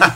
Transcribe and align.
In 0.00 0.06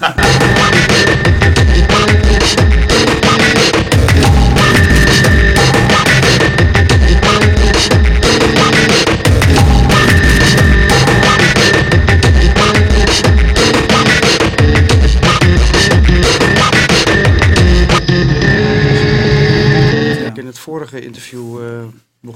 het 20.46 20.58
vorige 20.58 21.00
interview 21.00 21.62
eh, 21.62 21.84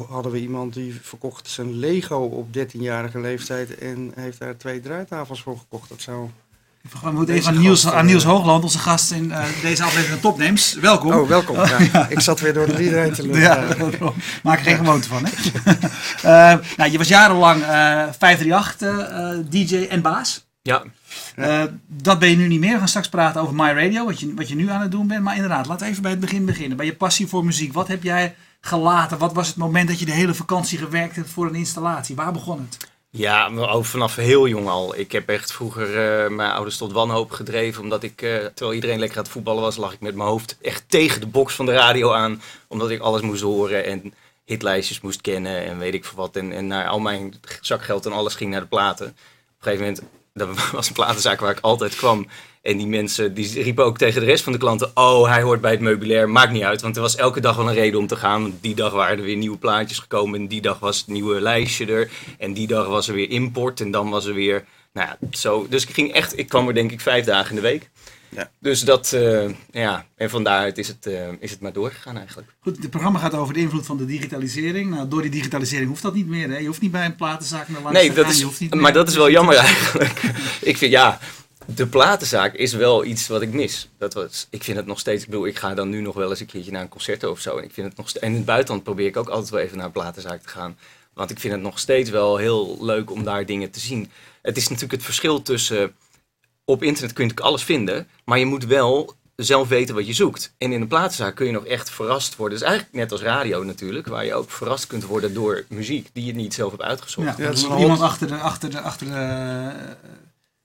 hadden 0.09 0.33
we 0.33 0.41
iemand 0.41 0.75
die 0.75 0.95
verkocht 1.03 1.49
zijn 1.49 1.73
Lego 1.73 2.17
op 2.17 2.49
13-jarige 2.57 3.21
leeftijd 3.21 3.79
en 3.79 4.13
heeft 4.15 4.39
daar 4.39 4.57
twee 4.57 4.81
draaitafels 4.81 5.43
voor 5.43 5.59
gekocht. 5.59 5.89
Dat 5.89 6.01
zou... 6.01 6.29
We 6.83 7.11
moeten 7.11 7.27
Deze 7.27 7.39
even 7.39 7.55
aan 7.55 7.59
Niels, 7.63 7.87
aan 7.87 7.99
eh, 7.99 8.05
Niels 8.05 8.25
Hoogland, 8.25 8.63
onze 8.63 8.79
gast 8.79 9.11
in 9.11 9.33
eh, 9.33 9.45
deze 9.63 9.83
aflevering 9.83 10.21
van 10.21 10.31
Topnames. 10.31 10.75
Welkom. 10.81 11.13
Oh, 11.13 11.29
welkom. 11.29 11.57
Ja. 11.57 12.07
Ik 12.09 12.21
zat 12.21 12.41
weer 12.41 12.53
door 12.55 12.67
de 12.67 12.75
lieden 12.75 13.03
heen 13.03 13.13
te 13.13 13.23
lullen. 13.23 13.41
Ja, 13.41 13.65
maak 14.43 14.59
er 14.59 14.65
geen 14.65 14.77
gewoonte 14.77 15.09
van. 15.09 15.25
Hè? 15.25 15.31
Eh, 16.23 16.59
nou, 16.77 16.91
je 16.91 16.99
was 16.99 17.09
jarenlang 17.09 17.63
eh 17.63 17.69
538 18.19 18.89
eh, 18.99 19.31
eh, 19.31 19.39
DJ 19.49 19.87
en 19.91 20.03
baas. 20.03 20.47
Ja, 20.63 20.83
Eh, 21.35 21.63
dat 21.87 22.19
ben 22.19 22.31
je 22.31 22.37
nu 22.37 22.47
niet 22.49 22.61
meer. 22.61 22.73
We 22.73 22.79
gaan 22.79 22.89
straks 22.89 23.09
praten 23.09 23.41
over 23.41 23.55
My 23.55 23.73
Radio, 23.73 24.05
wat 24.05 24.21
je, 24.21 24.35
wat 24.35 24.49
je 24.49 24.55
nu 24.55 24.71
aan 24.71 24.81
het 24.81 24.91
doen 24.91 25.07
bent. 25.07 25.23
Maar 25.23 25.35
inderdaad, 25.35 25.67
laten 25.67 25.85
we 25.85 25.91
even 25.91 26.03
bij 26.03 26.11
het 26.11 26.21
begin 26.21 26.45
beginnen. 26.45 26.77
Bij 26.77 26.87
je 26.87 26.95
passie 26.95 27.27
voor 27.27 27.45
muziek. 27.45 27.73
Wat 27.73 27.89
heb 27.89 28.03
jij 28.03 28.35
gelaten? 28.61 29.19
Wat 29.19 29.33
was 29.33 29.47
het 29.47 29.57
moment 29.57 29.89
dat 29.89 29.99
je 29.99 30.05
de 30.05 30.13
hele 30.13 30.35
vakantie 30.35 30.79
gewerkt 30.79 31.17
hebt 31.17 31.31
voor 31.31 31.47
een 31.47 31.55
installatie? 31.55 32.17
Waar 32.17 32.33
begon 32.33 32.69
het? 32.69 32.91
Ja 33.11 33.49
ook 33.49 33.85
vanaf 33.85 34.17
heel 34.17 34.49
jong 34.49 34.69
al. 34.69 34.97
Ik 34.99 35.13
heb 35.13 35.29
echt 35.29 35.53
vroeger 35.53 35.89
eh, 35.89 36.31
mijn 36.31 36.51
ouders 36.51 36.77
tot 36.77 36.93
wanhoop 36.93 37.31
gedreven. 37.31 37.83
Omdat 37.83 38.03
ik, 38.03 38.23
eh, 38.23 38.37
terwijl 38.37 38.75
iedereen 38.75 38.99
lekker 38.99 39.17
aan 39.17 39.23
het 39.23 39.33
voetballen 39.33 39.63
was, 39.63 39.77
lag 39.77 39.93
ik 39.93 40.01
met 40.01 40.15
mijn 40.15 40.29
hoofd 40.29 40.57
echt 40.61 40.85
tegen 40.89 41.21
de 41.21 41.27
box 41.27 41.55
van 41.55 41.67
de 41.67 41.73
radio 41.73 42.13
aan. 42.13 42.43
Omdat 42.69 42.91
ik 42.91 43.01
alles 43.01 43.21
moest 43.21 43.43
horen 43.43 43.85
en 43.85 44.15
hitlijstjes 44.45 45.01
moest 45.01 45.21
kennen 45.21 45.65
en 45.65 45.79
weet 45.79 45.95
ik 45.95 46.05
veel 46.05 46.17
wat. 46.17 46.37
En, 46.37 46.53
en 46.53 46.67
naar 46.67 46.89
al 46.89 46.99
mijn 46.99 47.41
zakgeld 47.61 48.07
en 48.07 48.13
alles 48.13 48.35
ging 48.35 48.51
naar 48.51 48.61
de 48.61 48.67
platen. 48.67 49.07
Op 49.07 49.13
een 49.13 49.73
gegeven 49.73 49.85
moment, 49.85 50.03
dat 50.35 50.71
was 50.73 50.89
een 50.89 50.95
platenzaak 50.95 51.41
waar 51.41 51.57
ik 51.57 51.61
altijd 51.61 51.97
kwam. 51.97 52.27
En 52.63 52.77
die 52.77 52.87
mensen 52.87 53.35
die 53.35 53.63
riepen 53.63 53.85
ook 53.85 53.99
tegen 53.99 54.21
de 54.21 54.27
rest 54.27 54.45
van 54.45 54.53
de 54.53 54.59
klanten: 54.59 54.91
Oh, 54.95 55.29
hij 55.29 55.43
hoort 55.43 55.61
bij 55.61 55.71
het 55.71 55.81
meubilair. 55.81 56.29
Maakt 56.29 56.53
niet 56.53 56.63
uit, 56.63 56.83
want 56.83 56.97
er 56.97 57.03
was 57.03 57.17
elke 57.17 57.41
dag 57.41 57.57
wel 57.57 57.69
een 57.69 57.75
reden 57.75 58.01
om 58.01 58.07
te 58.07 58.17
gaan. 58.17 58.43
Want 58.43 58.55
die 58.61 58.75
dag 58.75 58.93
waren 58.93 59.19
er 59.19 59.25
weer 59.25 59.37
nieuwe 59.37 59.59
plaatjes 59.59 59.99
gekomen. 59.99 60.41
En 60.41 60.49
die 60.49 60.61
dag 60.61 60.79
was 60.79 60.99
het 60.99 61.07
nieuwe 61.07 61.41
lijstje 61.41 61.87
er. 61.87 62.11
En 62.39 62.53
die 62.53 62.67
dag 62.67 62.87
was 62.87 63.09
er 63.09 63.15
weer 63.15 63.31
import. 63.31 63.81
En 63.81 63.91
dan 63.91 64.11
was 64.11 64.27
er 64.27 64.35
weer. 64.35 64.65
Nou 64.93 65.09
ja, 65.09 65.19
zo. 65.31 65.67
Dus 65.71 65.87
ik 65.87 65.95
ging 65.95 66.13
echt. 66.13 66.39
Ik 66.39 66.49
kwam 66.49 66.69
er 66.69 66.75
denk 66.75 66.93
ik 66.93 67.01
vijf 67.01 67.25
dagen 67.25 67.49
in 67.51 67.55
de 67.57 67.61
week. 67.63 67.91
Ja. 68.31 68.51
Dus 68.61 68.81
dat. 68.81 69.13
eh, 69.13 69.49
ja. 69.71 70.07
En 70.17 70.31
van 70.31 70.45
daaruit 70.45 70.79
is 70.79 70.89
het, 70.89 71.07
eh, 71.07 71.29
is 71.41 71.51
het 71.51 71.61
maar 71.61 71.73
doorgegaan 71.73 72.17
eigenlijk. 72.17 72.49
Goed, 72.61 72.77
het 72.77 72.91
programma 72.91 73.19
gaat 73.19 73.35
over 73.35 73.55
de 73.55 73.61
invloed 73.61 73.87
van 73.87 73.97
de 73.97 74.05
digitalisering. 74.05 74.91
Nou, 74.91 75.09
door 75.09 75.23
die 75.23 75.31
digitalisering 75.31 75.89
hoeft 75.89 76.03
dat 76.03 76.15
niet 76.15 76.27
meer. 76.27 76.49
Hè? 76.51 76.57
Je 76.59 76.67
hoeft 76.67 76.81
niet 76.81 76.91
bij 76.91 77.05
een 77.05 77.17
platenzaak 77.17 77.69
naar 77.69 77.83
langs 77.83 77.99
Nee, 77.99 78.09
te 78.09 78.15
dat 78.15 78.25
gaan. 78.25 78.33
is, 78.33 78.39
je 78.39 78.45
hoeft 78.45 78.61
niet 78.61 78.71
maar 78.75 78.83
meer- 78.83 78.93
dat 78.93 79.09
is 79.09 79.17
wel 79.17 79.31
jammer 79.31 79.57
eigenlijk. 79.67 80.21
ik 80.61 80.77
vind 80.77 80.93
ja, 80.93 81.19
de 81.75 81.87
platenzaak 81.87 82.55
is 82.55 82.73
wel 82.73 83.05
iets 83.05 83.29
wat 83.29 83.43
ik 83.43 83.53
mis. 83.53 83.89
Dat 83.99 84.15
was, 84.15 84.47
ik 84.51 84.65
vind 84.65 84.77
het 84.77 84.87
nog 84.87 84.99
steeds, 84.99 85.23
ik 85.23 85.29
bedoel, 85.29 85.47
ik 85.47 85.59
ga 85.59 85.75
dan 85.75 85.89
nu 85.89 86.01
nog 86.01 86.15
wel 86.15 86.31
eens 86.31 86.41
een 86.41 86.47
keertje 86.47 86.71
naar 86.71 86.83
een 86.83 86.89
concert 86.89 87.25
of 87.25 87.41
zo. 87.41 87.57
En, 87.57 87.65
ik 87.65 87.73
vind 87.73 87.89
het 87.89 87.97
nog, 87.97 88.11
en 88.11 88.29
in 88.29 88.35
het 88.35 88.45
buitenland 88.45 88.83
probeer 88.83 89.07
ik 89.07 89.17
ook 89.17 89.29
altijd 89.29 89.51
wel 89.51 89.61
even 89.61 89.77
naar 89.77 89.87
een 89.87 89.93
platenzaak 89.93 90.43
te 90.43 90.49
gaan. 90.49 90.79
Want 91.15 91.31
ik 91.31 91.39
vind 91.39 91.53
het 91.53 91.63
nog 91.63 91.79
steeds 91.79 92.11
wel 92.11 92.37
heel 92.37 92.77
leuk 92.81 93.11
om 93.11 93.25
daar 93.25 93.47
dingen 93.47 93.71
te 93.71 93.81
zien. 93.81 94.11
Het 94.43 94.57
is 94.57 94.63
natuurlijk 94.63 94.93
het 94.93 95.03
verschil 95.03 95.43
tussen, 95.43 95.95
op 96.65 96.83
internet 96.83 97.13
kun 97.13 97.25
je 97.25 97.31
natuurlijk 97.31 97.41
alles 97.41 97.63
vinden, 97.63 98.09
maar 98.25 98.39
je 98.39 98.47
moet 98.47 98.65
wel 98.65 99.15
zelf 99.37 99.69
weten 99.69 99.95
wat 99.95 100.07
je 100.07 100.13
zoekt. 100.13 100.55
En 100.59 100.73
in 100.73 100.81
een 100.81 100.89
platenzaak 100.89 101.35
kun 101.35 101.47
je 101.47 101.53
nog 101.53 101.67
echt 101.67 101.91
verrast 101.91 102.37
worden. 102.37 102.59
Dus 102.59 102.69
eigenlijk 102.69 102.97
net 102.97 103.13
als 103.13 103.21
radio 103.21 103.63
natuurlijk, 103.63 104.07
waar 104.07 104.25
je 104.25 104.35
ook 104.35 104.51
verrast 104.51 104.87
kunt 104.87 105.05
worden 105.05 105.35
door 105.35 105.65
muziek 105.69 106.09
die 106.13 106.25
je 106.25 106.35
niet 106.35 106.55
zelf 106.55 106.71
hebt 106.71 106.83
uitgezocht. 106.83 107.27
Ja, 107.27 107.35
Ja, 107.39 107.49
dat 107.49 107.57
is 107.57 107.65
iemand 107.65 108.01
achter 108.01 108.27
de, 108.27 108.37
achter 108.37 108.71
de, 108.71 108.81
achter 108.81 109.07
de, 109.07 109.13
eh, 109.13 110.11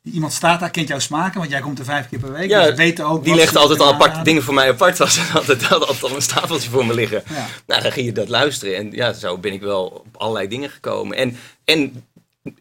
iemand 0.03 0.33
staat 0.33 0.59
daar, 0.59 0.69
kent 0.71 0.87
jouw 0.87 0.99
smaken, 0.99 1.39
want 1.39 1.51
jij 1.51 1.61
komt 1.61 1.79
er 1.79 1.85
vijf 1.85 2.09
keer 2.09 2.19
per 2.19 2.31
week. 2.31 2.49
Ja, 2.49 2.65
dus 2.65 2.75
weet 2.75 3.01
ook 3.01 3.23
Die 3.23 3.35
legt 3.35 3.55
altijd 3.55 3.79
al 3.79 3.87
apart 3.87 4.01
aanraden. 4.01 4.23
dingen 4.23 4.43
voor 4.43 4.53
mij 4.53 4.69
apart. 4.69 4.97
Was 5.03 5.17
er 5.17 5.35
altijd, 5.35 5.71
altijd 5.71 6.03
al 6.03 6.15
een 6.15 6.21
stapeltje 6.21 6.69
voor 6.69 6.85
me 6.85 6.93
liggen. 6.93 7.23
Ja. 7.29 7.47
Nou, 7.67 7.81
dan 7.81 7.91
ging 7.91 8.05
je 8.05 8.11
dat 8.11 8.29
luisteren. 8.29 8.75
En 8.77 8.91
ja, 8.91 9.13
zo 9.13 9.37
ben 9.37 9.53
ik 9.53 9.61
wel 9.61 9.85
op 9.85 10.17
allerlei 10.17 10.47
dingen 10.47 10.69
gekomen. 10.69 11.17
En, 11.17 11.37
en 11.65 12.05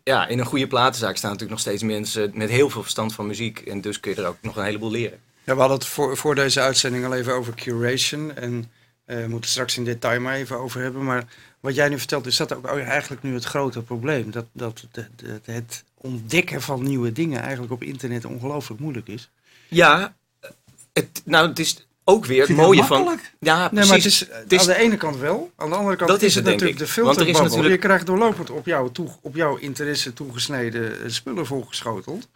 ja, 0.04 0.26
in 0.26 0.38
een 0.38 0.46
goede 0.46 0.66
platenzaak 0.66 1.16
staan 1.16 1.30
natuurlijk 1.30 1.58
nog 1.64 1.68
steeds 1.68 1.82
mensen 1.82 2.30
met 2.34 2.50
heel 2.50 2.70
veel 2.70 2.82
verstand 2.82 3.14
van 3.14 3.26
muziek. 3.26 3.58
En 3.58 3.80
dus 3.80 4.00
kun 4.00 4.14
je 4.14 4.20
er 4.22 4.28
ook 4.28 4.36
nog 4.42 4.56
een 4.56 4.64
heleboel 4.64 4.90
leren. 4.90 5.18
Ja, 5.44 5.54
we 5.54 5.60
hadden 5.60 5.78
het 5.78 5.86
voor, 5.86 6.16
voor 6.16 6.34
deze 6.34 6.60
uitzending 6.60 7.04
al 7.04 7.14
even 7.14 7.34
over 7.34 7.54
curation. 7.54 8.36
En 8.36 8.70
eh, 9.04 9.16
we 9.16 9.28
moeten 9.28 9.50
straks 9.50 9.76
in 9.76 9.84
detail 9.84 10.20
maar 10.20 10.34
even 10.34 10.58
over 10.58 10.80
hebben. 10.82 11.04
Maar 11.04 11.24
wat 11.60 11.74
jij 11.74 11.88
nu 11.88 11.98
vertelt, 11.98 12.26
is 12.26 12.36
dat 12.36 12.52
ook 12.54 12.78
eigenlijk 12.78 13.22
nu 13.22 13.34
het 13.34 13.44
grote 13.44 13.82
probleem. 13.82 14.30
Dat, 14.30 14.44
dat 14.52 14.84
de- 14.92 15.06
de- 15.16 15.52
het 15.52 15.84
ontdekken 16.02 16.62
van 16.62 16.82
nieuwe 16.82 17.12
dingen 17.12 17.40
eigenlijk 17.42 17.72
op 17.72 17.82
internet 17.82 18.24
ongelooflijk 18.24 18.80
moeilijk 18.80 19.08
is. 19.08 19.30
Ja, 19.68 20.14
het, 20.92 21.22
nou, 21.24 21.48
het 21.48 21.58
is 21.58 21.86
ook 22.04 22.26
weer 22.26 22.40
het 22.46 22.56
mooie 22.56 22.84
van. 22.84 23.18
Ja, 23.40 23.58
Nee, 23.60 23.68
precies. 23.68 23.88
maar 23.88 23.96
het 23.96 24.06
is, 24.06 24.20
Het 24.20 24.52
is- 24.52 24.60
aan 24.60 24.66
de 24.66 24.74
ene 24.74 24.96
kant 24.96 25.16
wel. 25.16 25.50
Aan 25.56 25.70
de 25.70 25.76
andere 25.76 25.96
kant 25.96 26.10
Dat 26.10 26.22
is, 26.22 26.34
het 26.34 26.44
denk 26.44 26.60
natuurlijk 26.60 26.94
de. 26.94 27.02
Want 27.02 27.16
er 27.20 27.26
natuurlijk- 27.32 27.68
Je 27.74 27.78
krijgt 27.78 28.06
doorlopend 28.06 28.50
op, 28.50 28.66
jou 28.66 28.92
toe, 28.92 29.08
op 29.20 29.34
jouw 29.36 29.56
interesse 29.56 30.12
toegesneden 30.12 31.02
eh, 31.04 31.10
spullen 31.10 31.46
voorgeschoteld. 31.46 32.28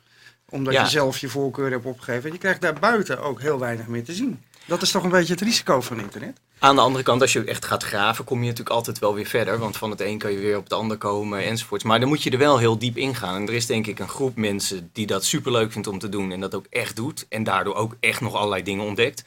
Omdat 0.48 0.72
Ja. 0.72 0.82
je 0.82 0.88
zelf 0.88 1.18
je 1.18 1.28
voorkeur 1.28 1.70
hebt 1.70 1.84
opgegeven. 1.84 2.24
En 2.24 2.32
je 2.32 2.38
krijgt 2.38 2.60
daar 2.60 2.78
buiten 2.78 3.20
ook 3.22 3.40
heel 3.40 3.58
weinig 3.58 3.86
meer 3.86 4.04
te 4.04 4.14
zien. 4.14 4.42
Dat 4.66 4.82
is 4.82 4.90
toch 4.90 5.02
een 5.04 5.10
beetje 5.10 5.32
het 5.32 5.42
risico 5.42 5.80
van 5.80 6.00
internet? 6.00 6.38
Aan 6.58 6.74
de 6.74 6.80
andere 6.80 7.04
kant, 7.04 7.20
als 7.20 7.32
je 7.32 7.44
echt 7.44 7.64
gaat 7.64 7.82
graven, 7.82 8.24
kom 8.24 8.38
je 8.38 8.48
natuurlijk 8.48 8.76
altijd 8.76 8.98
wel 8.98 9.14
weer 9.14 9.26
verder. 9.26 9.58
Want 9.58 9.76
van 9.76 9.90
het 9.90 10.00
een 10.00 10.18
kan 10.18 10.32
je 10.32 10.38
weer 10.38 10.56
op 10.56 10.64
het 10.64 10.72
ander 10.72 10.96
komen 10.96 11.44
enzovoorts. 11.44 11.84
Maar 11.84 12.00
dan 12.00 12.08
moet 12.08 12.22
je 12.22 12.30
er 12.30 12.38
wel 12.38 12.58
heel 12.58 12.78
diep 12.78 12.96
in 12.96 13.14
gaan. 13.14 13.34
En 13.34 13.48
er 13.48 13.54
is 13.54 13.66
denk 13.66 13.86
ik 13.86 13.98
een 13.98 14.08
groep 14.08 14.36
mensen 14.36 14.90
die 14.92 15.06
dat 15.06 15.24
superleuk 15.24 15.72
vindt 15.72 15.88
om 15.88 15.98
te 15.98 16.08
doen. 16.08 16.32
En 16.32 16.40
dat 16.40 16.54
ook 16.54 16.66
echt 16.70 16.96
doet. 16.96 17.26
En 17.28 17.44
daardoor 17.44 17.74
ook 17.74 17.96
echt 18.00 18.20
nog 18.20 18.34
allerlei 18.34 18.62
dingen 18.62 18.84
ontdekt. 18.84 19.24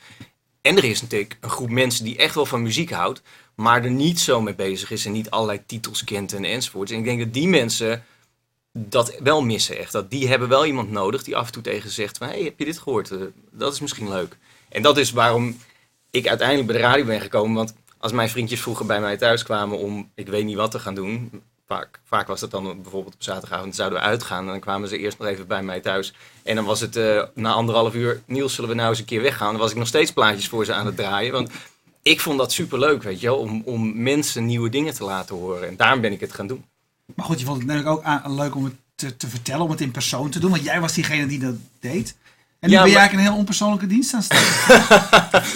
En 0.61 0.77
er 0.77 0.83
is 0.83 1.01
natuurlijk 1.01 1.37
een 1.41 1.49
groep 1.49 1.69
mensen 1.69 2.03
die 2.03 2.17
echt 2.17 2.35
wel 2.35 2.45
van 2.45 2.61
muziek 2.61 2.91
houdt. 2.91 3.21
Maar 3.55 3.83
er 3.83 3.91
niet 3.91 4.19
zo 4.19 4.41
mee 4.41 4.55
bezig 4.55 4.91
is 4.91 5.05
en 5.05 5.11
niet 5.11 5.29
allerlei 5.29 5.61
titels 5.65 6.03
kent 6.03 6.33
en 6.33 6.45
enzovoorts. 6.45 6.91
En 6.91 6.97
ik 6.97 7.03
denk 7.03 7.19
dat 7.19 7.33
die 7.33 7.47
mensen 7.47 8.03
dat 8.71 9.15
wel 9.19 9.41
missen 9.41 9.77
echt. 9.77 9.91
Dat 9.91 10.11
die 10.11 10.27
hebben 10.27 10.49
wel 10.49 10.65
iemand 10.65 10.91
nodig 10.91 11.23
die 11.23 11.35
af 11.35 11.45
en 11.45 11.51
toe 11.51 11.63
tegen 11.63 11.89
ze 11.89 11.95
zegt 11.95 12.17
van... 12.17 12.27
Hey, 12.27 12.43
heb 12.43 12.59
je 12.59 12.65
dit 12.65 12.79
gehoord? 12.79 13.11
Eh, 13.11 13.19
dat 13.51 13.73
is 13.73 13.79
misschien 13.79 14.09
leuk. 14.09 14.37
En 14.69 14.81
dat 14.81 14.97
is 14.97 15.11
waarom 15.11 15.57
ik 16.11 16.27
uiteindelijk 16.27 16.67
bij 16.67 16.77
de 16.77 16.83
radio 16.83 17.05
ben 17.05 17.21
gekomen. 17.21 17.55
Want 17.55 17.73
als 17.97 18.11
mijn 18.11 18.29
vriendjes 18.29 18.61
vroeger 18.61 18.85
bij 18.85 18.99
mij 19.01 19.17
thuis 19.17 19.43
kwamen 19.43 19.77
om 19.77 20.09
ik 20.15 20.27
weet 20.27 20.45
niet 20.45 20.55
wat 20.55 20.71
te 20.71 20.79
gaan 20.79 20.95
doen. 20.95 21.41
Vaak, 21.67 21.99
vaak 22.03 22.27
was 22.27 22.39
dat 22.39 22.51
dan 22.51 22.81
bijvoorbeeld 22.81 23.13
op 23.13 23.23
zaterdagavond 23.23 23.75
zouden 23.75 23.99
we 23.99 24.05
uitgaan. 24.05 24.45
En 24.45 24.51
dan 24.51 24.59
kwamen 24.59 24.89
ze 24.89 24.97
eerst 24.97 25.17
nog 25.19 25.27
even 25.27 25.47
bij 25.47 25.63
mij 25.63 25.79
thuis. 25.79 26.13
En 26.43 26.55
dan 26.55 26.65
was 26.65 26.79
het 26.79 26.95
eh, 26.95 27.23
na 27.33 27.51
anderhalf 27.51 27.93
uur, 27.93 28.21
Niels, 28.25 28.53
zullen 28.53 28.69
we 28.69 28.75
nou 28.75 28.89
eens 28.89 28.99
een 28.99 29.05
keer 29.05 29.21
weggaan? 29.21 29.51
Dan 29.51 29.59
was 29.61 29.71
ik 29.71 29.77
nog 29.77 29.87
steeds 29.87 30.13
plaatjes 30.13 30.47
voor 30.47 30.65
ze 30.65 30.73
aan 30.73 30.85
het 30.85 30.95
draaien. 30.95 31.31
Want 31.31 31.49
ik 32.01 32.19
vond 32.19 32.37
dat 32.37 32.51
superleuk, 32.51 33.03
weet 33.03 33.19
je 33.19 33.27
wel. 33.27 33.37
Om, 33.37 33.61
om 33.65 34.01
mensen 34.03 34.45
nieuwe 34.45 34.69
dingen 34.69 34.93
te 34.93 35.03
laten 35.03 35.35
horen. 35.35 35.67
En 35.67 35.75
daarom 35.77 36.01
ben 36.01 36.11
ik 36.11 36.19
het 36.19 36.33
gaan 36.33 36.47
doen. 36.47 36.65
Maar 37.15 37.25
goed, 37.25 37.39
je 37.39 37.45
vond 37.45 37.57
het 37.57 37.67
natuurlijk 37.67 37.97
ook 37.97 38.03
aan- 38.03 38.35
leuk 38.35 38.55
om 38.55 38.63
het 38.63 38.73
te, 38.95 39.17
te 39.17 39.27
vertellen, 39.27 39.63
om 39.63 39.71
het 39.71 39.81
in 39.81 39.91
persoon 39.91 40.29
te 40.29 40.39
doen. 40.39 40.51
Want 40.51 40.63
jij 40.63 40.79
was 40.81 40.93
diegene 40.93 41.25
die 41.25 41.39
dat 41.39 41.55
deed. 41.79 42.15
En 42.59 42.69
nu 42.69 42.75
Ja, 42.75 42.81
ben 42.83 42.91
maar- 42.91 42.99
eigenlijk 42.99 43.13
een 43.13 43.19
heel 43.33 43.39
onpersoonlijke 43.39 43.87
dienst 43.87 44.13
aan. 44.13 44.23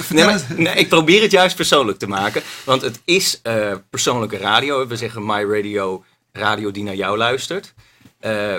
Nee, 0.09 0.25
maar- 0.25 0.46
nee, 0.58 0.75
ik 0.75 0.90
probeer 0.90 1.22
het 1.22 1.31
juist 1.31 1.56
persoonlijk 1.56 2.00
te 2.00 2.08
maken. 2.08 2.41
Want 2.66 2.81
het 2.81 3.02
is 3.06 3.40
eh, 3.41 3.74
persoonlijke 3.90 4.38
radio. 4.38 4.88
We 4.88 4.97
zeggen 4.97 5.25
My 5.25 5.44
Radio, 5.44 6.03
radio 6.31 6.72
die 6.72 6.84
naar 6.84 6.96
jou 6.96 7.18
luistert. 7.18 7.74
Eh, 8.19 8.53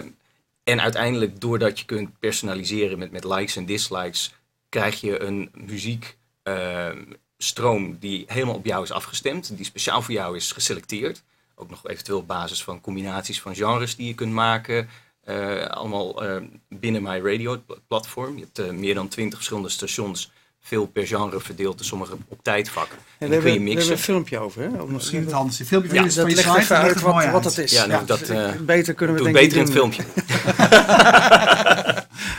en 0.65 0.81
uiteindelijk, 0.81 1.41
doordat 1.41 1.78
je 1.78 1.84
kunt 1.84 2.19
personaliseren 2.19 2.99
met, 2.99 3.12
met 3.12 3.25
likes 3.25 3.56
en 3.56 3.66
dislikes, 3.66 4.34
krijg 4.69 5.00
je 5.00 5.23
een 5.23 5.50
muziekstroom 5.55 7.96
die 8.00 8.25
helemaal 8.29 8.55
op 8.55 8.67
jou 8.67 8.82
is 8.82 8.93
afgestemd. 8.93 9.56
Die 9.56 9.64
speciaal 9.64 10.02
voor 10.02 10.14
jou 10.14 10.37
is 10.37 10.52
geselecteerd. 10.52 11.23
Ook 11.55 11.70
nog 11.70 11.88
eventueel 11.88 12.19
op 12.19 12.26
basis 12.26 12.62
van 12.62 12.81
combinaties 12.81 13.41
van 13.41 13.55
genres 13.55 13.96
die 13.96 14.06
je 14.06 14.14
kunt 14.14 14.32
maken. 14.32 14.88
Eh, 15.25 15.67
allemaal 15.67 16.23
eh, 16.25 16.37
binnen 16.69 17.03
My 17.03 17.21
Radio, 17.25 17.53
het 17.53 17.62
platform. 17.88 18.37
Je 18.37 18.41
hebt 18.44 18.59
eh, 18.59 18.71
meer 18.79 18.94
dan 18.94 19.09
twintig 19.09 19.35
verschillende 19.37 19.69
stations. 19.69 20.31
Veel 20.67 20.87
per 20.87 21.06
genre 21.06 21.41
verdeeld, 21.41 21.85
sommige 21.85 22.17
op 22.29 22.38
tijdvakken. 22.43 22.99
En 23.19 23.29
kun 23.29 23.29
je 23.37 23.43
we 23.43 23.49
hebben 23.49 23.62
mixen. 23.65 23.93
een 23.93 23.99
filmpje 23.99 24.38
over. 24.38 24.62
Hè? 24.62 24.69
Of 24.82 24.88
Misschien 24.88 25.19
het 25.19 25.26
dat, 25.29 25.35
handigste. 25.37 25.62
Een 25.62 25.69
filmpje 25.69 25.94
Ja, 25.94 26.00
van 26.03 26.11
van 26.11 26.23
dat 26.23 26.31
je 26.31 26.37
legt 26.37 26.59
even 26.59 26.76
uit 26.76 27.00
wat, 27.00 27.31
wat 27.31 27.44
het 27.44 27.59
is. 27.59 27.73
Ja, 27.73 27.87
nou, 27.87 28.00
Ja, 28.00 28.06
dat, 28.06 28.21
eh, 28.29 28.50
beter 28.61 28.94
kunnen 28.94 29.17
we 29.17 29.23
Doe 29.23 29.32
denk 29.32 29.44
beter 29.44 29.59
in 29.59 29.65
het 29.65 29.73
filmpje. 29.73 30.03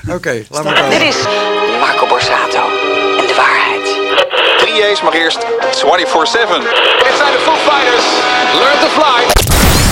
Oké, 0.16 0.46
laat 0.50 0.64
maar 0.64 0.74
Dit 0.76 0.84
komen. 0.84 1.08
is 1.08 1.24
Marco 1.80 2.08
Borsato 2.08 2.64
en 3.20 3.28
de 3.28 3.34
waarheid. 3.36 3.84
3 4.58 4.84
A's, 4.92 5.02
maar 5.02 5.14
eerst 5.14 5.38
24-7. 5.44 5.48
Dit 7.04 7.16
zijn 7.18 7.32
de 7.32 7.40
Foo 7.40 7.56
Fighters. 7.56 8.06
Learn 8.60 8.80
to 8.80 8.88
fly. 8.88 9.35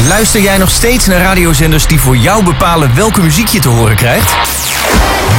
Luister 0.08 0.42
jij 0.42 0.58
nog 0.58 0.70
steeds 0.70 1.06
naar 1.06 1.18
radiozenders 1.18 1.88
die 1.88 2.00
voor 2.00 2.18
jou 2.18 2.44
bepalen 2.44 2.96
welke 2.96 3.22
muziek 3.22 3.48
je 3.48 3.60
te 3.60 3.70
horen 3.70 3.96
krijgt? 3.96 4.34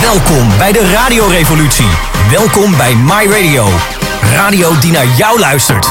Welkom 0.00 0.48
bij 0.58 0.72
de 0.72 0.90
radiorevolutie. 0.92 1.88
Welkom 2.30 2.76
bij 2.76 2.94
My 2.94 3.26
Radio. 3.26 3.68
Radio 4.34 4.78
die 4.80 4.92
naar 4.92 5.06
jou 5.16 5.38
luistert. 5.38 5.88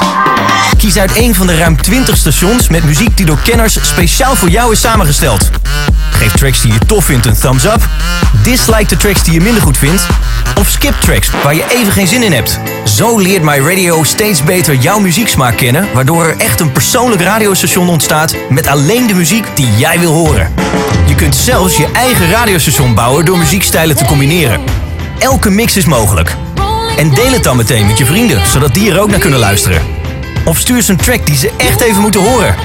Kies 0.78 0.98
uit 0.98 1.16
een 1.16 1.36
van 1.36 1.48
de 1.48 1.58
ruim 1.58 1.82
20 1.82 2.18
stations 2.18 2.70
met 2.70 2.84
muziek 2.84 3.18
die 3.18 3.26
door 3.26 3.40
kenners 3.44 3.78
speciaal 3.82 4.36
voor 4.36 4.50
jou 4.50 4.72
is 4.72 4.82
samengesteld. 4.82 5.50
Geef 6.24 6.36
tracks 6.36 6.62
die 6.62 6.74
je 6.74 6.80
tof 6.80 7.06
vindt 7.06 7.26
een 7.26 7.40
thumbs 7.40 7.66
up. 7.66 7.88
Dislike 8.44 8.86
de 8.86 8.98
tracks 8.98 9.24
die 9.24 9.34
je 9.34 9.42
minder 9.42 9.62
goed 9.62 9.78
vindt. 9.78 10.08
Of 10.60 10.70
skip 10.70 10.94
tracks 11.00 11.30
waar 11.44 11.56
je 11.56 11.66
even 11.70 11.92
geen 11.92 12.08
zin 12.08 12.24
in 12.24 12.32
hebt. 12.32 12.60
Zo 12.84 13.18
leert 13.18 13.44
My 13.44 13.60
Radio 13.60 14.04
steeds 14.04 14.44
beter 14.44 14.76
jouw 14.76 15.00
muzieksmaak 15.00 15.58
kennen, 15.58 15.88
waardoor 15.94 16.26
er 16.26 16.38
echt 16.38 16.60
een 16.60 16.72
persoonlijk 16.72 17.22
radiostation 17.22 17.90
ontstaat 17.90 18.36
met 18.50 18.68
alleen 18.68 19.08
de 19.08 19.14
muziek 19.14 19.46
die 19.56 19.68
jij 19.78 20.00
wil 20.00 20.12
horen. 20.12 20.54
Je 21.08 21.16
kunt 21.16 21.36
zelfs 21.36 21.78
je 21.78 21.88
eigen 21.94 22.30
radiostation 22.30 22.96
bouwen 22.96 23.26
door 23.26 23.38
muziekstijlen 23.38 23.96
te 23.96 24.06
combineren. 24.06 24.62
Elke 25.20 25.50
mix 25.50 25.78
is 25.78 25.86
mogelijk. 25.86 26.36
En 26.98 27.10
deel 27.10 27.32
het 27.32 27.44
dan 27.44 27.58
meteen 27.58 27.88
met 27.88 27.98
je 27.98 28.06
vrienden, 28.06 28.42
zodat 28.48 28.74
die 28.74 28.92
er 28.92 29.00
ook 29.00 29.10
naar 29.10 29.20
kunnen 29.20 29.40
luisteren. 29.40 29.82
Of 30.46 30.58
stuur 30.58 30.82
ze 30.82 30.92
een 30.92 30.98
track 30.98 31.26
die 31.26 31.38
ze 31.38 31.52
echt 31.58 31.82
even 31.82 32.02
moeten 32.02 32.22
horen. 32.22 32.56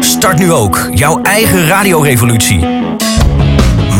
Start 0.00 0.38
nu 0.38 0.52
ook 0.52 0.88
jouw 0.94 1.22
eigen 1.22 1.66
radiorevolutie. 1.66 2.58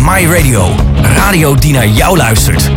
My 0.02 0.26
Radio. 0.26 0.74
Radio 1.02 1.54
die 1.54 1.72
naar 1.72 1.86
jou 1.86 2.16
luistert. 2.16 2.70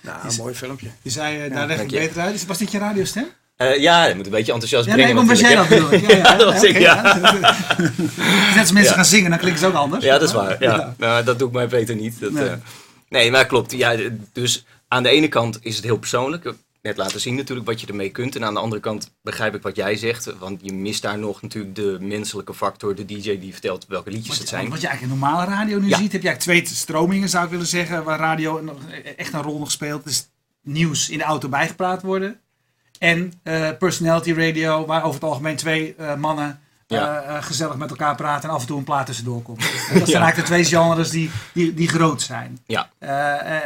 Nou, 0.00 0.18
een 0.28 0.34
mooi 0.38 0.54
filmpje. 0.54 0.86
Je 1.02 1.10
zei, 1.10 1.46
uh, 1.46 1.54
daar 1.54 1.66
leg 1.66 1.80
ik 1.80 1.88
beter 1.90 2.22
uit. 2.22 2.46
Was 2.46 2.58
dit 2.58 2.72
je 2.72 2.78
radiostem? 2.78 3.24
Eh, 3.56 3.78
ja, 3.78 4.04
je 4.06 4.14
moet 4.14 4.24
een 4.24 4.32
beetje 4.32 4.52
enthousiast 4.52 4.86
Ja, 4.86 4.94
nee, 4.94 5.04
brengen 5.04 5.24
maar 5.26 5.34
was 5.34 5.40
jij 5.40 5.54
dat 5.54 5.68
natuurlijk, 5.68 5.90
bedoel 5.90 6.10
ik. 6.18 6.24
Ja, 6.24 6.28
ja, 6.28 6.32
Ja, 6.32 6.36
dat 6.36 6.52
was 6.52 6.62
ik, 6.62 6.70
oké, 6.70 6.78
ja. 6.78 7.18
Net 8.50 8.58
als 8.60 8.72
mensen 8.72 8.94
gaan 8.94 9.04
zingen, 9.04 9.30
dan 9.30 9.38
klinken 9.38 9.60
ze 9.60 9.66
ook 9.66 9.74
anders. 9.74 10.04
Ja, 10.04 10.18
dat 10.18 10.28
is 10.28 10.34
waar. 10.34 10.56
Ja. 10.60 10.94
Nou, 10.98 11.24
dat 11.24 11.38
doe 11.38 11.48
ik 11.48 11.54
mij 11.54 11.68
beter 11.68 11.94
niet. 11.94 12.20
Dat, 12.20 12.30
Nee. 12.30 12.44
nee. 12.44 12.56
nee, 13.08 13.30
maar 13.30 13.46
klopt. 13.46 13.72
Ja, 13.72 13.96
dus 14.32 14.64
aan 14.88 15.02
de 15.02 15.08
ene 15.08 15.28
kant 15.28 15.58
is 15.62 15.76
het 15.76 15.84
heel 15.84 15.98
persoonlijk. 15.98 16.52
Net 16.82 16.96
laten 16.96 17.20
zien 17.20 17.34
natuurlijk 17.34 17.66
wat 17.68 17.80
je 17.80 17.86
ermee 17.86 18.10
kunt. 18.10 18.36
En 18.36 18.44
aan 18.44 18.54
de 18.54 18.60
andere 18.60 18.80
kant 18.80 19.14
begrijp 19.22 19.54
ik 19.54 19.62
wat 19.62 19.76
jij 19.76 19.96
zegt. 19.96 20.38
Want 20.38 20.60
je 20.62 20.72
mist 20.72 21.02
daar 21.02 21.18
nog 21.18 21.42
natuurlijk 21.42 21.74
de 21.74 21.96
menselijke 22.00 22.54
factor. 22.54 22.94
De 22.94 23.04
DJ 23.04 23.38
die 23.38 23.52
vertelt 23.52 23.86
welke 23.86 24.10
liedjes 24.10 24.28
Wat, 24.28 24.38
het 24.38 24.48
zijn. 24.48 24.70
wat 24.70 24.80
je 24.80 24.86
eigenlijk 24.86 25.14
in 25.14 25.20
normale 25.20 25.50
radio 25.50 25.78
nu 25.78 25.88
Ja. 25.88 25.96
ziet, 25.96 26.12
heb 26.12 26.22
je 26.22 26.28
eigenlijk 26.28 26.64
twee 26.66 26.76
stromingen, 26.76 27.28
zou 27.28 27.44
ik 27.44 27.50
willen 27.50 27.66
zeggen, 27.66 28.04
waar 28.04 28.18
radio 28.18 28.60
nog 28.60 28.76
echt 29.16 29.32
een 29.32 29.42
rol 29.42 29.58
nog 29.58 29.70
speelt. 29.70 30.04
Dus 30.04 30.28
nieuws 30.62 31.08
in 31.10 31.18
de 31.18 31.24
auto 31.24 31.48
bijgepraat 31.48 32.02
worden. 32.02 32.40
En 32.98 33.32
eh, 33.42 33.68
personality 33.78 34.32
radio, 34.32 34.86
waar 34.86 35.02
over 35.02 35.14
het 35.20 35.30
algemeen 35.30 35.56
twee 35.56 35.94
eh, 35.94 36.14
mannen 36.16 36.60
Ja. 36.86 37.20
eh, 37.22 37.42
gezellig 37.42 37.76
met 37.76 37.90
elkaar 37.90 38.14
praten 38.16 38.48
en 38.48 38.54
af 38.54 38.60
en 38.60 38.66
toe 38.66 38.78
een 38.78 38.84
plaat 38.84 39.06
tussendoor 39.06 39.42
komt. 39.42 39.58
dat 39.98 40.08
zijn 40.08 40.22
eigenlijk 40.22 40.36
de 40.36 40.42
twee 40.42 40.64
genres 40.64 41.10
die, 41.10 41.30
die, 41.52 41.74
die 41.74 41.88
groot 41.88 42.22
zijn. 42.22 42.58
Ja. 42.66 42.90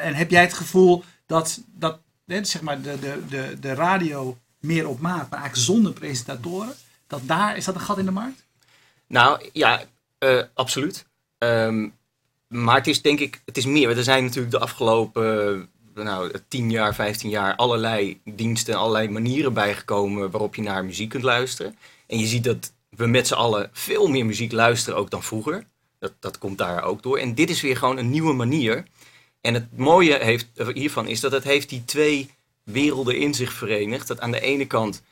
En 0.03 0.15
heb 0.15 0.31
jij 0.31 0.41
het 0.43 0.55
gevoel 0.55 1.05
dat, 1.27 1.61
dat 1.79 1.99
zeg 2.27 2.61
maar 2.61 2.83
de, 2.83 2.99
de, 2.99 3.23
de, 3.29 3.57
de 3.61 3.75
radio 3.75 4.39
meer 4.61 4.89
op 4.89 5.01
maat, 5.01 5.31
maar 5.31 5.41
eigenlijk 5.41 5.67
zonder 5.67 5.93
presentatoren, 5.93 6.75
dat 7.07 7.21
daar, 7.25 7.57
is 7.57 7.65
dat 7.65 7.75
een 7.75 7.81
gat 7.81 7.99
in 7.99 8.05
de 8.05 8.11
markt? 8.11 8.45
Nou 9.07 9.49
ja, 9.53 9.83
eh, 10.19 10.43
absoluut. 10.55 11.07
Ehm, 11.39 11.89
maar 12.49 12.77
het 12.77 12.87
is 12.87 13.03
denk 13.03 13.21
ik, 13.21 13.43
het 13.45 13.57
is 13.57 13.67
meer. 13.67 13.97
Er 13.97 14.05
zijn 14.05 14.25
natuurlijk 14.25 14.53
de 14.53 14.59
afgelopen 14.59 15.69
eh, 15.95 16.05
nou, 16.05 16.33
10 16.49 16.71
jaar, 16.71 16.95
15 16.95 17.31
jaar 17.31 17.57
allerlei 17.57 18.21
diensten 18.25 18.75
en 18.75 18.81
allerlei 18.81 19.09
manieren 19.09 19.53
bijgekomen 19.53 20.31
waarop 20.31 20.55
je 20.55 20.63
naar 20.63 20.85
muziek 20.85 21.09
kunt 21.09 21.23
luisteren. 21.23 21.77
En 22.07 22.19
je 22.19 22.27
ziet 22.27 22.45
dat 22.45 22.73
we 22.89 23.07
met 23.07 23.27
z'n 23.27 23.35
allen 23.35 23.71
veel 23.73 24.09
meer 24.09 24.27
muziek 24.27 24.53
luisteren 24.53 24.99
ook 24.99 25.11
dan 25.11 25.23
vroeger. 25.23 25.67
Dat, 25.99 26.13
dat 26.21 26.39
komt 26.39 26.59
daar 26.59 26.83
ook 26.83 27.03
door. 27.03 27.19
En 27.19 27.35
dit 27.35 27.51
is 27.51 27.61
weer 27.61 27.77
gewoon 27.77 27.99
een 27.99 28.11
nieuwe 28.11 28.33
manier. 28.33 28.85
En 29.45 29.55
het 29.55 29.77
mooie 29.77 30.19
heeft, 30.19 30.47
eh, 30.55 30.69
hiervan 30.69 31.07
is 31.07 31.21
dat 31.21 31.33
het 31.33 31.45
heeft 31.45 31.69
die 31.69 31.85
twee 31.85 32.31
werelden 32.63 33.19
in 33.19 33.35
zich 33.35 33.53
verenigd. 33.53 34.07
Dat 34.07 34.21
aan 34.21 34.31
de 34.31 34.41
ene 34.41 34.67
kant 34.67 35.03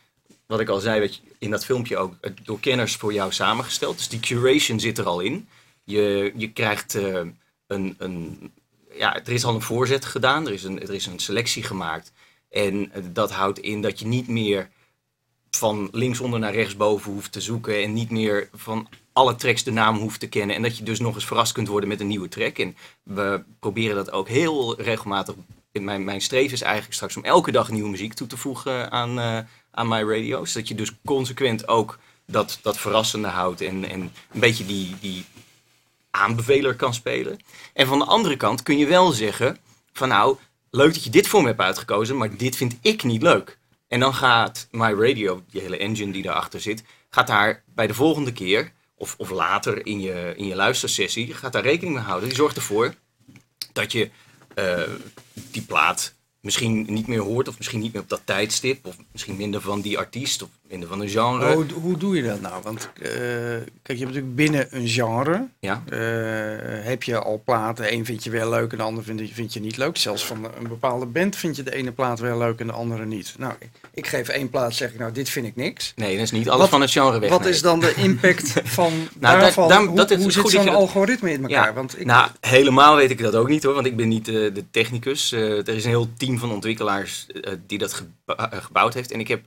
wat 0.46 0.60
ik 0.60 0.68
al 0.68 0.80
zei, 0.80 1.10
in 1.38 1.50
dat 1.50 1.64
filmpje 1.64 1.96
ook, 1.96 2.14
door 2.42 2.60
kenners 2.60 2.96
voor 2.96 3.12
jou 3.12 3.32
samengesteld. 3.32 3.96
Dus 3.96 4.08
die 4.08 4.20
curation 4.20 4.80
zit 4.80 4.98
er 4.98 5.04
al 5.04 5.20
in. 5.20 5.48
Je, 5.84 6.32
je 6.36 6.52
krijgt 6.52 6.94
eh, 6.94 7.20
een, 7.66 7.94
een, 7.98 8.50
ja, 8.92 9.24
er 9.24 9.32
is 9.32 9.44
al 9.44 9.54
een 9.54 9.62
voorzet 9.62 10.04
gedaan, 10.04 10.46
er 10.46 10.52
is 10.52 10.64
een, 10.64 10.80
er 10.80 10.94
is 10.94 11.06
een 11.06 11.18
selectie 11.18 11.62
gemaakt. 11.62 12.12
En 12.50 12.92
eh, 12.92 13.02
dat 13.10 13.30
houdt 13.30 13.58
in 13.58 13.82
dat 13.82 13.98
je 13.98 14.06
niet 14.06 14.28
meer 14.28 14.70
van 15.50 15.88
linksonder 15.92 16.38
naar 16.38 16.54
rechtsboven 16.54 17.12
hoeft 17.12 17.32
te 17.32 17.40
zoeken 17.40 17.82
en 17.82 17.92
niet 17.92 18.10
meer 18.10 18.48
van 18.52 18.88
alle 19.12 19.34
tracks 19.34 19.64
de 19.64 19.72
naam 19.72 19.98
hoeft 19.98 20.20
te 20.20 20.28
kennen. 20.28 20.56
En 20.56 20.62
dat 20.62 20.76
je 20.76 20.84
dus 20.84 21.00
nog 21.00 21.14
eens 21.14 21.26
verrast 21.26 21.52
kunt 21.52 21.68
worden 21.68 21.88
met 21.88 22.00
een 22.00 22.06
nieuwe 22.06 22.28
track. 22.28 22.58
En 22.58 22.76
we 23.02 23.42
proberen 23.60 23.96
dat 23.96 24.12
ook 24.12 24.28
heel 24.28 24.80
regelmatig. 24.80 25.34
Mijn, 25.72 26.04
mijn 26.04 26.20
streven 26.20 26.52
is 26.52 26.62
eigenlijk 26.62 26.94
straks 26.94 27.16
om 27.16 27.24
elke 27.24 27.50
dag 27.50 27.70
nieuwe 27.70 27.90
muziek 27.90 28.14
toe 28.14 28.26
te 28.26 28.36
voegen 28.36 28.90
aan, 28.90 29.18
eh, 29.18 29.38
aan 29.70 29.88
My 29.88 30.02
Radio. 30.02 30.44
Zodat 30.44 30.68
je 30.68 30.74
dus 30.74 30.92
consequent 31.04 31.68
ook 31.68 31.98
dat, 32.26 32.58
dat 32.62 32.78
verrassende 32.78 33.28
houdt 33.28 33.60
en, 33.60 33.84
en 33.88 34.00
een 34.32 34.40
beetje 34.40 34.66
die, 34.66 34.96
die 35.00 35.24
aanbeveler 36.10 36.74
kan 36.74 36.94
spelen. 36.94 37.38
En 37.72 37.86
van 37.86 37.98
de 37.98 38.04
andere 38.04 38.36
kant 38.36 38.62
kun 38.62 38.78
je 38.78 38.86
wel 38.86 39.10
zeggen 39.12 39.58
van 39.92 40.08
nou, 40.08 40.36
leuk 40.70 40.94
dat 40.94 41.04
je 41.04 41.10
dit 41.10 41.28
voor 41.28 41.40
me 41.40 41.46
hebt 41.46 41.60
uitgekozen, 41.60 42.16
maar 42.16 42.36
dit 42.36 42.56
vind 42.56 42.76
ik 42.80 43.02
niet 43.02 43.22
leuk. 43.22 43.58
En 43.88 44.00
dan 44.00 44.14
gaat 44.14 44.68
My 44.70 44.92
Radio, 44.92 45.42
die 45.50 45.60
hele 45.60 45.76
engine 45.76 46.12
die 46.12 46.22
daarachter 46.22 46.60
zit, 46.60 46.84
gaat 47.10 47.26
daar 47.26 47.62
bij 47.74 47.86
de 47.86 47.94
volgende 47.94 48.32
keer, 48.32 48.72
of, 49.02 49.14
of 49.18 49.30
later 49.30 49.86
in 49.86 50.00
je, 50.00 50.32
in 50.36 50.46
je 50.46 50.54
luistersessie, 50.54 51.34
gaat 51.34 51.52
daar 51.52 51.62
rekening 51.62 51.94
mee 51.94 52.04
houden. 52.04 52.28
Die 52.28 52.38
zorgt 52.38 52.56
ervoor 52.56 52.94
dat 53.72 53.92
je 53.92 54.10
eh, 54.54 54.82
die 55.50 55.62
plaat 55.62 56.14
misschien 56.40 56.86
niet 56.88 57.06
meer 57.06 57.20
hoort, 57.20 57.48
of 57.48 57.58
misschien 57.58 57.80
niet 57.80 57.92
meer 57.92 58.02
op 58.02 58.08
dat 58.08 58.20
tijdstip, 58.24 58.86
of 58.86 58.96
misschien 59.12 59.36
minder 59.36 59.60
van 59.60 59.80
die 59.80 59.98
artiest, 59.98 60.42
of 60.42 60.48
van 60.80 61.00
een 61.00 61.08
genre. 61.08 61.52
Hoe, 61.54 61.64
hoe 61.80 61.96
doe 61.98 62.16
je 62.16 62.22
dat 62.22 62.40
nou? 62.40 62.62
Want 62.62 62.90
eh, 63.02 63.10
kijk, 63.82 63.98
je 63.98 64.04
hebt 64.04 64.04
natuurlijk 64.04 64.34
binnen 64.34 64.66
een 64.70 64.88
genre, 64.88 65.48
Ja, 65.60 65.82
eh, 65.88 65.98
heb 66.84 67.02
je 67.02 67.18
al 67.18 67.42
platen. 67.44 67.92
Eén 67.92 68.04
vind 68.04 68.24
je 68.24 68.30
wel 68.30 68.50
leuk 68.50 68.72
en 68.72 68.78
de 68.78 68.82
ander 68.84 69.04
vind 69.04 69.20
je, 69.20 69.28
vind 69.34 69.52
je 69.52 69.60
niet 69.60 69.76
leuk. 69.76 69.96
Zelfs 69.96 70.24
van 70.26 70.44
een 70.44 70.68
bepaalde 70.68 71.06
band 71.06 71.36
vind 71.36 71.56
je 71.56 71.62
de 71.62 71.74
ene 71.74 71.92
plaat 71.92 72.18
wel 72.20 72.38
leuk 72.38 72.60
en 72.60 72.66
de 72.66 72.72
andere 72.72 73.04
niet. 73.06 73.34
Nou, 73.38 73.52
ik, 73.94 74.06
geef 74.06 74.28
één 74.28 74.50
plaat, 74.50 74.74
zeg 74.74 74.92
ik 74.92 74.98
nou, 74.98 75.12
dit 75.12 75.28
vind 75.28 75.46
ik 75.46 75.56
niks. 75.56 75.92
nee, 75.96 76.14
dat 76.14 76.22
is 76.24 76.30
niet 76.30 76.48
alles 76.48 76.60
Wat- 76.60 76.68
van 76.70 76.80
het 76.80 76.90
genre 76.90 77.18
weg. 77.18 77.30
Wat 77.30 77.40
nee. 77.40 77.50
is 77.50 77.62
dan 77.62 77.80
de 77.80 77.94
impact 77.96 78.52
van 78.64 78.92
Nou, 79.18 79.40
daarvan? 79.40 79.68
daar- 79.68 79.78
daar- 79.78 79.86
hoe 79.86 79.96
dat 79.96 80.10
is 80.10 80.22
hoe 80.22 80.32
goed 80.32 80.50
zit 80.50 80.60
zo'n 80.62 80.68
algoritme 80.74 81.30
in 81.32 81.42
elkaar? 81.42 81.66
Ja, 81.66 81.72
Want 81.72 82.00
ik, 82.00 82.06
nou, 82.06 82.30
helemaal 82.40 82.96
weet 82.96 83.10
ik 83.10 83.18
dat 83.22 83.34
ook 83.34 83.48
niet 83.48 83.62
hoor, 83.62 83.74
want 83.74 83.86
ik 83.86 83.96
ben 83.96 84.08
niet 84.08 84.28
eh, 84.28 84.34
de 84.34 84.64
technicus. 84.70 85.32
Er 85.32 85.68
is 85.68 85.84
een 85.84 85.90
heel 85.90 86.08
team 86.16 86.38
van 86.38 86.50
ontwikkelaars 86.52 87.26
die 87.66 87.78
dat 87.78 88.02
gebouwd 88.48 88.94
heeft. 88.94 89.10
En 89.10 89.20
ik 89.20 89.28
heb 89.28 89.40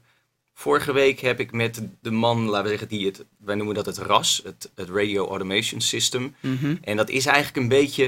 vorige 0.58 0.94
week 0.94 1.20
heb 1.20 1.40
ik 1.40 1.52
met 1.52 1.82
de 2.02 2.12
man, 2.12 2.46
laten 2.46 2.64
we 2.64 2.70
zeggen, 2.70 2.88
die 2.88 3.06
het, 3.06 3.26
wij 3.38 3.56
noemen 3.56 3.76
dat 3.76 3.86
het 3.86 3.98
RAS, 3.98 4.42
het, 4.44 4.72
het 4.76 4.90
Radio 4.90 5.28
Automation 5.28 5.82
System. 5.82 6.36
Mhm. 6.40 6.76
En 6.82 6.98
dat 6.98 7.10
is 7.10 7.26
eigenlijk 7.26 7.58
een 7.58 7.68
beetje, 7.68 8.04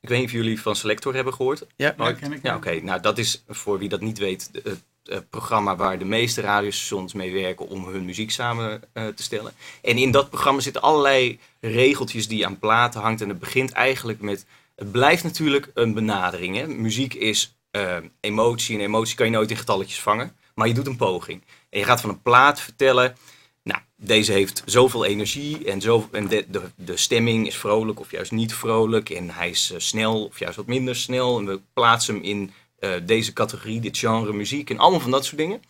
ik 0.00 0.08
weet 0.08 0.18
niet 0.18 0.26
of 0.26 0.32
jullie 0.32 0.60
van 0.60 0.76
Selector 0.76 1.14
hebben 1.14 1.34
gehoord. 1.34 1.66
Ja, 1.76 1.94
Ja, 1.96 2.12
ken 2.12 2.32
ik, 2.32 2.42
Ja, 2.42 2.56
oké. 2.56 2.80
Nou, 2.82 3.00
dat 3.00 3.18
is 3.18 3.44
voor 3.48 3.78
wie 3.78 3.88
dat 3.88 4.00
niet 4.00 4.18
weet 4.18 4.50
het 4.62 4.82
eh, 5.04 5.18
programma 5.30 5.76
waar 5.76 5.98
de 5.98 6.04
meeste 6.04 6.40
radiostations 6.40 7.12
mee 7.12 7.32
werken 7.32 7.68
om 7.68 7.86
hun 7.88 8.04
muziek 8.04 8.30
samen 8.30 8.82
eh, 8.92 9.06
te 9.06 9.22
stellen. 9.22 9.52
En 9.82 9.96
in 9.96 10.10
dat 10.10 10.28
programma 10.28 10.60
zitten 10.60 10.82
allerlei 10.82 11.38
regeltjes 11.60 12.28
die 12.28 12.46
aan 12.46 12.58
platen 12.58 13.00
hangt. 13.00 13.20
En 13.20 13.28
het 13.28 13.38
begint 13.38 13.72
eigenlijk 13.72 14.20
met, 14.20 14.46
het 14.74 14.92
blijft 14.92 15.22
natuurlijk 15.22 15.70
een 15.74 15.94
benadering. 15.94 16.56
Hè? 16.56 16.66
Muziek 16.66 17.14
is 17.14 17.56
eh, 17.70 17.96
emotie 18.20 18.78
en 18.78 18.84
emotie 18.84 19.16
kan 19.16 19.26
je 19.26 19.32
nooit 19.32 19.50
in 19.50 19.56
getalletjes 19.56 20.00
vangen. 20.00 20.36
Maar 20.54 20.68
je 20.68 20.74
doet 20.74 20.86
een 20.86 20.96
poging. 20.96 21.42
En 21.68 21.78
je 21.78 21.84
gaat 21.84 22.00
van 22.00 22.10
een 22.10 22.22
plaat 22.22 22.60
vertellen, 22.60 23.16
nou, 23.62 23.80
deze 23.96 24.32
heeft 24.32 24.62
zoveel 24.64 25.04
energie 25.04 25.64
en, 25.64 25.80
zo, 25.80 26.08
en 26.12 26.28
de, 26.28 26.44
de, 26.48 26.62
de 26.74 26.96
stemming 26.96 27.46
is 27.46 27.56
vrolijk 27.56 28.00
of 28.00 28.10
juist 28.10 28.32
niet 28.32 28.54
vrolijk. 28.54 29.10
En 29.10 29.30
hij 29.30 29.50
is 29.50 29.70
eh, 29.70 29.78
snel 29.78 30.24
of 30.24 30.38
juist 30.38 30.56
wat 30.56 30.66
minder 30.66 30.96
snel. 30.96 31.38
En 31.38 31.46
we 31.46 31.60
plaatsen 31.72 32.14
hem 32.14 32.22
in 32.24 32.52
eh, 32.78 32.90
deze 33.02 33.32
categorie, 33.32 33.80
dit 33.80 33.98
genre 33.98 34.32
muziek 34.32 34.70
en 34.70 34.78
allemaal 34.78 35.00
van 35.00 35.10
dat 35.10 35.24
soort 35.24 35.38
dingen. 35.38 35.62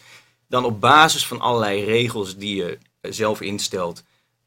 Dan 0.48 0.64
op 0.64 0.80
basis 0.80 1.26
van 1.26 1.40
allerlei 1.40 1.84
regels 1.84 2.36
die 2.36 2.56
je 2.56 2.78
eh, 3.00 3.12
zelf 3.12 3.40
instelt, 3.40 4.02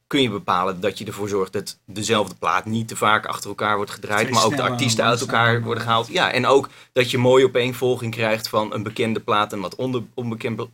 kun 0.10 0.22
je 0.22 0.30
bepalen 0.30 0.80
dat 0.80 0.98
je 0.98 1.06
ervoor 1.06 1.30
zorgt 1.30 1.54
dat 1.54 1.78
dezelfde 1.86 2.36
plaat 2.36 2.66
niet 2.66 2.88
te 2.88 2.96
vaak 2.96 3.26
achter 3.26 3.50
elkaar 3.50 3.76
wordt 3.76 3.92
gedraaid, 3.92 4.30
maar 4.30 4.46
ook 4.46 4.56
de 4.56 4.62
artiesten 4.62 5.06
uit 5.06 5.20
elkaar 5.20 5.62
worden 5.62 5.84
gehaald. 5.84 6.08
Ja, 6.08 6.32
en 6.32 6.46
ook 6.46 6.70
dat 6.94 7.12
je 7.12 7.18
mooi 7.18 7.46
opeenvolging 7.46 8.14
krijgt 8.14 8.48
van 8.50 8.74
een 8.74 8.84
bekende 8.84 9.20
plaat 9.20 9.54
en 9.54 9.60
wat 9.60 9.76
onder, 9.76 10.04
onbekende, 10.14 10.68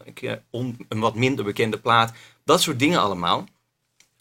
on- 0.49 0.77
een 0.89 0.99
wat 0.99 1.15
minder 1.15 1.45
bekende 1.45 1.77
plaat. 1.77 2.13
Dat 2.43 2.61
soort 2.61 2.79
dingen 2.79 2.99
allemaal. 2.99 3.45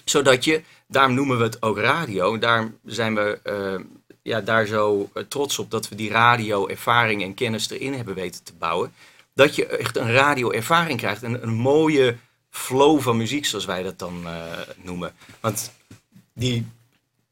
Zodat 0.04 0.44
je, 0.44 0.62
daarom 0.88 1.14
noemen 1.14 1.38
we 1.38 1.44
het 1.44 1.62
ook 1.62 1.78
radio, 1.78 2.38
daarom 2.38 2.78
zijn 2.85 3.14
we 3.14 3.38
eh, 3.42 3.85
ja, 4.23 4.40
daar 4.40 4.66
zo 4.66 5.11
eh, 5.14 5.23
trots 5.28 5.59
op 5.59 5.71
dat 5.71 5.88
we 5.88 5.94
die 5.94 6.11
radio-ervaring 6.11 7.23
en 7.23 7.35
kennis 7.35 7.71
erin 7.71 7.94
hebben 7.94 8.14
weten 8.14 8.44
te 8.44 8.52
bouwen. 8.59 8.92
Dat 9.35 9.56
je 9.56 9.66
echt 9.66 9.97
een 9.97 10.12
radio-ervaring 10.12 10.99
krijgt 10.99 11.23
en 11.23 11.42
een 11.42 11.54
mooie 11.54 12.16
flow 12.55 13.01
van 13.01 13.17
muziek, 13.17 13.45
zoals 13.45 13.65
wij 13.65 13.83
dat 13.83 13.99
dan 13.99 14.27
eh, 14.27 14.43
noemen. 14.83 15.15
Want 15.41 15.73
die 16.33 16.67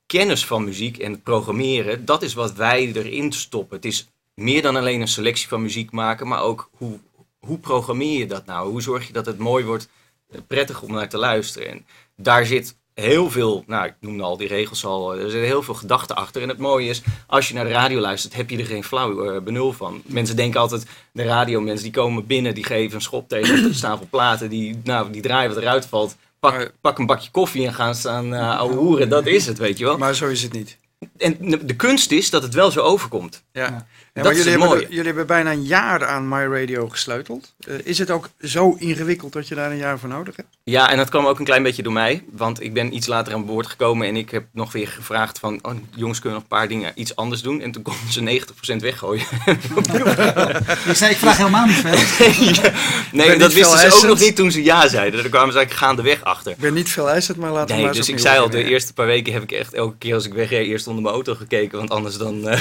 kennis 0.06 0.46
van 0.46 0.64
muziek 0.64 0.98
en 0.98 1.12
het 1.12 1.22
programmeren, 1.22 2.04
dat 2.04 2.22
is 2.22 2.34
wat 2.34 2.52
wij 2.52 2.92
erin 2.92 3.32
stoppen. 3.32 3.76
Het 3.76 3.84
is 3.84 4.08
meer 4.34 4.62
dan 4.62 4.76
alleen 4.76 5.00
een 5.00 5.08
selectie 5.08 5.48
van 5.48 5.62
muziek 5.62 5.90
maken, 5.90 6.28
maar 6.28 6.42
ook 6.42 6.70
hoe, 6.76 6.98
hoe 7.38 7.58
programmeer 7.58 8.18
je 8.18 8.26
dat 8.26 8.46
nou? 8.46 8.70
Hoe 8.70 8.82
zorg 8.82 9.06
je 9.06 9.12
dat 9.12 9.26
het 9.26 9.38
mooi 9.38 9.64
wordt, 9.64 9.88
eh, 10.30 10.40
prettig 10.46 10.82
om 10.82 10.92
naar 10.92 11.08
te 11.08 11.18
luisteren? 11.18 11.68
En 11.68 11.86
daar 12.16 12.46
zit 12.46 12.76
heel 13.02 13.30
veel, 13.30 13.64
nou 13.66 13.86
ik 13.86 13.94
noemde 14.00 14.22
al 14.22 14.36
die 14.36 14.48
regels 14.48 14.84
al, 14.84 15.16
er 15.16 15.30
zit 15.30 15.44
heel 15.44 15.62
veel 15.62 15.74
gedachten 15.74 16.16
achter. 16.16 16.42
En 16.42 16.48
het 16.48 16.58
mooie 16.58 16.88
is, 16.88 17.02
als 17.26 17.48
je 17.48 17.54
naar 17.54 17.64
de 17.64 17.70
radio 17.70 18.00
luistert, 18.00 18.34
heb 18.34 18.50
je 18.50 18.58
er 18.58 18.66
geen 18.66 18.84
flauw 18.84 19.24
eh, 19.24 19.42
benul 19.42 19.72
van. 19.72 20.02
Mensen 20.06 20.36
denken 20.36 20.60
altijd, 20.60 20.86
de 21.12 21.22
radiomensen 21.22 21.82
die 21.82 21.92
komen 21.92 22.26
binnen, 22.26 22.54
die 22.54 22.64
geven 22.64 22.94
een 22.94 23.02
schop 23.02 23.28
tegen 23.28 23.62
de 23.62 23.74
stapel 23.74 24.06
platen, 24.10 24.50
die, 24.50 24.80
nou, 24.84 25.10
die 25.10 25.22
draaien 25.22 25.54
wat 25.54 25.62
eruit 25.62 25.86
valt. 25.86 26.16
Pak, 26.40 26.72
pak 26.80 26.98
een 26.98 27.06
bakje 27.06 27.30
koffie 27.30 27.66
en 27.66 27.74
gaan 27.74 27.94
staan 27.94 28.34
uh, 28.34 28.58
ouwe 28.58 28.74
hoeren. 28.74 29.08
Dat 29.08 29.26
is 29.26 29.46
het, 29.46 29.58
weet 29.58 29.78
je 29.78 29.84
wel. 29.84 29.98
Maar 29.98 30.14
zo 30.14 30.28
is 30.28 30.42
het 30.42 30.52
niet. 30.52 30.78
En 31.16 31.36
de 31.66 31.76
kunst 31.76 32.10
is 32.10 32.30
dat 32.30 32.42
het 32.42 32.54
wel 32.54 32.70
zo 32.70 32.80
overkomt. 32.80 33.44
Ja. 33.52 33.62
Ja. 33.62 33.86
Ja, 34.14 34.22
Dat 34.22 34.32
maar 34.32 34.40
is 34.40 34.44
jullie, 34.44 34.60
hebben, 34.68 34.86
jullie 34.88 35.04
hebben 35.06 35.26
bijna 35.26 35.52
een 35.52 35.64
jaar 35.64 36.06
aan 36.06 36.28
My 36.28 36.44
Radio 36.46 36.88
gesleuteld. 36.88 37.52
Eh, 37.66 37.74
is 37.84 37.98
het 37.98 38.10
ook 38.10 38.28
zo 38.40 38.76
ingewikkeld 38.78 39.32
dat 39.32 39.48
je 39.48 39.54
daar 39.54 39.70
een 39.70 39.76
jaar 39.76 39.98
voor 39.98 40.08
nodig 40.08 40.36
hebt? 40.36 40.48
Ja, 40.64 40.90
en 40.90 40.96
dat 40.96 41.08
kwam 41.10 41.26
ook 41.26 41.38
een 41.38 41.44
klein 41.44 41.62
beetje 41.62 41.82
door 41.82 41.92
mij. 41.92 42.24
Want 42.32 42.62
ik 42.62 42.72
ben 42.72 42.94
iets 42.94 43.06
later 43.06 43.32
aan 43.34 43.46
boord 43.46 43.66
gekomen 43.66 44.06
en 44.06 44.16
ik 44.16 44.30
heb 44.30 44.44
nog 44.52 44.72
weer 44.72 44.88
gevraagd 44.88 45.38
van... 45.38 45.58
Oh, 45.62 45.72
jongens, 45.94 46.18
kunnen 46.18 46.38
nog 46.38 46.48
een 46.50 46.56
paar 46.58 46.68
dingen 46.68 46.92
iets 46.94 47.16
anders 47.16 47.42
doen? 47.42 47.60
En 47.60 47.72
toen 47.72 47.82
konden 47.82 48.12
ze 48.12 48.42
90% 48.74 48.76
weggooien. 48.76 49.24
Ik 50.88 50.94
zei, 50.94 51.10
ik 51.10 51.16
vraag 51.16 51.36
helemaal 51.36 51.66
niet 51.66 51.76
veel. 51.76 51.90
nee, 53.12 53.26
Ben 53.28 53.38
dat 53.38 53.52
wisten 53.52 53.78
ze 53.78 53.96
ook 53.96 54.02
nog 54.02 54.20
niet 54.20 54.36
toen 54.36 54.50
ze 54.50 54.62
ja 54.62 54.88
zeiden. 54.88 55.20
Daar 55.20 55.30
kwamen 55.30 55.52
ze 55.52 55.58
eigenlijk 55.58 55.86
gaandeweg 55.86 56.24
achter. 56.24 56.52
Ik 56.52 56.58
ben 56.58 56.74
niet 56.74 56.90
veel 56.90 57.10
eisend, 57.10 57.36
maar 57.36 57.50
laten 57.50 57.68
we 57.68 57.74
Nee, 57.74 57.84
maar 57.84 57.94
dus 57.94 58.08
ik 58.08 58.18
zei 58.18 58.38
al, 58.38 58.50
de 58.50 58.64
eerste 58.64 58.92
paar 58.92 59.06
weken 59.06 59.32
heb 59.32 59.42
ik 59.42 59.52
echt 59.52 59.74
elke 59.74 59.96
keer 59.98 60.14
als 60.14 60.26
ik 60.26 60.32
wegreed 60.32 60.66
eerst 60.66 60.86
onder 60.86 61.02
mijn 61.02 61.14
auto 61.14 61.34
gekeken, 61.34 61.78
want 61.78 61.90
anders 61.90 62.16
dan... 62.16 62.48
eh, 62.48 62.60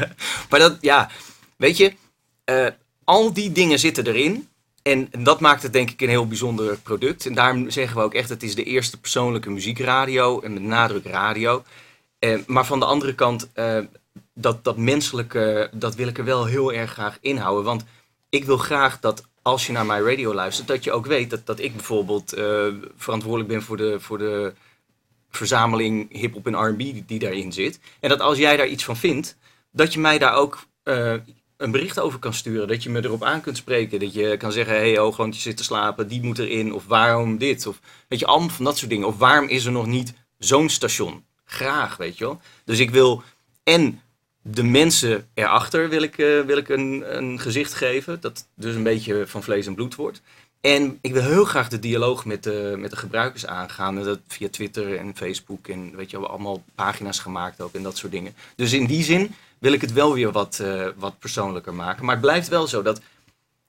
maar 0.50 0.60
dat, 0.60 0.78
ja, 0.80 1.10
weet 1.56 1.76
je, 1.76 1.94
eh, 2.44 2.66
al 3.04 3.32
die 3.32 3.52
dingen 3.52 3.78
zitten 3.78 4.06
erin. 4.06 4.48
En 4.82 5.08
dat 5.18 5.40
maakt 5.40 5.62
het 5.62 5.72
denk 5.72 5.90
ik 5.90 6.00
een 6.00 6.08
heel 6.08 6.26
bijzonder 6.26 6.78
product. 6.78 7.26
En 7.26 7.34
daarom 7.34 7.70
zeggen 7.70 7.96
we 7.96 8.02
ook 8.02 8.14
echt, 8.14 8.28
het 8.28 8.42
is 8.42 8.54
de 8.54 8.64
eerste 8.64 9.00
persoonlijke 9.00 9.50
muziekradio, 9.50 10.40
en 10.40 10.52
met 10.52 10.62
nadruk 10.62 11.04
radio. 11.04 11.62
Eh, 12.18 12.38
maar 12.46 12.66
van 12.66 12.78
de 12.78 12.84
andere 12.84 13.14
kant, 13.14 13.48
eh, 13.52 13.78
dat, 14.34 14.64
dat 14.64 14.76
menselijke, 14.76 15.70
dat 15.72 15.94
wil 15.94 16.08
ik 16.08 16.18
er 16.18 16.24
wel 16.24 16.44
heel 16.44 16.72
erg 16.72 16.92
graag 16.92 17.18
inhouden. 17.20 17.64
Want 17.64 17.84
ik 18.28 18.44
wil 18.44 18.58
graag 18.58 19.00
dat 19.00 19.24
als 19.42 19.66
je 19.66 19.72
naar 19.72 19.86
mijn 19.86 20.04
radio 20.04 20.34
luistert, 20.34 20.68
dat 20.68 20.84
je 20.84 20.92
ook 20.92 21.06
weet 21.06 21.30
dat, 21.30 21.46
dat 21.46 21.58
ik 21.58 21.72
bijvoorbeeld 21.72 22.34
verantwoordelijk 22.96 23.48
ben 23.48 23.62
voor 23.62 23.76
de, 23.76 24.00
voor 24.00 24.18
de 24.18 24.52
verzameling 25.30 26.18
hip-hop 26.18 26.46
en 26.46 26.54
RB 26.54 27.06
die 27.06 27.18
daarin 27.18 27.52
zit. 27.52 27.80
En 28.00 28.08
dat 28.08 28.20
als 28.20 28.38
jij 28.38 28.56
daar 28.56 28.66
iets 28.66 28.84
van 28.84 28.96
vindt, 28.96 29.36
dat 29.76 29.92
je 29.92 30.00
mij 30.00 30.18
daar 30.18 30.34
ook 30.34 30.66
eh, 30.82 31.14
een 31.56 31.70
bericht 31.70 32.00
over 32.00 32.18
kan 32.18 32.34
sturen. 32.34 32.68
Dat 32.68 32.82
je 32.82 32.90
me 32.90 33.04
erop 33.04 33.22
aan 33.22 33.40
kunt 33.40 33.56
spreken. 33.56 34.00
Dat 34.00 34.14
je 34.14 34.36
kan 34.36 34.52
zeggen: 34.52 34.74
hé, 34.74 34.80
hey, 34.80 34.98
oh, 34.98 35.14
gewoon 35.14 35.30
je 35.30 35.38
zit 35.38 35.56
te 35.56 35.64
slapen, 35.64 36.08
die 36.08 36.22
moet 36.22 36.38
erin. 36.38 36.72
Of 36.72 36.86
waarom 36.86 37.38
dit? 37.38 37.66
Of 37.66 37.80
weet 38.08 38.18
je, 38.18 38.26
allemaal 38.26 38.48
van 38.48 38.64
dat 38.64 38.78
soort 38.78 38.90
dingen. 38.90 39.06
Of 39.06 39.18
waarom 39.18 39.48
is 39.48 39.64
er 39.64 39.72
nog 39.72 39.86
niet 39.86 40.14
zo'n 40.38 40.68
station? 40.68 41.24
Graag, 41.44 41.96
weet 41.96 42.18
je 42.18 42.24
wel. 42.24 42.40
Dus 42.64 42.78
ik 42.78 42.90
wil 42.90 43.22
en 43.62 44.00
de 44.42 44.62
mensen 44.62 45.28
erachter 45.34 45.88
wil 45.88 46.02
ik, 46.02 46.18
eh, 46.18 46.40
wil 46.40 46.56
ik 46.56 46.68
een, 46.68 47.16
een 47.16 47.40
gezicht 47.40 47.74
geven. 47.74 48.20
Dat 48.20 48.48
dus 48.54 48.74
een 48.74 48.82
beetje 48.82 49.26
van 49.26 49.42
vlees 49.42 49.66
en 49.66 49.74
bloed 49.74 49.94
wordt. 49.94 50.22
En 50.60 50.98
ik 51.00 51.12
wil 51.12 51.22
heel 51.22 51.44
graag 51.44 51.68
de 51.68 51.78
dialoog 51.78 52.24
met 52.24 52.42
de, 52.42 52.74
met 52.78 52.90
de 52.90 52.96
gebruikers 52.96 53.46
aangaan. 53.46 53.98
En 53.98 54.04
dat 54.04 54.18
via 54.28 54.48
Twitter 54.48 54.96
en 54.98 55.16
Facebook. 55.16 55.68
En 55.68 55.96
weet 55.96 56.10
je, 56.10 56.20
we 56.20 56.26
allemaal 56.26 56.64
pagina's 56.74 57.18
gemaakt 57.18 57.60
ook 57.60 57.74
en 57.74 57.82
dat 57.82 57.96
soort 57.96 58.12
dingen. 58.12 58.34
Dus 58.56 58.72
in 58.72 58.86
die 58.86 59.04
zin 59.04 59.34
wil 59.58 59.72
ik 59.72 59.80
het 59.80 59.92
wel 59.92 60.14
weer 60.14 60.32
wat, 60.32 60.58
eh, 60.58 60.86
wat 60.96 61.18
persoonlijker 61.18 61.74
maken. 61.74 62.04
Maar 62.04 62.14
het 62.14 62.24
blijft 62.24 62.48
wel 62.48 62.66
zo 62.66 62.82
dat 62.82 63.00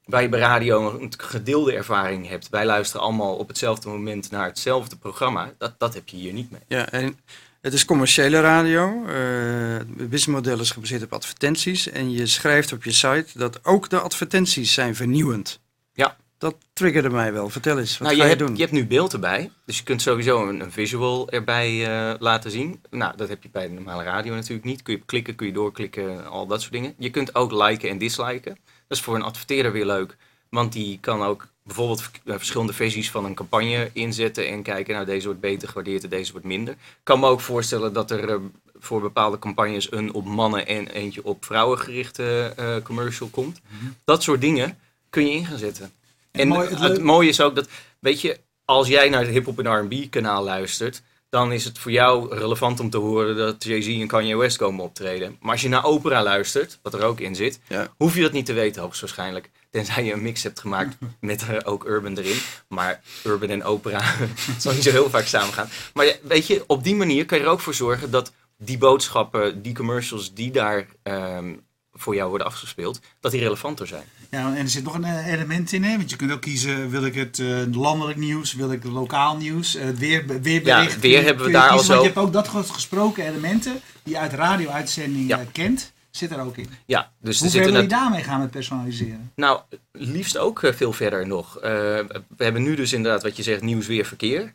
wij 0.06 0.30
bij 0.30 0.40
radio 0.40 1.00
een 1.00 1.14
gedeelde 1.18 1.74
ervaring 1.74 2.28
hebt. 2.28 2.50
Wij 2.50 2.66
luisteren 2.66 3.06
allemaal 3.06 3.36
op 3.36 3.48
hetzelfde 3.48 3.90
moment 3.90 4.32
naar 4.32 4.46
hetzelfde 4.46 4.96
programma. 4.96 5.54
Dat, 5.58 5.74
dat 5.78 5.94
heb 5.94 6.08
je 6.10 6.18
hier 6.18 6.34
niet 6.34 6.52
mee. 6.52 6.62
Ja, 6.68 6.90
en 6.90 7.20
het 7.62 7.74
is 7.74 7.86
commerciële 7.86 8.40
radio. 8.40 9.06
Eh, 9.06 9.78
het 9.78 9.96
businessmodel 9.96 10.60
is 10.60 10.72
gebaseerd 10.72 11.04
op 11.04 11.14
advertenties. 11.14 11.90
En 11.90 12.12
je 12.12 12.26
schrijft 12.26 12.72
op 12.72 12.84
je 12.84 12.92
site 12.92 13.28
dat 13.34 13.66
ook 13.66 13.90
de 13.90 14.00
advertenties 14.00 14.74
zijn 14.74 14.96
vernieuwend. 14.96 15.60
Ja. 15.94 16.18
Dat 16.38 16.56
triggerde 16.74 17.10
mij 17.10 17.34
wel. 17.34 17.50
Vertel 17.50 17.80
eens, 17.80 17.98
wat 17.98 18.08
nou, 18.08 18.20
ga 18.20 18.24
je, 18.24 18.30
je, 18.30 18.36
hebt, 18.36 18.48
doen? 18.48 18.56
je 18.56 18.62
hebt 18.62 18.74
nu 18.74 18.88
beeld 18.88 19.14
erbij. 19.14 19.52
Dus 19.66 19.78
je 19.78 19.84
kunt 19.84 20.02
sowieso 20.02 20.48
een, 20.48 20.60
een 20.60 20.72
visual 20.72 21.30
erbij 21.30 21.86
eh, 21.86 22.20
laten 22.20 22.52
zien. 22.52 22.82
Nou, 22.90 23.18
dat 23.18 23.30
heb 23.30 23.44
je 23.44 23.50
bij 23.50 23.68
de 23.68 23.74
normale 23.74 24.04
radio 24.04 24.34
natuurlijk 24.34 24.66
niet. 24.66 24.82
Kun 24.82 24.94
je 24.94 25.02
klikken, 25.06 25.36
kun 25.36 25.48
je 25.48 25.54
doorklikken, 25.54 26.28
al 26.30 26.48
dat 26.48 26.62
soort 26.62 26.74
dingen. 26.74 26.94
Je 26.98 27.10
kunt 27.10 27.36
ook 27.36 27.52
liken 27.52 27.90
en 27.90 27.98
disliken. 27.98 28.58
Dat 28.88 28.98
is 28.98 29.02
voor 29.02 29.16
een 29.16 29.22
adverteerder 29.22 29.72
weer 29.72 29.86
leuk. 29.86 30.18
Want 30.50 30.74
die 30.74 31.00
kan 31.00 31.24
ook 31.24 31.48
bijvoorbeeld 31.64 32.12
eh, 32.26 32.36
verschillende 32.36 32.74
versies 32.74 33.12
van 33.12 33.26
een 33.26 33.36
campagne 33.36 33.90
inzetten. 33.94 34.48
En 34.48 34.64
kijken, 34.64 34.94
nou 34.94 35.06
deze 35.06 35.26
wordt 35.26 35.42
beter 35.42 35.68
gewaardeerd 35.68 36.04
en 36.04 36.10
deze 36.10 36.32
wordt 36.32 36.48
minder. 36.48 36.74
Ik 36.74 36.80
kan 37.04 37.20
me 37.20 37.28
ook 37.28 37.42
voorstellen 37.42 37.94
dat 37.94 38.12
er 38.12 38.30
eh, 38.30 38.36
voor 38.80 39.02
bepaalde 39.02 39.40
campagnes 39.40 39.92
een 39.92 40.14
op 40.14 40.26
mannen 40.26 40.68
en 40.68 40.88
eentje 40.88 41.24
op 41.24 41.46
vrouwen 41.46 41.80
gerichte 41.80 42.54
commercial 42.84 43.30
komt. 43.30 43.62
Dat 44.06 44.24
soort 44.24 44.42
dingen 44.42 44.78
kun 45.10 45.26
je 45.26 45.32
in 45.32 45.46
gaan 45.46 45.58
zetten. 45.58 45.92
En 46.38 46.48
mooi- 46.48 46.76
het, 46.76 47.02
mooie 47.04 47.30
is 47.30 47.42
ook 47.42 47.56
dat, 47.56 47.68
weet 48.00 48.22
je, 48.22 48.40
als 48.66 48.88
jij 48.88 49.10
naar 49.10 49.22
het 49.22 49.30
hip-hop 49.30 49.60
en 49.60 49.80
RB 49.86 50.10
kanaal 50.10 50.44
luistert, 50.44 51.02
dan 51.30 51.52
is 51.52 51.64
het 51.64 51.80
voor 51.80 51.92
jou 51.92 52.36
relevant 52.36 52.80
om 52.80 52.90
te 52.90 52.98
horen 52.98 53.36
dat 53.36 53.64
Jay-Z 53.64 53.88
en 53.88 54.08
Kanye 54.08 54.38
West 54.38 54.58
komen 54.58 54.84
optreden. 54.84 55.38
Maar 55.42 55.52
als 55.52 55.62
je 55.62 55.70
naar 55.70 55.84
opera 55.86 56.24
luistert, 56.24 56.80
wat 56.82 56.94
er 56.94 57.04
ook 57.04 57.20
in 57.20 57.36
zit, 57.36 57.60
Ja. 57.68 57.88
hoef 57.98 58.16
je 58.16 58.22
dat 58.22 58.32
niet 58.32 58.46
te 58.46 58.54
weten, 58.54 58.82
hoogstwaarschijnlijk. 58.82 59.50
Tenzij 59.70 60.04
je 60.04 60.14
een 60.14 60.22
mix 60.22 60.44
hebt 60.44 60.60
gemaakt 60.60 60.98
met 61.20 61.46
eh, 61.48 61.56
ook 61.64 61.86
urban 61.86 62.18
erin. 62.18 62.38
Maar 62.68 63.02
urban 63.24 63.50
en 63.50 63.64
opera 63.64 64.02
zal 64.60 64.74
niet 64.74 64.84
zo 64.84 64.92
heel 64.92 65.10
vaak 65.10 65.26
samen 65.26 65.54
gaan. 65.54 65.70
Maar 65.94 66.06
ja, 66.06 66.14
weet 66.22 66.48
je, 66.48 66.64
op 66.68 66.84
die 66.84 66.96
manier 66.96 67.26
kan 67.26 67.38
je 67.38 67.44
er 67.44 67.50
ook 67.50 67.60
voor 67.60 67.74
zorgen 67.74 68.12
dat 68.12 68.32
die 68.58 68.78
boodschappen, 68.78 69.62
die 69.62 69.74
commercials 69.74 70.34
die 70.34 70.52
daar 70.52 70.88
ehm, 71.04 71.54
voor 71.94 72.16
jou 72.16 72.30
worden 72.30 72.48
afgespeeld, 72.48 73.00
dat 73.20 73.32
die 73.32 73.42
relevanter 73.42 73.88
zijn. 73.88 74.04
Ja, 74.32 74.56
en 74.56 74.58
er 74.58 74.70
zit 74.70 74.84
nog 74.84 74.94
een 74.94 75.04
eh, 75.04 75.34
element 75.34 75.72
in, 75.72 75.84
hè? 75.84 75.98
want 75.98 76.10
je 76.10 76.16
kunt 76.16 76.32
ook 76.32 76.42
kiezen, 76.42 76.90
wil 76.90 77.06
ik 77.06 77.16
het 77.16 77.40
eh, 77.40 77.48
landelijk 77.72 78.18
nieuws, 78.18 78.54
wil 78.54 78.72
ik 78.72 78.84
het 78.84 78.92
lokaal 78.92 79.38
nieuws, 79.38 79.76
eh, 79.76 79.90
weer, 79.90 80.26
weerbericht. 80.42 80.94
Ja, 80.94 81.00
weer 81.00 81.24
hebben 81.24 81.46
we 81.46 81.52
daar 81.52 81.70
al 81.70 81.78
kiezen, 81.78 81.88
Want 81.96 82.06
zo- 82.06 82.08
je 82.08 82.14
hebt 82.14 82.18
ook 82.28 82.34
dat 82.34 82.48
gesproken 82.70 83.26
elementen 83.28 83.82
die 84.04 84.14
je 84.14 84.20
uit 84.20 84.34
radio-uitzending 84.34 85.28
Ja. 85.28 85.40
eh, 85.40 85.46
kent, 85.52 85.94
zit 86.12 86.32
er 86.32 86.40
ook 86.40 86.58
in. 86.58 86.70
Ja, 86.86 87.12
dus 87.22 87.36
er 87.38 87.42
Hoe 87.42 87.52
ver 87.52 87.72
wil 87.72 87.82
je 87.82 87.88
daarmee 87.88 88.24
gaan 88.24 88.40
met 88.40 88.52
personaliseren? 88.52 89.32
Nou, 89.36 89.62
liefst 89.92 90.38
ook 90.38 90.62
veel 90.76 90.94
verder 90.94 91.28
nog. 91.28 91.54
We 91.62 92.08
hebben 92.38 92.64
nu 92.64 92.76
dus 92.76 92.94
inderdaad 92.94 93.24
wat 93.24 93.38
je 93.38 93.44
zegt, 93.44 93.62
nieuws, 93.62 93.88
weer, 93.88 94.06
verkeer. 94.06 94.54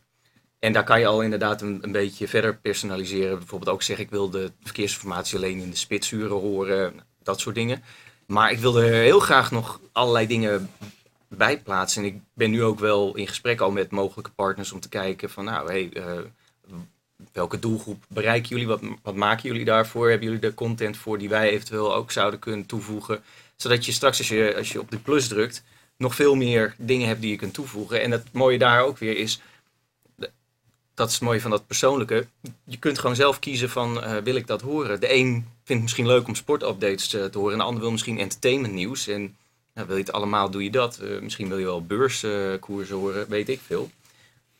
En 0.58 0.72
daar 0.72 0.84
kan 0.84 1.00
je 1.00 1.06
al 1.06 1.22
inderdaad 1.22 1.62
een, 1.62 1.78
een 1.80 1.92
beetje 1.92 2.28
verder 2.28 2.56
personaliseren. 2.56 3.38
Bijvoorbeeld 3.38 3.70
ook 3.70 3.82
zeggen, 3.82 4.04
ik 4.04 4.10
wil 4.10 4.30
de 4.30 4.52
verkeersinformatie 4.62 5.36
alleen 5.36 5.58
in 5.60 5.70
de 5.70 5.76
spitsuren 5.76 6.36
horen. 6.36 6.92
Dat 7.22 7.40
soort 7.40 7.54
dingen. 7.54 7.82
Maar 8.32 8.50
ik 8.50 8.58
wil 8.58 8.76
er 8.76 8.92
heel 8.92 9.20
graag 9.20 9.50
nog 9.50 9.80
allerlei 9.92 10.26
dingen 10.26 10.70
bij 11.28 11.58
plaatsen. 11.58 12.02
En 12.02 12.08
ik 12.08 12.20
ben 12.34 12.50
nu 12.50 12.62
ook 12.62 12.78
wel 12.78 13.16
in 13.16 13.28
gesprek 13.28 13.60
al 13.60 13.70
met 13.70 13.90
mogelijke 13.90 14.30
partners 14.30 14.72
om 14.72 14.80
te 14.80 14.88
kijken 14.88 15.30
van, 15.30 15.44
nou, 15.44 15.68
hey, 15.68 15.90
eh, 15.92 16.18
welke 17.32 17.58
doelgroep 17.58 18.04
bereiken 18.08 18.48
jullie? 18.48 18.66
Wat, 18.66 18.80
wat 19.02 19.14
maken 19.14 19.48
jullie 19.48 19.64
daarvoor? 19.64 20.08
Hebben 20.08 20.28
jullie 20.28 20.42
er 20.42 20.54
content 20.54 20.96
voor 20.96 21.18
die 21.18 21.28
wij 21.28 21.50
eventueel 21.50 21.94
ook 21.94 22.10
zouden 22.10 22.38
kunnen 22.40 22.66
toevoegen? 22.66 23.22
Zodat 23.56 23.84
je 23.84 23.92
straks, 23.92 24.18
als 24.18 24.28
je, 24.28 24.54
als 24.56 24.72
je 24.72 24.80
op 24.80 24.90
de 24.90 24.98
plus 24.98 25.28
drukt, 25.28 25.62
nog 25.96 26.14
veel 26.14 26.34
meer 26.34 26.74
dingen 26.78 27.08
hebt 27.08 27.20
die 27.20 27.30
je 27.30 27.36
kunt 27.36 27.54
toevoegen. 27.54 28.02
En 28.02 28.10
het 28.10 28.32
mooie 28.32 28.58
daar 28.58 28.82
ook 28.82 28.98
weer 28.98 29.16
is, 29.16 29.40
de- 30.14 30.30
dat 30.94 31.08
is 31.08 31.14
het 31.14 31.22
mooie 31.22 31.40
van 31.40 31.50
dat 31.50 31.66
persoonlijke. 31.66 32.26
Je 32.64 32.78
kunt 32.78 32.98
gewoon 32.98 33.16
zelf 33.16 33.38
kiezen 33.38 33.70
van, 33.70 34.02
eh, 34.02 34.16
wil 34.16 34.34
ik 34.34 34.46
dat 34.46 34.60
horen? 34.60 35.00
De 35.00 35.14
een 35.14 35.46
vindt 35.64 35.82
het 35.82 35.82
misschien 35.82 36.06
leuk 36.06 36.28
om 36.28 36.34
sportupdates 36.34 37.14
eh, 37.14 37.24
te 37.24 37.38
horen. 37.38 37.52
En 37.52 37.58
de 37.58 37.64
ander 37.64 37.82
wil 37.82 37.90
misschien 37.90 38.18
entertainment 38.18 38.74
nieuws. 38.74 39.06
En 39.06 39.36
nou, 39.74 39.86
wil 39.86 39.96
je 39.96 40.02
het 40.02 40.12
allemaal, 40.12 40.50
doe 40.50 40.64
je 40.64 40.70
dat. 40.70 40.98
Eh, 40.98 41.20
misschien 41.20 41.48
wil 41.48 41.58
je 41.58 41.64
wel 41.64 41.84
beurskoersen 41.84 42.96
horen, 42.96 43.28
weet 43.28 43.48
ik 43.48 43.60
veel. 43.66 43.90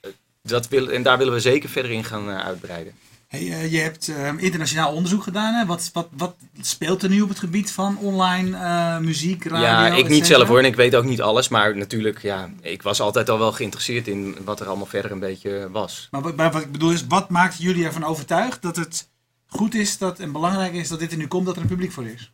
Eh, 0.01 0.11
dat 0.43 0.69
wil, 0.69 0.91
en 0.91 1.03
daar 1.03 1.19
willen 1.19 1.33
we 1.33 1.41
zeker 1.41 1.69
verder 1.69 1.91
in 1.91 2.05
gaan 2.05 2.29
uitbreiden. 2.29 2.93
Hey, 3.29 3.69
je 3.69 3.79
hebt 3.79 4.09
eh, 4.09 4.33
internationaal 4.37 4.93
onderzoek 4.93 5.23
gedaan. 5.23 5.55
Hè? 5.55 5.67
Wat, 5.67 5.91
wat, 5.93 6.09
wat 6.11 6.35
speelt 6.61 7.03
er 7.03 7.09
nu 7.09 7.21
op 7.21 7.29
het 7.29 7.39
gebied 7.39 7.73
van 7.73 7.99
online 7.99 9.01
muziek, 9.01 9.45
radio? 9.45 9.67
ja, 9.67 9.87
ik 9.87 10.05
et 10.05 10.11
niet 10.11 10.27
zelf 10.27 10.49
hoor. 10.49 10.59
En 10.59 10.65
ik 10.65 10.77
weet 10.77 10.95
ook 10.95 11.05
niet 11.05 11.23
alles. 11.23 11.49
Maar 11.49 11.77
natuurlijk, 11.77 12.23
ja, 12.23 12.51
ik 12.61 12.83
was 12.83 13.01
altijd 13.01 13.29
al 13.29 13.39
wel 13.39 13.53
geïnteresseerd 13.53 14.09
in 14.09 14.37
wat 14.45 14.61
er 14.61 14.67
allemaal 14.67 14.87
verder 14.87 15.11
een 15.11 15.19
beetje 15.19 15.69
was. 15.71 16.09
Maar 16.11 16.23
wat, 16.23 16.37
maar 16.37 16.53
wat 16.53 16.63
ik 16.63 16.73
bedoel 16.73 16.91
is, 16.91 17.07
wat 17.07 17.29
maakt 17.31 17.59
jullie 17.59 17.85
ervan 17.85 18.05
overtuigd 18.05 18.63
dat 18.63 18.77
het 18.77 19.09
goed 19.53 19.75
is 19.75 19.99
dat, 19.99 20.19
en 20.19 20.33
belangrijk 20.33 20.73
is 20.73 20.89
dat 20.89 20.99
dit 20.99 21.13
er 21.13 21.19
nu 21.19 21.27
komt, 21.27 21.47
dat 21.47 21.57
er 21.57 21.63
een 21.63 21.69
publiek 21.69 21.93
voor 21.93 22.07
is? 22.07 22.33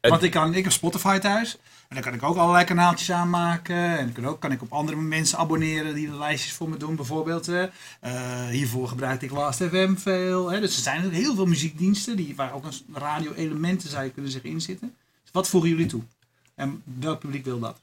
Want 0.00 0.22
ik, 0.22 0.30
kan, 0.30 0.54
ik 0.54 0.64
heb 0.64 0.72
Spotify 0.72 1.18
thuis. 1.18 1.58
En 1.88 1.94
dan 1.94 2.04
kan 2.04 2.14
ik 2.14 2.22
ook 2.22 2.36
allerlei 2.36 2.64
kanaaltjes 2.64 3.10
aanmaken. 3.10 3.98
En 3.98 4.04
dan 4.04 4.12
kan, 4.12 4.26
ook, 4.26 4.40
kan 4.40 4.52
ik 4.52 4.62
op 4.62 4.72
andere 4.72 4.96
mensen 4.96 5.38
abonneren 5.38 5.94
die 5.94 6.10
de 6.10 6.16
lijstjes 6.16 6.52
voor 6.52 6.68
me 6.68 6.76
doen. 6.76 6.96
Bijvoorbeeld, 6.96 7.48
eh, 7.48 7.62
eh, 8.00 8.46
hiervoor 8.46 8.88
gebruikte 8.88 9.24
ik 9.24 9.30
Last 9.30 9.62
FM 9.62 9.94
veel. 9.94 10.50
Hè. 10.50 10.60
Dus 10.60 10.76
er 10.76 10.82
zijn 10.82 11.10
heel 11.10 11.34
veel 11.34 11.46
muziekdiensten 11.46 12.16
die, 12.16 12.36
waar 12.36 12.54
ook 12.54 12.64
een 12.64 12.94
radio-elementen 12.94 13.90
zou 13.90 14.04
je 14.04 14.10
kunnen 14.10 14.30
zeggen 14.30 14.50
inzitten. 14.50 14.94
Dus 15.22 15.32
wat 15.32 15.48
voegen 15.48 15.70
jullie 15.70 15.86
toe? 15.86 16.02
En 16.54 16.82
welk 16.84 17.18
publiek 17.18 17.44
wil 17.44 17.58
dat? 17.58 17.78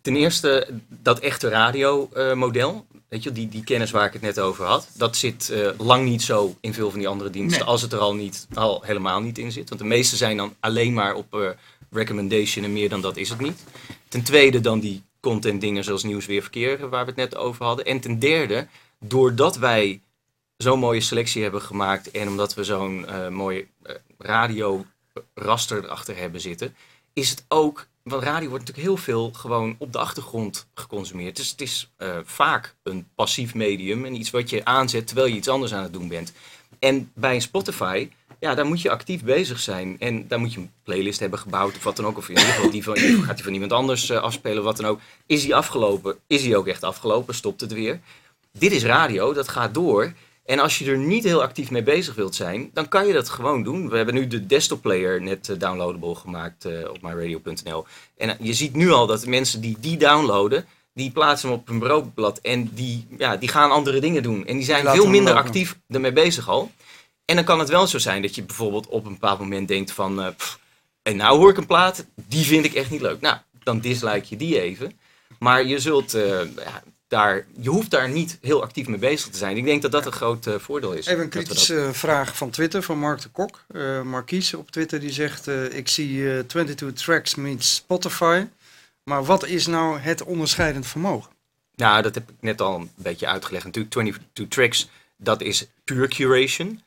Ten 0.00 0.16
eerste, 0.16 0.80
dat 0.88 1.18
echte 1.18 1.48
radiomodel, 1.48 2.86
weet 3.08 3.22
je, 3.22 3.32
die, 3.32 3.48
die 3.48 3.64
kennis 3.64 3.90
waar 3.90 4.06
ik 4.06 4.12
het 4.12 4.22
net 4.22 4.40
over 4.40 4.64
had, 4.64 4.88
dat 4.94 5.16
zit 5.16 5.50
eh, 5.50 5.70
lang 5.78 6.04
niet 6.04 6.22
zo 6.22 6.56
in 6.60 6.74
veel 6.74 6.90
van 6.90 6.98
die 6.98 7.08
andere 7.08 7.30
diensten, 7.30 7.60
Nee. 7.60 7.68
als 7.68 7.82
het 7.82 7.92
er 7.92 7.98
al, 7.98 8.14
niet, 8.14 8.46
al 8.54 8.82
helemaal 8.82 9.20
niet 9.20 9.38
in 9.38 9.52
zit. 9.52 9.68
Want 9.68 9.80
de 9.80 9.86
meeste 9.86 10.16
zijn 10.16 10.36
dan 10.36 10.54
alleen 10.60 10.92
maar 10.92 11.14
op 11.14 11.34
eh, 11.34 11.48
recommendation 11.90 12.64
en 12.64 12.72
meer 12.72 12.88
dan 12.88 13.00
dat 13.00 13.16
is 13.16 13.28
het 13.28 13.40
niet. 13.40 13.64
Ten 14.08 14.22
tweede 14.22 14.60
dan 14.60 14.80
die 14.80 15.02
content 15.20 15.60
dingen 15.60 15.84
zoals 15.84 16.02
nieuws, 16.02 16.26
weer, 16.26 16.42
verkeer, 16.42 16.88
waar 16.88 17.04
we 17.04 17.10
het 17.10 17.16
net 17.20 17.36
over 17.36 17.64
hadden. 17.64 17.84
En 17.84 18.00
ten 18.00 18.18
derde, 18.18 18.66
doordat 19.00 19.56
wij 19.56 20.00
zo'n 20.56 20.78
mooie 20.78 21.00
selectie 21.00 21.42
hebben 21.42 21.62
gemaakt 21.62 22.10
en 22.10 22.28
omdat 22.28 22.54
we 22.54 22.64
zo'n 22.64 23.06
eh 23.06 23.28
mooie 23.28 23.66
eh, 23.82 23.94
radio 24.18 24.84
raster 25.34 25.84
erachter 25.84 26.16
hebben 26.16 26.40
zitten, 26.40 26.76
is 27.12 27.30
het 27.30 27.44
ook, 27.48 27.86
want 28.08 28.22
radio 28.22 28.48
wordt 28.48 28.64
natuurlijk 28.66 28.88
heel 28.88 29.04
veel 29.04 29.30
gewoon 29.32 29.74
op 29.78 29.92
de 29.92 29.98
achtergrond 29.98 30.66
geconsumeerd. 30.74 31.36
Dus 31.36 31.50
het 31.50 31.60
is 31.60 31.90
eh, 31.96 32.16
vaak 32.24 32.74
een 32.82 33.08
passief 33.14 33.54
medium 33.54 34.04
en 34.04 34.14
iets 34.14 34.30
wat 34.30 34.50
je 34.50 34.64
aanzet 34.64 35.06
terwijl 35.06 35.28
je 35.28 35.36
iets 35.36 35.48
anders 35.48 35.74
aan 35.74 35.82
het 35.82 35.92
doen 35.92 36.08
bent. 36.08 36.32
En 36.78 37.10
bij 37.14 37.34
een 37.34 37.42
Spotify, 37.42 38.08
ja, 38.40 38.54
daar 38.54 38.66
moet 38.66 38.80
je 38.82 38.90
actief 38.90 39.24
bezig 39.24 39.60
zijn. 39.60 39.96
En 39.98 40.28
daar 40.28 40.38
moet 40.38 40.52
je 40.52 40.60
een 40.60 40.70
playlist 40.82 41.20
hebben 41.20 41.38
gebouwd 41.38 41.76
of 41.76 41.82
wat 41.82 41.96
dan 41.96 42.06
ook. 42.06 42.16
Of 42.16 42.28
in 42.28 42.36
ieder 42.36 42.52
geval 42.52 42.70
die 42.70 42.82
van, 42.82 42.96
gaat 43.24 43.34
die 43.34 43.44
van 43.44 43.52
iemand 43.52 43.72
anders 43.72 44.10
eh, 44.10 44.22
afspelen, 44.22 44.62
wat 44.62 44.76
dan 44.76 44.86
ook. 44.86 45.00
Is 45.26 45.42
die 45.42 45.54
afgelopen? 45.54 46.16
Is 46.26 46.42
die 46.42 46.56
ook 46.56 46.66
echt 46.66 46.82
afgelopen? 46.82 47.34
Stopt 47.34 47.60
het 47.60 47.72
weer? 47.72 48.00
Dit 48.52 48.72
is 48.72 48.84
radio, 48.84 49.32
dat 49.32 49.48
gaat 49.48 49.74
door. 49.74 50.12
En 50.48 50.58
als 50.58 50.78
je 50.78 50.90
er 50.90 50.98
niet 50.98 51.24
heel 51.24 51.42
actief 51.42 51.70
mee 51.70 51.82
bezig 51.82 52.14
wilt 52.14 52.34
zijn, 52.34 52.70
dan 52.72 52.88
kan 52.88 53.06
je 53.06 53.12
dat 53.12 53.28
gewoon 53.28 53.62
doen. 53.62 53.88
We 53.88 53.96
hebben 53.96 54.14
nu 54.14 54.26
de 54.26 54.46
desktop 54.46 54.82
player 54.82 55.22
net 55.22 55.48
eh, 55.48 55.58
downloadable 55.58 56.14
gemaakt 56.14 56.64
eh, 56.64 56.90
op 56.90 57.02
myradio.nl. 57.02 57.86
En 58.16 58.28
eh, 58.28 58.34
je 58.40 58.52
ziet 58.52 58.74
nu 58.74 58.90
al 58.90 59.06
dat 59.06 59.20
de 59.20 59.28
mensen 59.28 59.60
die 59.60 59.76
die 59.80 59.96
downloaden, 59.96 60.66
die 60.94 61.10
plaatsen 61.10 61.48
hem 61.48 61.58
op 61.58 61.68
een 61.68 61.78
broodblad 61.78 62.38
en 62.38 62.70
die, 62.74 63.06
ja, 63.18 63.36
die 63.36 63.48
gaan 63.48 63.70
andere 63.70 64.00
dingen 64.00 64.22
doen. 64.22 64.46
En 64.46 64.56
die 64.56 64.64
zijn 64.64 64.86
veel 64.86 65.08
minder 65.08 65.34
actief 65.34 65.78
ermee 65.88 66.12
bezig 66.12 66.48
al. 66.48 66.70
En 67.24 67.36
dan 67.36 67.44
kan 67.44 67.58
het 67.58 67.68
wel 67.68 67.86
zo 67.86 67.98
zijn 67.98 68.22
dat 68.22 68.34
je 68.34 68.42
bijvoorbeeld 68.42 68.86
op 68.86 69.04
een 69.04 69.12
bepaald 69.12 69.38
moment 69.38 69.68
denkt 69.68 69.92
van... 69.92 70.34
pff, 70.36 70.58
en 71.02 71.16
nou 71.16 71.38
hoor 71.38 71.50
ik 71.50 71.56
een 71.56 71.66
plaat, 71.66 72.06
die 72.14 72.44
vind 72.44 72.64
ik 72.64 72.74
echt 72.74 72.90
niet 72.90 73.00
leuk. 73.00 73.20
Nou, 73.20 73.36
dan 73.62 73.80
dislike 73.80 74.26
je 74.28 74.36
die 74.36 74.60
even. 74.60 74.98
Maar 75.38 75.64
je 75.64 75.78
zult 75.78 76.12
ja, 76.56 76.82
daar... 77.08 77.46
Je 77.60 77.68
hoeft 77.68 77.90
daar 77.90 78.08
niet 78.08 78.38
heel 78.40 78.62
actief 78.62 78.86
mee 78.88 78.98
bezig 78.98 79.30
te 79.30 79.38
zijn. 79.38 79.56
Ik 79.56 79.64
denk 79.64 79.82
dat 79.82 79.92
dat 79.92 80.06
een 80.06 80.12
groot 80.12 80.46
eh, 80.46 80.54
voordeel 80.58 80.92
is. 80.92 81.06
Even 81.06 81.24
een 81.24 81.30
dat- 81.30 81.42
kritische 81.44 81.90
vraag 81.92 82.36
van 82.36 82.50
Twitter, 82.50 82.82
van 82.82 82.98
Mark 82.98 83.20
de 83.22 83.28
Kok. 83.28 83.64
Eh 83.68 84.02
Marquise 84.02 84.58
op 84.58 84.70
Twitter 84.70 85.00
die 85.00 85.12
zegt, 85.12 85.48
eh, 85.48 85.72
ik 85.72 85.88
zie 85.88 86.32
eh 86.36 86.38
22 86.44 87.02
tracks 87.02 87.34
meets 87.34 87.74
Spotify. 87.74 88.44
Maar 89.04 89.24
wat 89.24 89.46
is 89.46 89.66
nou 89.66 89.98
het 89.98 90.22
onderscheidend 90.22 90.86
vermogen? 90.86 91.30
Nou, 91.74 92.02
dat 92.02 92.14
heb 92.14 92.28
ik 92.28 92.34
net 92.40 92.60
al 92.60 92.74
een 92.74 92.90
beetje 92.96 93.26
uitgelegd. 93.26 93.64
Natuurlijk, 93.64 93.92
22 93.94 94.48
tracks, 94.48 94.88
dat 95.16 95.40
is 95.40 95.66
puur 95.84 96.08
curation. 96.08 96.82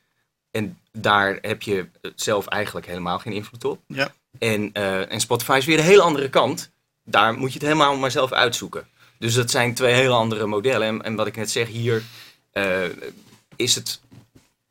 En 0.50 0.78
daar 0.92 1.38
heb 1.40 1.62
je 1.62 1.86
zelf 2.14 2.46
eigenlijk 2.46 2.86
helemaal 2.86 3.18
geen 3.18 3.32
invloed 3.32 3.64
op. 3.64 3.80
Ja. 3.86 4.14
En, 4.38 4.72
en 5.08 5.20
Spotify 5.20 5.56
is 5.58 5.64
weer 5.66 5.78
een 5.78 5.84
hele 5.84 6.02
andere 6.02 6.28
kant. 6.30 6.70
Daar 7.04 7.34
moet 7.34 7.48
je 7.52 7.58
het 7.58 7.62
helemaal 7.68 7.96
maar 7.96 8.10
zelf 8.10 8.32
uitzoeken. 8.32 8.86
Dus 9.22 9.34
dat 9.34 9.50
zijn 9.50 9.74
twee 9.74 9.94
hele 9.94 10.14
andere 10.14 10.46
modellen. 10.46 10.86
En, 10.86 11.02
en 11.02 11.14
wat 11.14 11.26
ik 11.26 11.36
net 11.36 11.50
zeg, 11.50 11.68
hier 11.68 12.02
eh, 12.52 12.84
is 13.56 13.74
het... 13.74 14.00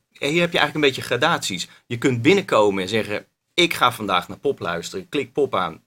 Hier 0.09 0.41
heb 0.41 0.51
je 0.51 0.57
eigenlijk 0.57 0.75
een 0.75 0.81
beetje 0.81 1.01
gradaties. 1.01 1.67
Je 1.85 1.97
kunt 1.97 2.21
binnenkomen 2.21 2.83
en 2.83 2.89
zeggen, 2.89 3.25
ik 3.53 3.73
ga 3.73 3.91
vandaag 3.91 4.27
naar 4.27 4.37
pop 4.37 4.59
luisteren. 4.59 5.09
Klik 5.09 5.33
pop 5.33 5.55
aan. 5.55 5.83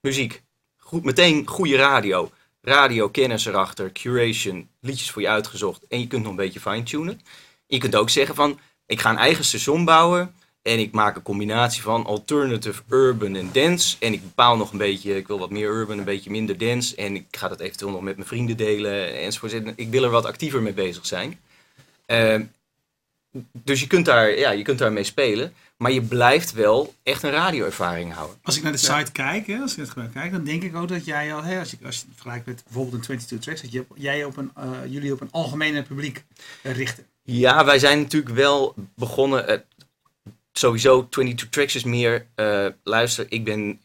Muziek. 0.00 0.42
Goed, 0.76 1.04
meteen 1.04 1.46
goede 1.46 1.76
radio. 1.76 2.30
Radio, 2.62 3.08
kennis 3.08 3.46
erachter, 3.46 3.92
curation, 3.92 4.68
liedjes 4.80 5.10
voor 5.10 5.22
je 5.22 5.28
uitgezocht. 5.28 5.86
En 5.88 6.00
je 6.00 6.06
kunt 6.06 6.22
nog 6.22 6.30
een 6.30 6.36
beetje 6.36 6.60
fine-tunen. 6.60 7.20
Je 7.66 7.78
kunt 7.78 7.96
ook 7.96 8.10
zeggen 8.10 8.34
van, 8.34 8.60
ik 8.86 9.00
ga 9.00 9.10
een 9.10 9.16
eigen 9.16 9.44
station 9.44 9.84
bouwen. 9.84 10.34
En 10.68 10.78
ik 10.78 10.92
maak 10.92 11.16
een 11.16 11.22
combinatie 11.22 11.82
van 11.82 12.06
alternative, 12.06 12.82
urban 12.88 13.36
en 13.36 13.48
dance. 13.52 13.96
En 14.00 14.12
ik 14.12 14.22
bepaal 14.22 14.56
nog 14.56 14.72
een 14.72 14.78
beetje, 14.78 15.16
ik 15.16 15.26
wil 15.26 15.38
wat 15.38 15.50
meer 15.50 15.70
urban, 15.70 15.98
een 15.98 16.04
beetje 16.04 16.30
minder 16.30 16.58
dance. 16.58 16.96
En 16.96 17.14
ik 17.14 17.26
ga 17.30 17.48
dat 17.48 17.60
eventueel 17.60 17.90
nog 17.90 18.02
met 18.02 18.16
mijn 18.16 18.28
vrienden 18.28 18.56
delen 18.56 19.20
enzovoort. 19.20 19.52
En 19.52 19.72
Ik 19.76 19.90
wil 19.90 20.02
er 20.02 20.10
wat 20.10 20.24
actiever 20.24 20.62
mee 20.62 20.72
bezig 20.72 21.06
zijn. 21.06 21.38
Ehm, 22.06 22.42
dus 23.52 23.80
je 23.80 23.86
kunt, 23.86 24.06
daar, 24.06 24.38
ja, 24.38 24.50
je 24.50 24.62
kunt 24.62 24.78
daarmee 24.78 25.04
spelen. 25.04 25.52
Maar 25.76 25.92
je 25.92 26.02
blijft 26.02 26.52
wel 26.52 26.94
echt 27.02 27.22
een 27.22 27.30
radioervaring 27.30 28.12
houden. 28.12 28.36
Als 28.42 28.56
ik 28.56 28.62
naar 28.62 28.72
de 28.72 28.78
site 28.78 29.12
kijk, 29.12 29.46
hè, 29.46 29.58
als 29.58 29.72
ik 29.72 29.78
het 29.78 29.90
gewoon 29.90 30.12
kijk, 30.12 30.32
dan 30.32 30.44
denk 30.44 30.62
ik 30.62 30.76
ook 30.76 30.88
dat 30.88 31.04
jij 31.04 31.34
al, 31.34 31.42
hè, 31.42 31.58
als, 31.58 31.70
je, 31.70 31.76
als 31.84 31.96
je 31.96 32.00
het 32.00 32.14
vergelijkt 32.14 32.46
met 32.46 32.62
bijvoorbeeld 32.64 32.94
een 32.94 33.00
22 33.00 33.40
tracks, 33.40 33.62
dat 33.62 33.72
je, 33.72 33.84
jij 33.94 34.24
op 34.24 34.36
een, 34.36 34.50
eh, 34.54 34.70
jullie 34.88 35.12
op 35.12 35.20
een 35.20 35.30
algemene 35.30 35.82
publiek 35.82 36.24
eh, 36.62 36.76
richten. 36.76 37.06
Ja, 37.22 37.64
wij 37.64 37.78
zijn 37.78 37.98
natuurlijk 37.98 38.34
wel 38.34 38.74
begonnen. 38.94 39.64
Sowieso, 40.58 41.08
22 41.08 41.48
Tracks 41.48 41.74
is 41.74 41.84
meer. 41.84 42.26
eh, 42.34 42.66
luister, 42.82 43.26
ik 43.28 43.44
ben 43.44 43.80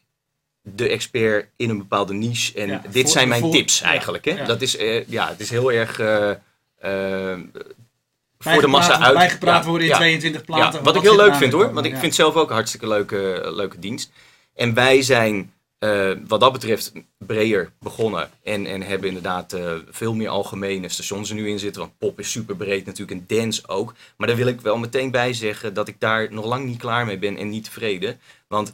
de 0.62 0.88
expert 0.90 1.48
in 1.56 1.70
een 1.70 1.78
bepaalde 1.78 2.14
niche. 2.14 2.54
En 2.60 2.68
Ja, 2.68 2.82
dit 2.92 3.02
voor- 3.04 3.12
zijn 3.12 3.28
mijn 3.28 3.42
voor- 3.42 3.52
tips 3.52 3.80
ja, 3.80 3.86
eigenlijk. 3.86 4.26
Hè? 4.26 4.32
ja. 4.32 4.46
Dat 4.46 4.62
is, 4.62 4.78
eh, 4.78 5.08
ja, 5.08 5.28
het 5.30 5.40
is 5.40 5.50
heel 5.50 5.72
erg. 5.72 6.00
eh, 6.00 6.32
voor 8.40 8.62
de 8.62 8.68
massa 8.68 9.00
uit. 9.00 9.14
Bijgepraat 9.14 9.66
worden 9.66 9.84
in 9.88 9.90
ja. 9.94 9.98
22 9.98 10.46
platen. 10.46 10.84
Wat 10.84 10.96
ik 10.96 11.02
heel 11.02 11.16
leuk 11.16 11.36
vind 11.36 11.54
hoor. 11.54 11.74
Want 11.74 11.86
ik 11.86 11.98
vind 11.98 12.16
zelf 12.16 12.36
ook 12.36 12.48
een 12.50 12.56
hartstikke 12.56 12.88
leuke, 12.88 13.42
leuke 13.54 13.80
dienst. 13.80 14.12
En 14.56 14.74
wij 14.74 15.02
zijn 15.02 15.54
eh, 15.84 16.12
wat 16.28 16.40
dat 16.40 16.52
betreft 16.52 16.92
breder 17.18 17.72
begonnen. 17.80 18.30
En, 18.44 18.66
en 18.66 18.82
hebben 18.82 19.08
inderdaad 19.08 19.54
eh, 19.54 19.76
veel 19.90 20.14
meer 20.14 20.30
algemene 20.30 20.90
stations 20.90 21.30
er 21.30 21.36
nu 21.36 21.50
in 21.50 21.60
zitten. 21.60 21.82
Want 21.82 21.98
pop 21.98 22.20
is 22.20 22.32
super 22.32 22.56
breed 22.56 22.86
natuurlijk 22.86 23.20
en 23.20 23.38
dance 23.38 23.68
ook. 23.68 23.94
Maar 24.18 24.28
daar 24.28 24.38
wil 24.38 24.48
ik 24.48 24.62
wel 24.62 24.78
meteen 24.78 25.12
bij 25.12 25.34
zeggen 25.34 25.74
dat 25.74 25.88
ik 25.88 26.00
daar 26.00 26.34
nog 26.34 26.46
lang 26.46 26.66
niet 26.66 26.78
klaar 26.78 27.06
mee 27.06 27.18
ben 27.18 27.38
en 27.38 27.50
niet 27.50 27.64
tevreden. 27.64 28.20
Want 28.48 28.72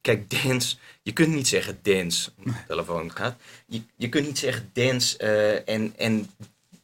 kijk, 0.00 0.42
dance, 0.42 0.76
je 1.02 1.12
kunt 1.12 1.34
niet 1.34 1.48
zeggen 1.48 1.78
dance. 1.82 2.30
Telefoon 2.68 3.12
gaat. 3.12 3.36
Je, 3.66 3.82
je 3.96 4.08
kunt 4.08 4.26
niet 4.26 4.38
zeggen 4.38 4.70
dance 4.72 5.16
eh, 5.16 5.74
en, 5.74 5.92
en 5.96 6.30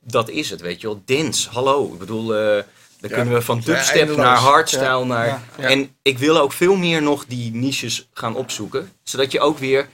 dat 0.01 0.29
is 0.29 0.51
het, 0.51 0.61
weet 0.61 0.81
je 0.81 0.87
wel. 0.87 1.03
Dance, 1.05 1.51
hallo. 1.51 1.93
Ik 1.93 1.99
bedoel, 1.99 2.63
dan 3.01 3.11
kunnen 3.11 3.35
we 3.35 3.43
van 3.43 3.61
dubstep 3.61 4.17
naar 4.17 4.37
hardstyle 4.37 4.85
Ja, 4.85 5.05
naar... 5.05 5.27
ja, 5.27 5.43
ja. 5.59 5.69
En 5.69 5.97
ik 6.03 6.19
wil 6.19 6.39
ook 6.39 6.53
veel 6.53 6.77
meer 6.77 7.03
nog 7.03 7.27
die 7.27 7.55
niches 7.55 8.09
gaan 8.13 8.37
opzoeken. 8.37 8.93
Zodat 9.03 9.33
je 9.33 9.41
ook 9.41 9.59
weer 9.59 9.89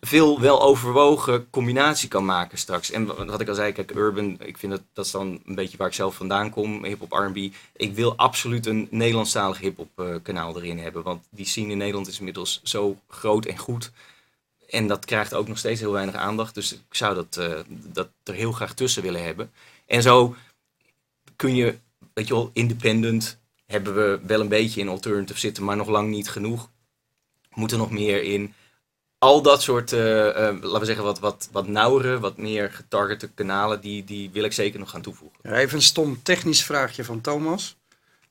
veel 0.00 0.40
wel 0.40 0.62
overwogen 0.62 1.50
combinatie 1.50 2.08
kan 2.08 2.24
maken 2.24 2.58
straks. 2.58 2.90
En 2.90 3.06
wa- 3.06 3.24
wat 3.24 3.40
ik 3.40 3.48
al 3.48 3.54
zei, 3.54 3.72
kijk, 3.72 3.94
urban, 3.94 4.36
ik 4.40 4.58
vind 4.58 4.72
dat, 4.72 4.82
dat 4.92 5.04
is 5.04 5.10
dan 5.10 5.40
een 5.46 5.54
beetje 5.54 5.76
waar 5.76 5.86
ik 5.88 5.94
zelf 5.94 6.14
vandaan 6.14 6.50
kom, 6.50 6.84
hip-hop, 6.84 7.12
R&B. 7.12 7.36
Ik 7.76 7.94
wil 7.94 8.16
absoluut 8.16 8.66
een 8.66 8.88
Nederlandstalig 8.90 9.58
hip-hop 9.58 9.88
eh, 9.96 10.06
kanaal 10.22 10.56
erin 10.56 10.78
hebben, 10.78 11.02
want 11.02 11.24
die 11.30 11.46
scene 11.46 11.70
in 11.72 11.78
Nederland 11.78 12.06
is 12.08 12.18
inmiddels 12.18 12.60
zo 12.62 12.98
groot 13.08 13.44
en 13.46 13.58
goed. 13.58 13.90
En 14.68 14.86
dat 14.86 15.04
krijgt 15.04 15.34
ook 15.34 15.48
nog 15.48 15.58
steeds 15.58 15.80
heel 15.80 15.92
weinig 15.92 16.14
aandacht, 16.14 16.54
dus 16.54 16.72
ik 16.72 16.80
zou 16.90 17.14
dat, 17.14 17.36
eh, 17.36 17.52
dat 17.68 18.08
er 18.24 18.34
heel 18.34 18.52
graag 18.52 18.74
tussen 18.74 19.02
willen 19.02 19.24
hebben. 19.24 19.52
En 19.86 20.02
zo 20.02 20.34
kun 21.36 21.54
je, 21.54 21.78
weet 22.14 22.28
je 22.28 22.34
wel, 22.34 22.50
independent 22.52 23.38
hebben 23.66 23.94
we 23.94 24.20
wel 24.26 24.40
een 24.40 24.48
beetje 24.48 24.80
in 24.80 24.88
alternative 24.88 25.38
zitten, 25.38 25.64
maar 25.64 25.76
nog 25.76 25.88
lang 25.88 26.10
niet 26.10 26.30
genoeg. 26.30 26.70
Moet 27.54 27.72
er 27.72 27.78
nog 27.78 27.90
meer 27.90 28.22
in 28.22 28.54
al 29.24 29.42
dat 29.42 29.62
soort, 29.62 29.92
eh, 29.92 30.28
eh, 30.28 30.54
laten 30.62 30.80
we 30.80 30.84
zeggen, 30.84 31.04
wat, 31.04 31.18
wat, 31.18 31.48
wat 31.52 31.68
nauwere, 31.68 32.18
wat 32.18 32.36
meer 32.36 32.70
getargete 32.72 33.28
kanalen, 33.34 33.80
die, 33.80 34.04
die 34.04 34.30
wil 34.32 34.44
ik 34.44 34.52
zeker 34.52 34.78
nog 34.78 34.90
gaan 34.90 35.02
toevoegen. 35.02 35.38
Ja, 35.42 35.52
Even 35.52 35.76
een 35.76 35.82
stom 35.82 36.22
technisch 36.22 36.64
vraagje 36.64 37.04
van 37.04 37.20
Thomas. 37.20 37.76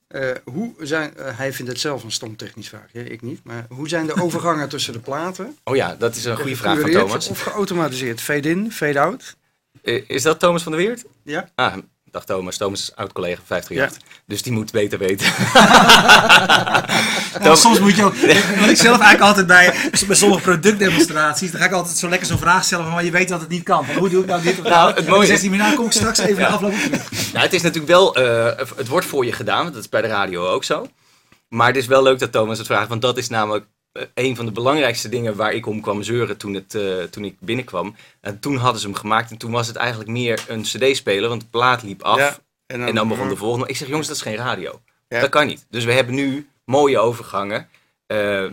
Eh, 0.08 0.32
hoe 0.44 0.74
zijn, 0.80 1.14
hij 1.18 1.54
vindt 1.54 1.72
het 1.72 1.80
zelf 1.80 2.04
een 2.04 2.12
stom 2.12 2.36
technisch 2.36 2.70
vraagje, 2.70 3.04
ik 3.04 3.22
niet. 3.22 3.44
Maar 3.44 3.66
hoe 3.70 3.90
zijn 3.90 4.08
de 4.08 4.22
overgangen 4.24 4.70
tussen 4.70 4.94
de 4.94 5.00
platen? 5.00 5.58
Oh 5.64 5.76
ja, 5.76 5.96
dat 5.96 6.16
is 6.16 6.26
een 6.26 6.38
goede 6.38 6.56
vraag 6.56 6.80
van 6.80 6.92
Thomas. 6.92 7.28
Of 7.28 7.42
geautomatiseerd? 7.42 8.22
Fade 8.22 8.50
in, 8.50 8.72
fade 8.72 9.00
out? 9.00 9.36
Is 10.08 10.24
dat 10.24 10.40
Thomas 10.40 10.64
van 10.64 10.72
der 10.72 10.82
Weert? 10.82 11.04
Ja. 11.24 11.50
Ah, 11.56 11.78
dag 12.14 12.26
Thomas. 12.26 12.58
Thomas 12.58 12.80
is 12.82 12.96
oud-collega 12.96 13.36
van 13.36 13.46
538. 13.46 14.22
Dus 14.26 14.42
die 14.42 14.54
moet 14.54 14.72
beter 14.72 15.00
weten. 15.00 15.26
Soms 17.58 17.80
moet 17.80 17.96
je 17.96 18.04
ook, 18.04 18.16
wat 18.60 18.70
ik 18.70 18.78
zelf 18.78 19.00
eigenlijk 19.00 19.20
altijd 19.22 19.48
bij, 19.48 19.74
bij 20.08 20.16
sommige 20.16 20.42
productdemonstraties, 20.42 21.52
dan 21.52 21.60
ga 21.60 21.66
ik 21.66 21.72
altijd 21.74 21.98
zo 21.98 22.10
lekker 22.10 22.28
zo'n 22.28 22.38
vraag 22.38 22.64
stellen 22.64 22.86
van, 22.86 22.94
maar 22.94 23.04
je 23.06 23.12
weet 23.12 23.30
dat 23.30 23.40
het 23.40 23.50
niet 23.50 23.64
kan. 23.64 23.86
Hoe 23.98 24.10
doe 24.10 24.22
ik 24.22 24.28
nou 24.30 24.42
dit 24.42 24.60
of 24.60 24.64
Nou, 24.70 24.94
het 24.94 25.08
mooie 25.08 25.18
dan 25.18 25.28
zegt 25.28 25.44
is- 25.44 25.50
hij 25.50 25.58
me, 25.58 25.64
nou 25.64 25.76
kom 25.76 25.86
ik 25.86 25.92
straks 25.92 26.20
even 26.20 26.42
Ja. 26.42 26.48
de 26.48 26.54
afloop. 26.54 26.74
Nou, 27.34 27.46
het 27.46 27.54
is 27.54 27.62
natuurlijk 27.62 27.92
wel, 27.92 28.16
eh, 28.16 28.46
het 28.76 28.88
wordt 28.88 29.08
voor 29.08 29.26
je 29.26 29.32
gedaan, 29.32 29.62
want 29.62 29.74
dat 29.74 29.84
is 29.84 29.90
bij 29.90 30.02
de 30.02 30.08
radio 30.08 30.48
ook 30.48 30.64
zo. 30.64 30.88
Maar 31.50 31.68
het 31.68 31.76
is 31.76 31.86
wel 31.86 32.04
leuk 32.04 32.20
dat 32.20 32.32
Thomas 32.32 32.58
het 32.58 32.68
vraagt, 32.68 32.88
want 32.90 33.02
dat 33.02 33.18
is 33.18 33.30
namelijk 33.30 33.66
een 34.14 34.36
van 34.36 34.46
de 34.46 34.52
belangrijkste 34.52 35.10
dingen 35.10 35.36
waar 35.36 35.54
ik 35.54 35.66
om 35.66 35.82
kwam 35.82 36.04
zeuren 36.04 36.38
toen, 36.38 36.54
het, 36.54 36.76
eh, 36.76 37.04
toen 37.04 37.26
ik 37.26 37.36
binnenkwam. 37.40 37.96
En 38.22 38.40
toen 38.40 38.56
hadden 38.56 38.82
ze 38.82 38.88
hem 38.88 38.96
gemaakt 38.96 39.32
en 39.32 39.38
toen 39.38 39.52
was 39.52 39.68
het 39.68 39.76
eigenlijk 39.76 40.10
meer 40.10 40.46
een 40.48 40.62
cd-speler, 40.62 41.30
want 41.30 41.42
de 41.42 41.48
plaat 41.50 41.84
liep 41.84 42.02
af. 42.02 42.18
Ja, 42.18 42.38
En 42.66 42.96
dan 42.96 43.08
begon 43.08 43.30
de 43.30 43.36
volgende. 43.36 43.68
Ik 43.68 43.78
zeg, 43.78 43.88
jongens, 43.88 44.08
dat 44.08 44.16
is 44.16 44.22
geen 44.22 44.36
radio. 44.36 44.82
Ja. 45.08 45.20
Dat 45.20 45.30
kan 45.30 45.48
niet. 45.48 45.66
Dus 45.70 45.84
we 45.84 45.92
hebben 45.92 46.16
nu 46.16 46.48
mooie 46.66 47.00
overgangen. 47.00 47.70
Eh, 48.08 48.44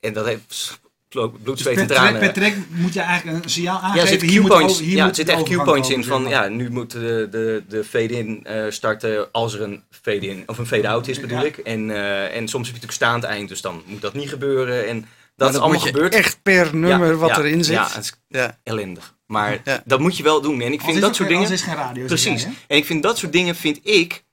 en 0.00 0.12
dat 0.12 0.26
heeft 0.26 0.80
bloed, 1.08 1.58
zweet 1.58 1.76
en 1.78 1.86
Per, 1.86 1.96
tranen. 1.96 2.20
per 2.20 2.32
track 2.32 2.52
moet 2.68 2.92
je 2.94 3.00
eigenlijk 3.00 3.44
een 3.44 3.50
signaal 3.50 3.74
Ja, 3.74 3.80
er 3.82 3.88
aangeven. 3.88 4.08
zitten 4.08 4.28
hier 4.28 4.40
moet 4.40 4.50
Q-points 4.50 4.72
over- 4.72 4.84
hier 4.84 4.96
ja, 4.96 5.02
moet 5.04 5.10
er 5.10 5.16
zit 5.16 5.28
echt 5.28 5.40
overgang 5.40 5.62
Q-points 5.64 5.90
in 5.90 6.04
van, 6.04 6.28
ja, 6.28 6.48
nu 6.48 6.70
moet 6.70 6.90
de, 6.90 7.28
de, 7.30 7.62
de 7.68 7.84
fade-in 7.84 8.44
eh, 8.44 8.64
starten 8.68 9.32
als 9.32 9.54
er 9.54 9.62
een 9.62 9.82
fade-in 9.90 10.42
of 10.46 10.58
een 10.58 10.66
fade-out 10.66 11.08
is 11.08 11.20
bedoel 11.20 11.38
Ja. 11.38 11.44
ik. 11.44 11.58
En, 11.58 11.90
eh, 11.90 12.22
en 12.36 12.48
soms 12.48 12.66
heb 12.68 12.76
je 12.76 12.82
natuurlijk 12.82 12.92
staand 12.92 13.24
eind, 13.24 13.48
dus 13.48 13.60
dan 13.60 13.82
moet 13.86 14.00
dat 14.00 14.14
niet 14.14 14.28
gebeuren. 14.28 14.86
En 14.88 15.00
dat, 15.00 15.08
Dat, 15.36 15.48
is 15.48 15.54
allemaal 15.54 15.74
moet 15.78 15.82
je 15.88 15.92
gebeurd. 15.94 16.14
echt 16.14 16.42
per 16.42 16.76
nummer 16.76 17.16
wat 17.18 17.28
ja, 17.30 17.38
erin 17.38 17.64
zit. 17.64 17.74
Ja, 17.74 17.88
het 17.92 18.04
is 18.04 18.12
Ja. 18.28 18.58
ellendig. 18.62 19.16
Maar 19.26 19.60
Ja. 19.64 19.82
dat 19.84 20.00
moet 20.00 20.16
je 20.16 20.22
wel 20.22 20.40
doen. 20.40 20.60
En 20.60 20.72
ik 20.72 20.80
vind 20.80 21.00
dat 21.00 21.16
soort 21.16 21.28
geen- 21.28 21.38
dingen... 21.38 21.52
is 21.52 21.62
geen 21.62 21.74
radio. 21.74 22.06
Precies. 22.06 22.44
En 22.66 22.76
ik 22.76 22.84
vind 22.84 23.02
dat 23.02 23.18
soort 23.18 23.32
dingen 23.32 23.54
vind 23.54 23.78
ik 23.82 24.24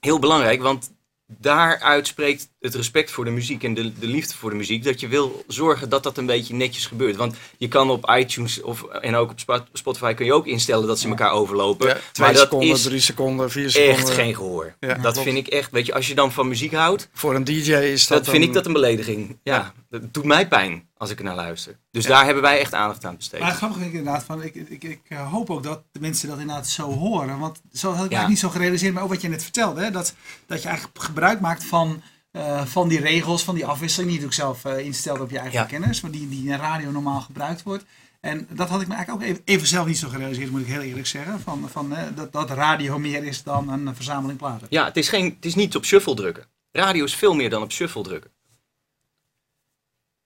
heel 0.00 0.18
belangrijk, 0.18 0.62
want 0.62 0.90
daaruit 1.26 2.06
spreekt 2.06 2.48
het 2.60 2.74
respect 2.74 3.10
voor 3.10 3.24
de 3.24 3.30
muziek 3.30 3.64
en 3.64 3.74
de, 3.74 3.92
de 3.98 4.06
liefde 4.06 4.34
voor 4.34 4.50
de 4.50 4.56
muziek. 4.56 4.84
Dat 4.84 5.00
je 5.00 5.08
wil 5.08 5.44
zorgen 5.46 5.88
dat 5.88 6.02
dat 6.02 6.18
een 6.18 6.26
beetje 6.26 6.54
netjes 6.54 6.86
gebeurt. 6.86 7.16
Want 7.16 7.36
je 7.58 7.68
kan 7.68 7.90
op 7.90 8.10
iTunes 8.16 8.62
of, 8.62 8.82
en 8.82 9.14
ook 9.14 9.30
op 9.30 9.40
Spo- 9.40 9.64
Spotify 9.72 10.14
kun 10.14 10.26
je 10.26 10.32
ook 10.32 10.46
instellen 10.46 10.86
dat 10.86 10.98
ze 10.98 11.08
elkaar 11.08 11.30
overlopen. 11.32 11.86
Ja, 11.88 11.92
twee 11.94 12.26
maar 12.26 12.32
dat 12.32 12.42
seconden, 12.42 12.68
is 12.68 12.82
drie 12.82 13.00
seconden, 13.00 13.50
vier 13.50 13.70
seconden. 13.70 13.96
echt 13.96 14.10
geen 14.10 14.34
gehoor. 14.34 14.74
Ja, 14.80 14.94
dat 14.94 15.00
klopt. 15.12 15.20
vind 15.20 15.36
ik 15.38 15.46
echt, 15.46 15.70
weet 15.70 15.86
je, 15.86 15.94
als 15.94 16.06
je 16.08 16.14
dan 16.14 16.32
van 16.32 16.48
muziek 16.48 16.72
houdt, 16.72 17.08
Voor 17.12 17.34
een 17.34 17.44
DJ 17.44 17.72
is 17.72 18.06
dat 18.06 18.18
dat 18.18 18.28
vind 18.32 18.42
een- 18.42 18.48
ik 18.48 18.54
dat 18.54 18.66
een 18.66 18.72
belediging. 18.72 19.38
Ja, 19.42 19.72
dat 19.90 20.14
doet 20.14 20.24
mij 20.24 20.48
pijn 20.48 20.88
als 20.96 21.10
ik 21.10 21.18
er 21.18 21.24
naar 21.24 21.34
luister. 21.34 21.78
Dus 21.90 22.04
daar 22.06 22.24
hebben 22.24 22.42
wij 22.42 22.58
echt 22.60 22.74
aandacht 22.74 23.04
aan 23.04 23.16
besteed. 23.16 23.40
Maar 23.40 23.54
grappig 23.54 23.82
ik 23.82 23.92
inderdaad 23.92 24.24
van, 24.24 24.42
ik, 24.42 24.54
ik, 24.54 24.84
ik 24.84 25.00
eh, 25.08 25.30
hoop 25.32 25.50
ook 25.50 25.62
dat 25.62 25.82
de 25.92 26.00
mensen 26.00 26.28
dat 26.28 26.38
inderdaad 26.38 26.68
zo 26.68 26.90
horen. 26.92 27.38
Want 27.38 27.60
zo 27.72 27.86
had 27.86 27.94
ik 27.94 28.00
eigenlijk 28.00 28.28
niet 28.28 28.38
zo 28.38 28.48
gerealiseerd, 28.48 28.94
maar 28.94 29.02
ook 29.02 29.08
wat 29.08 29.20
je 29.20 29.28
net 29.28 29.42
vertelde. 29.42 29.80
Hè, 29.82 29.90
dat, 29.90 30.14
dat 30.46 30.62
je 30.62 30.68
eigenlijk 30.68 30.98
gebruik 31.04 31.40
maakt 31.40 31.64
van, 31.64 32.02
eh, 32.38 32.64
van 32.64 32.88
die 32.88 33.00
regels, 33.00 33.44
van 33.44 33.54
die 33.54 33.66
afwisseling. 33.66 34.10
Die 34.10 34.20
je 34.20 34.26
natuurlijk 34.26 34.60
zelf 34.62 34.74
eh, 34.74 34.84
instelt 34.84 35.20
op 35.20 35.30
je 35.30 35.38
eigen 35.38 35.58
Ja. 35.60 35.64
kennis. 35.66 36.00
Maar 36.00 36.10
die, 36.10 36.28
die 36.28 36.48
in 36.48 36.56
radio 36.56 36.90
normaal 36.90 37.20
gebruikt 37.20 37.62
wordt. 37.62 37.84
En 38.20 38.48
dat 38.50 38.68
had 38.68 38.80
ik 38.80 38.88
me 38.88 38.94
eigenlijk 38.94 39.24
ook 39.24 39.30
even, 39.30 39.42
even 39.44 39.66
zelf 39.66 39.86
niet 39.86 39.98
zo 39.98 40.08
gerealiseerd, 40.08 40.50
moet 40.50 40.60
ik 40.60 40.66
heel 40.66 40.80
eerlijk 40.80 41.06
zeggen. 41.06 41.40
Van, 41.40 41.68
van, 41.70 41.94
eh, 41.94 42.06
dat, 42.14 42.32
dat 42.32 42.50
radio 42.50 42.98
meer 42.98 43.24
is 43.24 43.42
dan 43.42 43.68
een 43.68 43.94
verzameling 43.94 44.38
platen. 44.38 44.66
Ja, 44.70 44.84
het 44.84 44.96
is, 44.96 45.08
geen, 45.08 45.24
het 45.24 45.44
is 45.44 45.54
niet 45.54 45.76
op 45.76 45.84
shuffle 45.84 46.14
drukken. 46.14 46.46
Radio 46.72 47.04
is 47.04 47.14
veel 47.14 47.34
meer 47.34 47.50
dan 47.50 47.62
op 47.62 47.72
shuffle 47.72 48.02
drukken. 48.02 48.30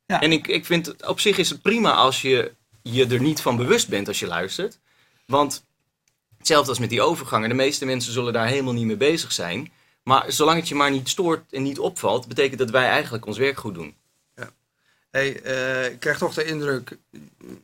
Ja. 0.07 0.21
En 0.21 0.33
ik, 0.33 0.47
ik 0.49 0.67
vind 0.67 0.87
het, 0.87 1.07
op 1.07 1.21
zich 1.21 1.39
is 1.39 1.51
het 1.51 1.63
prima 1.63 1.93
als 1.93 2.23
je 2.23 2.55
je 2.83 3.07
er 3.07 3.21
niet 3.21 3.41
van 3.41 3.57
bewust 3.57 3.89
bent 3.89 4.09
als 4.09 4.19
je 4.19 4.27
luistert. 4.27 4.79
Want 5.27 5.65
hetzelfde 6.39 6.71
als 6.71 6.79
met 6.79 6.91
die 6.91 7.03
overgangen, 7.03 7.49
de 7.49 7.55
meeste 7.55 7.85
mensen 7.85 8.13
zullen 8.13 8.33
daar 8.33 8.47
helemaal 8.47 8.73
niet 8.73 8.87
mee 8.87 8.97
bezig 8.97 9.33
zijn. 9.33 9.73
Maar 10.03 10.25
zolang 10.29 10.59
het 10.59 10.69
je 10.69 10.75
maar 10.75 10.91
niet 10.91 11.09
stoort 11.09 11.53
en 11.53 11.63
niet 11.63 11.79
opvalt, 11.79 12.29
betekent 12.29 12.59
dat 12.59 12.71
wij 12.71 12.87
eigenlijk 12.89 13.27
ons 13.27 13.39
werk 13.39 13.59
goed 13.59 13.75
doen. 13.75 13.95
Hey, 15.11 15.41
eh, 15.43 15.91
ik 15.93 16.01
krijg 16.01 16.19
toch 16.19 16.35
de 16.35 16.45
indruk, 16.45 16.97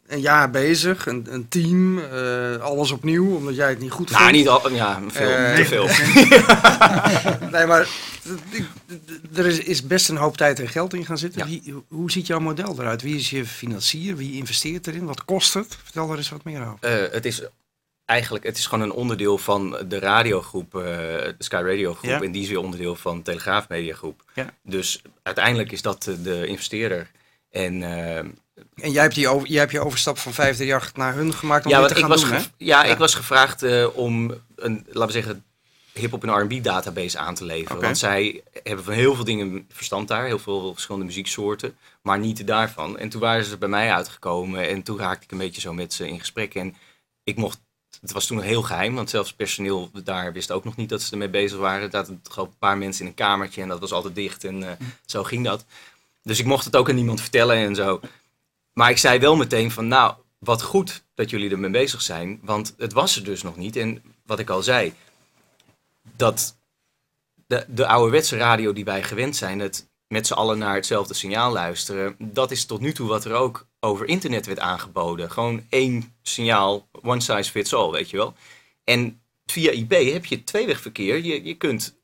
een 0.07 0.21
jaar 0.21 0.51
bezig, 0.51 1.07
een, 1.07 1.27
een 1.31 1.49
team, 1.49 1.99
eh, 1.99 2.57
alles 2.57 2.91
opnieuw, 2.91 3.37
omdat 3.37 3.57
jij 3.57 3.69
het 3.69 3.79
niet 3.79 3.91
goed 3.91 4.11
Nou, 4.11 4.23
vindt. 4.23 4.39
niet 4.39 4.49
al, 4.49 4.71
ja, 4.71 5.01
veel, 5.09 5.29
Eh, 5.29 5.55
te 5.55 5.65
veel. 5.65 5.89
Nee, 7.51 7.67
maar 7.67 7.89
er 9.35 9.47
is, 9.47 9.59
is 9.59 9.87
best 9.87 10.09
een 10.09 10.17
hoop 10.17 10.37
tijd 10.37 10.61
en 10.61 10.69
geld 10.69 10.95
in 10.95 11.07
gaan 11.07 11.19
zitten. 11.19 11.41
Ja. 11.41 11.47
Wie, 11.47 11.75
hoe 11.89 12.11
ziet 12.11 12.27
jouw 12.27 12.39
model 12.39 12.75
eruit? 12.79 13.03
Wie 13.03 13.17
is 13.17 13.31
je 13.31 13.47
financier? 13.47 14.17
Wie 14.17 14.35
investeert 14.37 14.87
erin? 14.87 15.05
Wat 15.05 15.25
kost 15.25 15.55
het? 15.55 15.77
Vertel 15.85 16.11
er 16.11 16.17
eens 16.17 16.29
wat 16.29 16.45
meer 16.45 16.61
over. 16.67 17.13
Het 17.13 17.25
is 17.25 17.43
eigenlijk 18.09 18.45
het 18.45 18.59
is 18.59 18.67
gewoon 18.67 18.85
een 18.85 18.93
onderdeel 18.93 19.39
van 19.39 19.79
de 19.89 19.99
radiogroep, 19.99 20.75
eh, 20.75 20.83
de 20.83 21.35
Sky 21.39 21.63
Radio 21.65 21.95
groep. 21.95 22.11
Ja. 22.11 22.21
En 22.23 22.33
die 22.33 22.43
is 22.43 22.49
weer 22.49 22.59
onderdeel 22.61 22.97
van 22.97 23.23
Telegraaf 23.23 23.69
Media 23.69 23.95
Groep. 23.95 24.23
Ja. 24.35 24.51
Dus 24.63 25.03
uiteindelijk 25.23 25.73
is 25.73 25.83
dat 25.83 26.03
de 26.23 26.47
investeerder. 26.47 27.11
En 27.51 27.83
eh, 27.83 28.17
En 28.17 28.91
jij 28.91 29.03
hebt, 29.03 29.15
die 29.15 29.29
over, 29.29 29.49
jij 29.49 29.59
hebt 29.61 29.73
je 29.73 29.81
overstap 29.81 30.19
van 30.19 30.33
538 30.33 30.97
naar 30.97 31.15
hun 31.15 31.33
gemaakt 31.35 31.65
om 31.65 31.71
ja, 31.71 31.87
te 31.87 31.95
ik 31.95 32.01
gaan 32.01 32.09
was, 32.09 32.21
doen, 32.21 32.31
hè? 32.31 32.37
ja, 32.37 32.45
Ja. 32.57 32.85
ik 32.85 32.99
was 32.99 33.15
gevraagd 33.15 33.63
eh, 33.63 33.87
om 33.97 34.35
een, 34.57 34.87
laten 34.87 35.07
we 35.07 35.13
zeggen, 35.23 35.45
hip-hop 35.93 36.25
en 36.25 36.41
RB 36.43 36.63
database 36.63 37.19
aan 37.19 37.35
te 37.35 37.45
leveren. 37.45 37.83
Want 37.83 37.99
zij 37.99 38.43
hebben 38.63 38.85
van 38.85 38.95
heel 38.95 39.15
veel 39.15 39.25
dingen 39.25 39.67
verstand 39.73 40.09
daar, 40.09 40.25
heel 40.25 40.39
veel 40.39 40.73
verschillende 40.73 41.07
muzieksoorten, 41.07 41.77
maar 42.03 42.19
niet 42.19 42.47
daarvan. 42.47 42.99
En 42.99 43.09
toen 43.09 43.21
waren 43.21 43.45
ze 43.45 43.59
bij 43.59 43.69
mij 43.69 43.93
uitgekomen 43.93 44.69
en 44.69 44.83
toen 44.83 44.99
raakte 44.99 45.25
ik 45.25 45.33
een 45.33 45.39
beetje 45.39 45.61
zo 45.61 45.73
met 45.73 45.93
ze 45.93 46.09
in 46.09 46.19
gesprek. 46.19 46.55
En 46.55 46.77
ik 47.25 47.37
mocht, 47.37 47.59
het 48.01 48.13
was 48.13 48.27
toen 48.27 48.37
nog 48.37 48.47
heel 48.47 48.63
geheim, 48.63 48.95
want 48.95 49.11
zelfs 49.11 49.33
personeel 49.33 49.91
daar 50.05 50.33
wist 50.33 50.51
ook 50.51 50.65
nog 50.65 50.77
niet 50.77 50.89
dat 50.89 51.03
ze 51.03 51.13
ermee 51.13 51.29
bezig 51.29 51.59
waren. 51.59 51.83
Er 51.83 51.91
zaten 51.91 52.21
gewoon 52.31 52.49
een 52.49 52.59
paar 52.59 52.79
mensen 52.79 53.03
in 53.03 53.09
een 53.09 53.15
kamertje 53.15 53.63
en 53.63 53.69
dat 53.69 53.81
was 53.81 53.93
altijd 53.93 54.15
dicht 54.15 54.45
en 54.45 54.63
eh, 54.63 54.87
zo 55.07 55.25
ging 55.25 55.45
dat. 55.45 55.65
Dus 56.23 56.39
ik 56.39 56.47
mocht 56.47 56.65
het 56.65 56.77
ook 56.77 56.89
aan 56.89 56.95
niemand 56.95 57.21
vertellen 57.21 57.57
en 57.57 57.75
zo. 57.75 58.01
Maar 58.73 58.91
ik 58.91 58.99
zei 58.99 59.19
wel 59.19 59.37
meteen 59.37 59.71
van, 59.71 59.89
nou, 59.89 60.15
wat 60.39 60.63
goed 60.63 61.03
dat 61.15 61.31
jullie 61.31 61.51
ermee 61.51 61.71
bezig 61.71 62.03
zijn, 62.03 62.41
want 62.43 62.75
het 62.79 62.93
was 62.93 63.17
er 63.17 63.25
dus 63.25 63.43
nog 63.43 63.57
niet. 63.57 63.77
En 63.77 64.03
wat 64.27 64.39
ik 64.39 64.51
al 64.51 64.63
zei, 64.63 64.95
dat 66.17 66.57
de, 67.47 67.65
de 67.69 67.87
ouderwetse 67.87 68.37
radio 68.37 68.73
die 68.73 68.85
wij 68.85 69.03
gewend 69.03 69.37
zijn, 69.37 69.59
het 69.59 69.89
met 70.09 70.27
z'n 70.27 70.33
allen 70.33 70.59
naar 70.59 70.75
hetzelfde 70.75 71.15
signaal 71.15 71.53
luisteren, 71.53 72.17
dat 72.19 72.51
is 72.51 72.65
tot 72.65 72.81
nu 72.81 72.93
toe 72.93 73.09
wat 73.09 73.25
er 73.25 73.33
ook 73.33 73.67
over 73.81 74.07
internet 74.09 74.47
werd 74.47 74.59
aangeboden. 74.59 75.31
Gewoon 75.31 75.63
één 75.69 76.15
signaal, 76.23 76.89
one 77.03 77.21
size 77.21 77.51
fits 77.51 77.75
all, 77.75 77.91
weet 77.91 78.11
je 78.11 78.17
wel. 78.17 78.35
En 78.85 79.21
via 79.47 79.71
IP 79.71 79.91
heb 80.13 80.25
je 80.25 80.45
tweewegverkeer. 80.45 81.25
Je, 81.25 81.45
je, 81.45 81.55
kunt, 81.55 81.99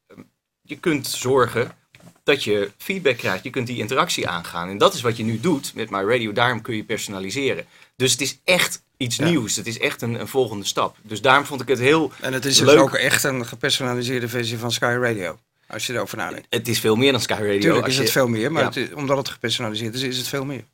je 0.63 0.77
kunt 0.79 1.07
zorgen 1.07 1.77
dat 2.23 2.45
je 2.45 2.71
feedback 2.77 3.17
krijgt. 3.17 3.45
Je 3.45 3.51
kunt 3.51 3.67
die 3.67 3.79
interactie 3.79 4.29
aangaan. 4.29 4.69
En 4.69 4.79
dat 4.79 4.95
is 4.95 5.01
wat 5.01 5.17
je 5.17 5.25
nu 5.25 5.41
doet 5.41 5.75
met 5.75 5.91
My 5.91 6.03
Radio. 6.03 6.33
Daarom 6.33 6.63
kun 6.63 6.77
je 6.77 6.85
personaliseren. 6.85 7.67
Dus 7.97 8.13
het 8.13 8.21
is 8.21 8.41
echt 8.45 8.83
iets 8.97 9.17
Ja. 9.17 9.25
nieuws. 9.29 9.57
Het 9.57 9.67
is 9.67 9.79
echt 9.79 10.03
een, 10.03 10.15
een 10.21 10.29
volgende 10.29 10.65
stap. 10.65 10.97
Dus 11.03 11.21
daarom 11.23 11.45
vond 11.45 11.61
ik 11.61 11.69
het 11.69 11.79
heel 11.79 12.13
En 12.21 12.33
het 12.33 12.45
is 12.45 12.57
dus 12.57 12.67
leuk. 12.67 12.79
ook 12.81 12.95
echt 12.95 13.25
een 13.25 13.47
gepersonaliseerde 13.47 14.29
versie 14.29 14.59
van 14.59 14.73
Sky 14.73 14.97
Radio. 15.01 15.39
Als 15.67 15.87
je 15.87 15.93
erover 15.93 16.17
nadenkt. 16.17 16.47
Het 16.51 16.69
is 16.69 16.81
veel 16.81 16.97
meer 16.97 17.13
dan 17.13 17.21
Sky 17.21 17.33
Radio. 17.33 17.59
Tuurlijk 17.61 17.81
Als 17.85 17.93
is 17.93 17.97
je- 17.97 18.03
het 18.03 18.13
veel 18.13 18.29
meer, 18.29 18.53
maar 18.53 18.63
Ja. 18.63 18.69
het 18.69 18.77
is- 18.77 18.93
omdat 18.93 19.17
het 19.17 19.29
gepersonaliseerd 19.29 19.95
is, 19.95 20.03
is 20.03 20.17
het 20.19 20.29
veel 20.29 20.45
meer. 20.45 20.65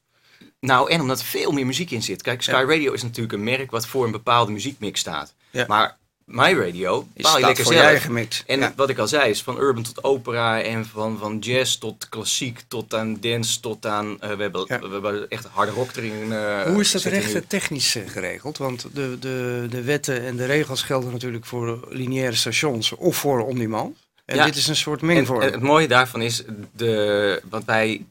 Nou, 0.61 0.91
en 0.91 1.01
omdat 1.01 1.19
er 1.21 1.25
veel 1.25 1.53
meer 1.53 1.67
muziek 1.67 1.91
in 1.91 2.03
zit. 2.03 2.23
Kijk, 2.23 2.43
Sky 2.43 2.51
Ja. 2.51 2.65
Radio 2.65 2.93
is 2.93 3.03
natuurlijk 3.03 3.33
een 3.33 3.45
merk 3.45 3.71
wat 3.71 3.87
voor 3.87 4.05
een 4.05 4.11
bepaalde 4.11 4.53
muziekmix 4.53 5.01
staat. 5.01 5.35
Ja. 5.51 5.65
Maar 5.69 5.99
My 6.25 6.53
Radio 6.55 7.01
Is 7.01 7.23
bepaal 7.23 7.39
je 7.39 7.45
lekker 7.47 7.65
voor 7.65 7.73
zelf. 7.73 7.85
je 7.87 7.91
eigen 7.91 8.13
mix. 8.13 8.43
En 8.47 8.59
Ja. 8.61 8.73
wat 8.77 8.89
ik 8.89 8.99
al 8.99 9.09
zei, 9.09 9.31
is 9.31 9.43
van 9.43 9.59
urban 9.59 9.83
tot 9.83 10.05
opera 10.05 10.63
en 10.63 10.87
van, 10.87 11.19
van 11.19 11.39
jazz 11.39 11.77
tot 11.77 12.09
klassiek 12.09 12.61
tot 12.69 12.95
aan 12.95 13.17
dance 13.21 13.61
tot 13.61 13.87
aan... 13.87 14.21
eh, 14.21 14.31
we, 14.33 14.43
hebben, 14.43 14.67
we 14.69 14.89
hebben 14.91 15.29
echt 15.29 15.45
harde 15.45 15.73
rock 15.73 15.97
erin. 15.97 16.33
eh, 16.33 16.63
Hoe 16.63 16.81
is 16.81 16.91
dat 16.91 17.03
recht 17.03 17.49
technisch 17.49 17.95
eh, 17.95 18.03
geregeld? 18.09 18.59
Want 18.59 18.87
de, 18.93 19.17
de, 19.21 19.67
de 19.71 19.83
wetten 19.83 20.25
en 20.25 20.37
de 20.37 20.45
regels 20.47 20.83
gelden 20.83 21.13
natuurlijk 21.13 21.45
voor 21.45 21.87
lineaire 21.89 22.37
stations 22.37 22.93
of 22.93 23.17
voor 23.17 23.41
on-demand. 23.47 23.97
En 24.25 24.45
dit 24.45 24.57
is 24.57 24.67
een 24.67 24.77
soort 24.77 25.01
En, 25.01 25.07
mengvorm. 25.07 25.41
en 25.43 25.53
het 25.53 25.63
mooie 25.63 25.89
daarvan 25.89 26.23
is, 26.23 26.43
de, 26.73 27.43
want 27.49 27.65
wij, 27.65 28.05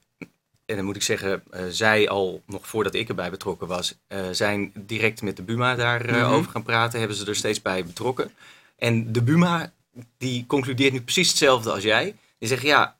en 0.69 0.75
dan 0.75 0.86
moet 0.86 0.95
ik 0.95 1.01
zeggen, 1.01 1.43
eh, 1.51 1.63
zij 1.69 2.10
al 2.10 2.41
nog 2.45 2.67
voordat 2.67 2.93
ik 2.93 3.10
erbij 3.10 3.29
betrokken 3.29 3.67
was, 3.67 3.95
eh, 4.08 4.19
zijn 4.32 4.71
direct 4.75 5.21
met 5.21 5.36
de 5.36 5.43
Buma 5.43 5.75
daarover 5.75 6.25
Mhm. 6.25 6.34
over 6.34 6.51
gaan 6.51 6.63
praten, 6.63 6.99
hebben 6.99 7.17
ze 7.17 7.25
er 7.25 7.36
steeds 7.36 7.62
bij 7.62 7.86
betrokken. 7.86 8.32
En 8.77 9.12
de 9.12 9.21
Buma, 9.21 9.71
die 10.17 10.45
concludeert 10.47 10.93
nu 10.93 11.01
precies 11.01 11.27
hetzelfde 11.27 11.71
als 11.71 11.84
jij. 11.84 12.15
Die 12.38 12.47
zegt, 12.49 12.62
ja, 12.62 12.97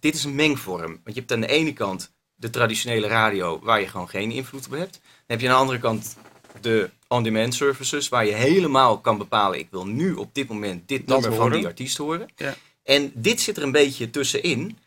dit 0.00 0.14
is 0.14 0.24
een 0.24 0.34
mengvorm. 0.34 1.00
Want 1.04 1.14
je 1.14 1.20
hebt 1.20 1.32
aan 1.32 1.40
de 1.40 1.46
ene 1.46 1.72
kant 1.72 2.12
de 2.34 2.50
traditionele 2.50 3.06
radio, 3.06 3.60
waar 3.62 3.80
je 3.80 3.88
gewoon 3.88 4.08
geen 4.08 4.30
invloed 4.30 4.66
op 4.66 4.72
hebt. 4.72 4.92
Dan 4.92 5.00
heb 5.26 5.40
je 5.40 5.46
aan 5.48 5.54
de 5.54 5.60
andere 5.60 5.78
kant 5.78 6.16
de 6.60 6.90
on-demand 7.08 7.54
services, 7.54 8.08
waar 8.08 8.26
je 8.26 8.32
helemaal 8.32 8.98
kan 8.98 9.18
bepalen, 9.18 9.58
ik 9.58 9.68
wil 9.70 9.86
nu 9.86 10.12
op 10.14 10.34
dit 10.34 10.48
moment 10.48 10.88
dit 10.88 11.06
nummer 11.06 11.34
van 11.34 11.50
die 11.52 11.66
artiest 11.66 11.96
horen. 11.96 12.28
Ja. 12.36 12.54
En 12.82 13.12
dit 13.14 13.40
zit 13.40 13.56
er 13.56 13.62
een 13.62 13.72
beetje 13.72 14.10
tussenin, 14.10 14.78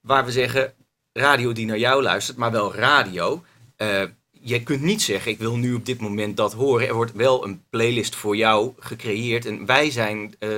waar 0.00 0.24
we 0.24 0.30
zeggen, 0.32 0.74
radio 1.12 1.52
die 1.52 1.66
naar 1.66 1.78
jou 1.78 2.02
luistert, 2.02 2.36
maar 2.36 2.50
wel 2.50 2.74
radio. 2.74 3.44
Eh, 3.76 4.02
je 4.30 4.62
kunt 4.62 4.82
niet 4.82 5.02
zeggen, 5.02 5.32
ik 5.32 5.38
wil 5.38 5.56
nu 5.56 5.74
op 5.74 5.86
dit 5.86 6.00
moment 6.00 6.36
dat 6.36 6.52
horen. 6.52 6.88
Er 6.88 6.94
wordt 6.94 7.12
wel 7.12 7.44
een 7.44 7.62
playlist 7.70 8.14
voor 8.14 8.36
jou 8.36 8.72
gecreëerd. 8.78 9.46
En 9.46 9.66
wij 9.66 9.90
zijn 9.90 10.34
eh, 10.38 10.48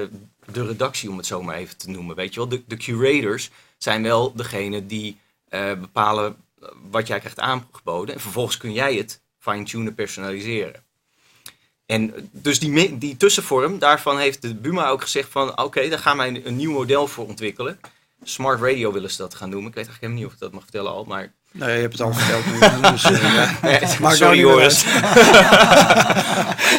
de 0.52 0.66
redactie, 0.66 1.10
om 1.10 1.16
het 1.16 1.26
zo 1.26 1.42
maar 1.42 1.56
even 1.56 1.76
te 1.76 1.90
noemen. 1.90 2.16
Weet 2.16 2.34
je 2.34 2.40
wel, 2.40 2.48
de, 2.48 2.62
de 2.66 2.76
curators 2.76 3.50
zijn 3.78 4.02
wel 4.02 4.34
degene 4.34 4.86
die 4.86 5.18
eh, 5.48 5.72
bepalen 5.80 6.36
wat 6.90 7.06
jij 7.06 7.18
krijgt 7.18 7.40
aangeboden. 7.40 8.14
En 8.14 8.20
vervolgens 8.20 8.56
kun 8.56 8.72
jij 8.72 8.94
het 8.94 9.20
fine-tunen, 9.38 9.94
personaliseren. 9.94 10.82
En 11.86 12.30
dus 12.32 12.58
die, 12.60 12.98
die 12.98 13.16
tussenvorm, 13.16 13.78
daarvan 13.78 14.18
heeft 14.18 14.42
de 14.42 14.54
Buma 14.54 14.88
ook 14.88 15.02
gezegd 15.02 15.30
van... 15.30 15.60
oké, 15.60 15.88
daar 15.88 15.98
gaan 15.98 16.16
wij 16.16 16.44
een 16.44 16.56
nieuw 16.56 16.72
model 16.72 17.06
voor 17.06 17.26
ontwikkelen. 17.26 17.80
Smart 18.24 18.60
radio 18.60 18.92
willen 18.92 19.10
ze 19.10 19.16
dat 19.16 19.34
gaan 19.34 19.48
noemen. 19.50 19.68
Ik 19.68 19.74
weet 19.74 19.86
eigenlijk 19.86 20.00
helemaal 20.00 20.22
niet 20.22 20.26
of 20.26 20.32
ik 20.32 20.38
dat 20.40 20.52
mag 20.52 20.62
vertellen 20.62 20.92
al, 20.92 21.04
maar... 21.04 21.32
Nee, 21.52 21.74
je 21.74 21.80
hebt 21.80 21.92
het 21.92 22.02
al 22.02 22.12
verteld. 22.14 22.44
nu, 22.46 22.58
dus, 22.90 23.04
eh. 23.04 23.62
Nee, 23.62 23.80
sorry 24.16 24.38
Joris. 24.38 24.84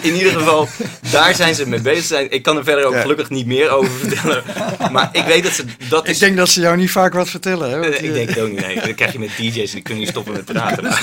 In 0.01 0.15
ieder 0.15 0.31
geval, 0.31 0.67
daar 1.12 1.36
zijn 1.36 1.55
ze 1.55 1.67
mee 1.67 1.81
bezig. 1.81 2.03
Zijn. 2.05 2.31
Ik 2.31 2.43
kan 2.43 2.58
er 2.58 2.63
verder 2.63 2.86
ook 2.86 2.93
Ja. 2.93 3.01
gelukkig 3.01 3.29
niet 3.29 3.45
meer 3.45 3.69
over 3.69 3.91
vertellen. 3.91 4.43
Maar 4.91 5.10
ik 5.12 5.23
weet 5.23 5.43
dat 5.43 5.51
ze... 5.51 5.63
Dat 5.89 6.03
Ik 6.03 6.10
is, 6.10 6.17
denk 6.19 6.38
dat 6.38 6.49
ze 6.49 6.62
jou 6.62 6.77
niet 6.77 6.91
vaak 6.91 7.13
wat 7.13 7.29
vertellen. 7.29 7.69
Hè? 7.69 7.79
want 7.79 7.93
Eh, 7.93 8.03
ik 8.03 8.13
denk 8.13 8.29
het 8.29 8.39
ook 8.39 8.49
niet. 8.49 8.60
Nee. 8.60 8.79
Dan 8.81 8.95
krijg 8.95 9.12
je 9.12 9.19
met 9.19 9.29
DJ's 9.38 9.71
die 9.71 9.81
kunnen 9.81 10.03
niet 10.03 10.12
stoppen 10.12 10.34
met 10.34 10.45
praten. 10.45 10.86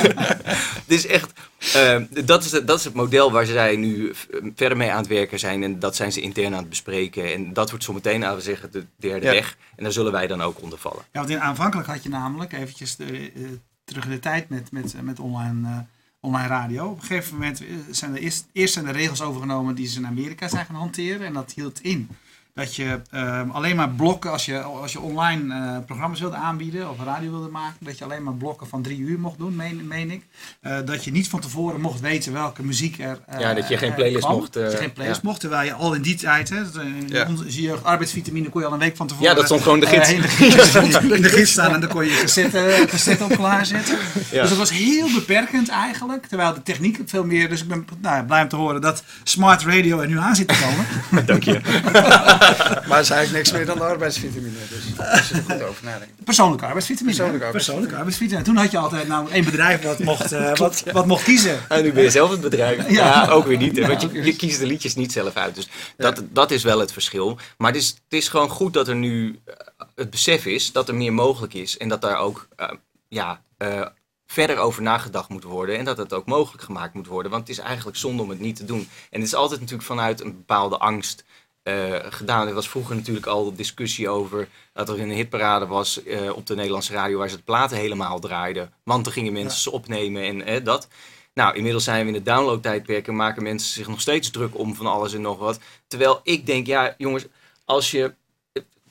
Het 0.85 0.87
is 0.87 1.07
echt. 1.07 1.31
Eh, 1.75 2.01
dat, 2.25 2.45
is 2.45 2.53
het, 2.53 2.67
dat 2.67 2.79
is 2.79 2.85
het 2.85 2.95
model 2.95 3.33
waar 3.33 3.47
zij 3.47 3.77
nu 3.77 4.15
v- 4.15 4.25
verder 4.55 4.77
mee 4.79 4.91
aan 4.91 4.97
het 4.99 5.07
werken 5.07 5.39
zijn. 5.39 5.63
En 5.63 5.79
dat 5.79 5.97
zijn 5.97 6.13
ze 6.13 6.21
intern 6.21 6.53
aan 6.53 6.61
het 6.61 6.69
bespreken. 6.69 7.33
En 7.33 7.53
dat 7.53 7.71
wordt 7.71 7.85
zometeen, 7.85 8.21
laten 8.21 8.37
we 8.37 8.43
zeggen, 8.43 8.73
de 8.73 8.85
derde 8.97 9.27
Ja. 9.27 9.33
weg. 9.33 9.57
En 9.77 9.83
daar 9.83 9.93
zullen 9.93 10.13
wij 10.13 10.27
dan 10.27 10.43
ook 10.43 10.63
onder 10.63 10.79
vallen. 10.79 11.03
Ja, 11.13 11.19
want 11.19 11.31
in, 11.31 11.41
aanvankelijk 11.41 11.89
had 11.89 12.03
je 12.03 12.09
namelijk, 12.09 12.53
eventjes 12.53 12.97
de, 12.97 13.05
eh, 13.35 13.43
terug 13.85 14.05
in 14.05 14.11
de 14.11 14.19
tijd 14.19 14.49
met, 14.49 14.73
met, 14.73 14.95
met 15.03 15.21
online, 15.21 15.69
eh, 15.69 15.79
online 16.21 16.49
radio. 16.49 16.87
Op 16.89 17.01
een 17.01 17.07
gegeven 17.07 17.33
moment 17.35 17.61
eh, 17.61 17.67
zijn 17.91 18.15
er 18.17 18.21
eerst, 18.23 18.47
eerst 18.53 18.73
zijn 18.73 18.85
de 18.85 18.93
regels 18.93 19.21
overgenomen 19.23 19.75
die 19.75 19.87
ze 19.87 19.99
in 19.99 20.07
Amerika 20.07 20.49
zijn 20.49 20.67
gaan 20.67 20.75
hanteren. 20.77 21.27
En 21.27 21.33
dat 21.33 21.53
hield 21.55 21.81
in 21.81 22.09
dat 22.55 22.77
je 22.77 23.01
eh, 23.11 23.41
alleen 23.53 23.77
maar 23.77 23.89
blokken, 23.89 24.31
als 24.31 24.45
je, 24.45 24.59
als 24.63 24.93
je 24.93 25.01
online 25.01 25.55
eh, 25.55 25.85
programma's 25.87 26.21
wilde 26.21 26.37
aanbieden 26.37 26.91
of 26.91 26.97
radio 27.05 27.31
wilde 27.31 27.49
maken, 27.49 27.77
dat 27.81 27.99
je 27.99 28.05
alleen 28.05 28.23
maar 28.23 28.35
blokken 28.35 28.67
van 28.69 28.83
drie 28.83 28.99
uur 28.99 29.19
mocht 29.21 29.39
doen, 29.39 29.57
meen, 29.57 29.87
meen 29.87 30.11
ik. 30.11 30.27
Eh, 30.61 30.77
dat 30.85 31.05
je 31.05 31.11
niet 31.11 31.29
van 31.29 31.41
tevoren 31.41 31.81
mocht 31.81 32.01
weten 32.01 32.33
welke 32.33 32.63
muziek 32.65 32.99
er 32.99 33.19
eh, 33.27 33.41
Ja, 33.41 33.55
dat 33.55 33.69
je 33.69 33.77
geen 33.79 33.95
playlist 33.95 34.25
kwam. 34.25 34.37
mocht, 34.37 34.57
eh, 34.57 34.63
Dat 34.63 34.73
je 34.73 34.79
geen 34.79 34.93
playlist 34.93 35.21
ja. 35.23 35.29
mocht, 35.29 35.41
terwijl 35.41 35.67
je 35.67 35.73
al 35.73 35.95
in 35.95 36.03
die 36.03 36.15
tijd, 36.15 36.49
hè, 36.49 36.63
dat, 36.73 36.75
in 36.83 37.05
Ja. 37.09 37.27
onze 37.29 37.63
jeugd, 37.63 37.85
arbeidsvitamine 37.85 38.49
kon 38.49 38.61
je 38.61 38.67
al 38.67 38.73
een 38.73 38.79
week 38.79 38.97
van 38.97 39.07
tevoren 39.07 39.29
Ja, 39.31 39.35
dat 39.37 39.45
stond 39.45 39.63
gewoon 39.63 39.79
in 39.83 39.85
de 39.85 39.91
gids. 39.91 40.13
in 40.13 40.21
de 40.21 40.29
gids, 40.39 40.75
in 41.01 41.23
de 41.23 41.29
gids 41.29 41.51
staan 41.51 41.75
en 41.75 41.81
dan 41.81 41.89
kon 41.91 42.05
je 42.05 42.11
je 42.11 42.21
cassette, 42.21 42.85
cassette 42.89 43.25
op 43.25 43.33
klaarzetten. 43.37 43.99
Ja. 44.31 44.41
Dus 44.41 44.49
dat 44.49 44.59
was 44.59 44.71
heel 44.71 45.09
beperkend 45.15 45.69
eigenlijk. 45.69 46.27
Terwijl 46.27 46.55
de 46.55 46.63
techniek 46.63 46.99
veel 47.07 47.25
meer. 47.25 47.49
Dus 47.49 47.63
ik 47.63 47.69
ben 47.69 47.87
nou, 48.01 48.17
ja, 48.17 48.23
blij 48.23 48.43
om 48.43 48.49
te 48.49 48.57
horen 48.57 48.81
dat 48.81 49.05
smart 49.25 49.63
radio 49.63 50.01
er 50.01 50.09
nu 50.09 50.19
aan 50.19 50.37
zit 50.37 50.49
te 50.49 50.59
komen. 50.61 51.27
Dank 51.27 51.43
je. 51.43 51.61
Maar 52.89 52.97
het 52.97 53.07
is 53.07 53.11
eigenlijk 53.11 53.33
niks 53.33 53.53
meer 53.53 53.67
dan 53.67 53.79
de 53.79 53.85
arbeidsvitamine. 53.85 54.57
Dus 54.69 54.99
als 55.11 55.29
je 55.29 55.35
er 55.35 55.43
goed 55.43 55.63
over 55.63 55.85
nadenkt. 55.85 56.25
Persoonlijke 56.25 56.65
arbeidsvitamine. 56.65 57.17
Persoonlijke 57.17 57.47
arbeidsvitamine. 57.47 57.87
Persoonlijke 57.87 57.97
arbeidsvitamine. 57.97 58.39
En 58.39 58.45
toen 58.45 58.57
had 58.57 58.71
je 58.71 58.79
altijd 58.79 59.09
nou 59.09 59.31
één 59.31 59.45
bedrijf 59.45 59.83
wat 59.83 59.99
mocht, 59.99 60.33
eh, 60.33 60.57
wat, 60.67 60.83
wat 60.93 61.07
mocht 61.07 61.25
kiezen. 61.25 61.59
En 61.69 61.83
nu 61.83 61.93
ben 61.93 62.03
je 62.03 62.11
zelf 62.11 62.31
het 62.31 62.41
bedrijf. 62.41 62.81
Ja. 62.93 63.05
Ja, 63.05 63.29
ook 63.29 63.47
weer 63.47 63.57
niet. 63.57 63.77
Hè? 63.77 63.87
Want 63.87 64.01
je, 64.01 64.23
je 64.23 64.37
kiest 64.37 64.59
de 64.59 64.67
liedjes 64.67 64.95
niet 64.95 65.13
zelf 65.13 65.35
uit. 65.37 65.55
Dus 65.55 65.69
dat, 65.97 66.23
dat 66.31 66.51
is 66.51 66.63
wel 66.63 66.79
het 66.79 66.93
verschil. 66.93 67.39
Maar 67.57 67.73
het 67.73 67.81
is, 67.81 67.89
het 67.89 67.99
is 68.09 68.29
gewoon 68.29 68.49
goed 68.49 68.73
dat 68.73 68.89
er 68.89 68.95
nu 68.95 69.41
eh, 69.45 69.55
het 69.95 70.11
besef 70.11 70.47
is 70.47 70.73
dat 70.73 70.89
er 70.89 70.95
meer 70.95 71.13
mogelijk 71.13 71.55
is. 71.55 71.77
En 71.77 71.89
dat 71.89 72.01
daar 72.01 72.17
ook 72.17 72.49
eh, 72.57 72.71
ja, 73.09 73.43
eh, 73.57 73.87
verder 74.27 74.57
over 74.59 74.83
nagedacht 74.83 75.29
moet 75.29 75.45
worden. 75.45 75.79
En 75.79 75.85
dat 75.85 75.97
het 75.97 76.13
ook 76.13 76.27
mogelijk 76.27 76.63
gemaakt 76.65 76.95
moet 76.95 77.07
worden. 77.07 77.31
Want 77.31 77.49
het 77.49 77.59
is 77.59 77.65
eigenlijk 77.65 77.97
zonde 77.97 78.23
om 78.23 78.29
het 78.29 78.41
niet 78.41 78.57
te 78.57 78.65
doen. 78.65 78.89
En 79.11 79.21
het 79.21 79.29
is 79.29 79.35
altijd 79.35 79.61
natuurlijk 79.61 79.89
vanuit 79.89 80.21
een 80.21 80.37
bepaalde 80.37 80.79
angst 80.79 81.25
eh, 81.63 81.97
gedaan. 82.09 82.49
Er 82.49 82.55
was 82.55 82.69
vroeger 82.69 82.97
natuurlijk 82.97 83.27
al 83.27 83.55
discussie 83.55 84.09
over 84.09 84.49
dat 84.73 84.89
er 84.89 85.01
een 85.01 85.11
hitparade 85.11 85.67
was 85.67 86.03
eh, 86.03 86.37
op 86.37 86.47
de 86.47 86.55
Nederlandse 86.55 86.93
radio 86.93 87.19
waar 87.19 87.29
ze 87.29 87.37
de 87.37 87.43
platen 87.43 87.77
helemaal 87.77 88.21
draaiden. 88.21 88.73
Want 88.85 89.07
er 89.07 89.13
gingen 89.13 89.33
mensen 89.33 89.61
ze 89.61 89.71
opnemen 89.71 90.23
en 90.23 90.47
eh, 90.47 90.65
dat. 90.65 90.89
Nou, 91.35 91.57
inmiddels 91.57 91.85
zijn 91.85 92.03
we 92.03 92.09
in 92.09 92.15
het 92.15 92.25
downloadtijdperk 92.25 93.09
en 93.09 93.17
maken 93.17 93.43
mensen 93.43 93.73
zich 93.73 93.89
nog 93.89 94.01
steeds 94.01 94.31
druk 94.31 94.59
om 94.59 94.75
van 94.75 94.87
alles 94.87 95.15
en 95.15 95.21
nog 95.21 95.39
wat. 95.39 95.61
Terwijl 95.87 96.21
ik 96.23 96.47
denk, 96.47 96.67
ja 96.67 96.95
jongens, 96.99 97.27
als 97.65 97.91
je, 97.91 98.15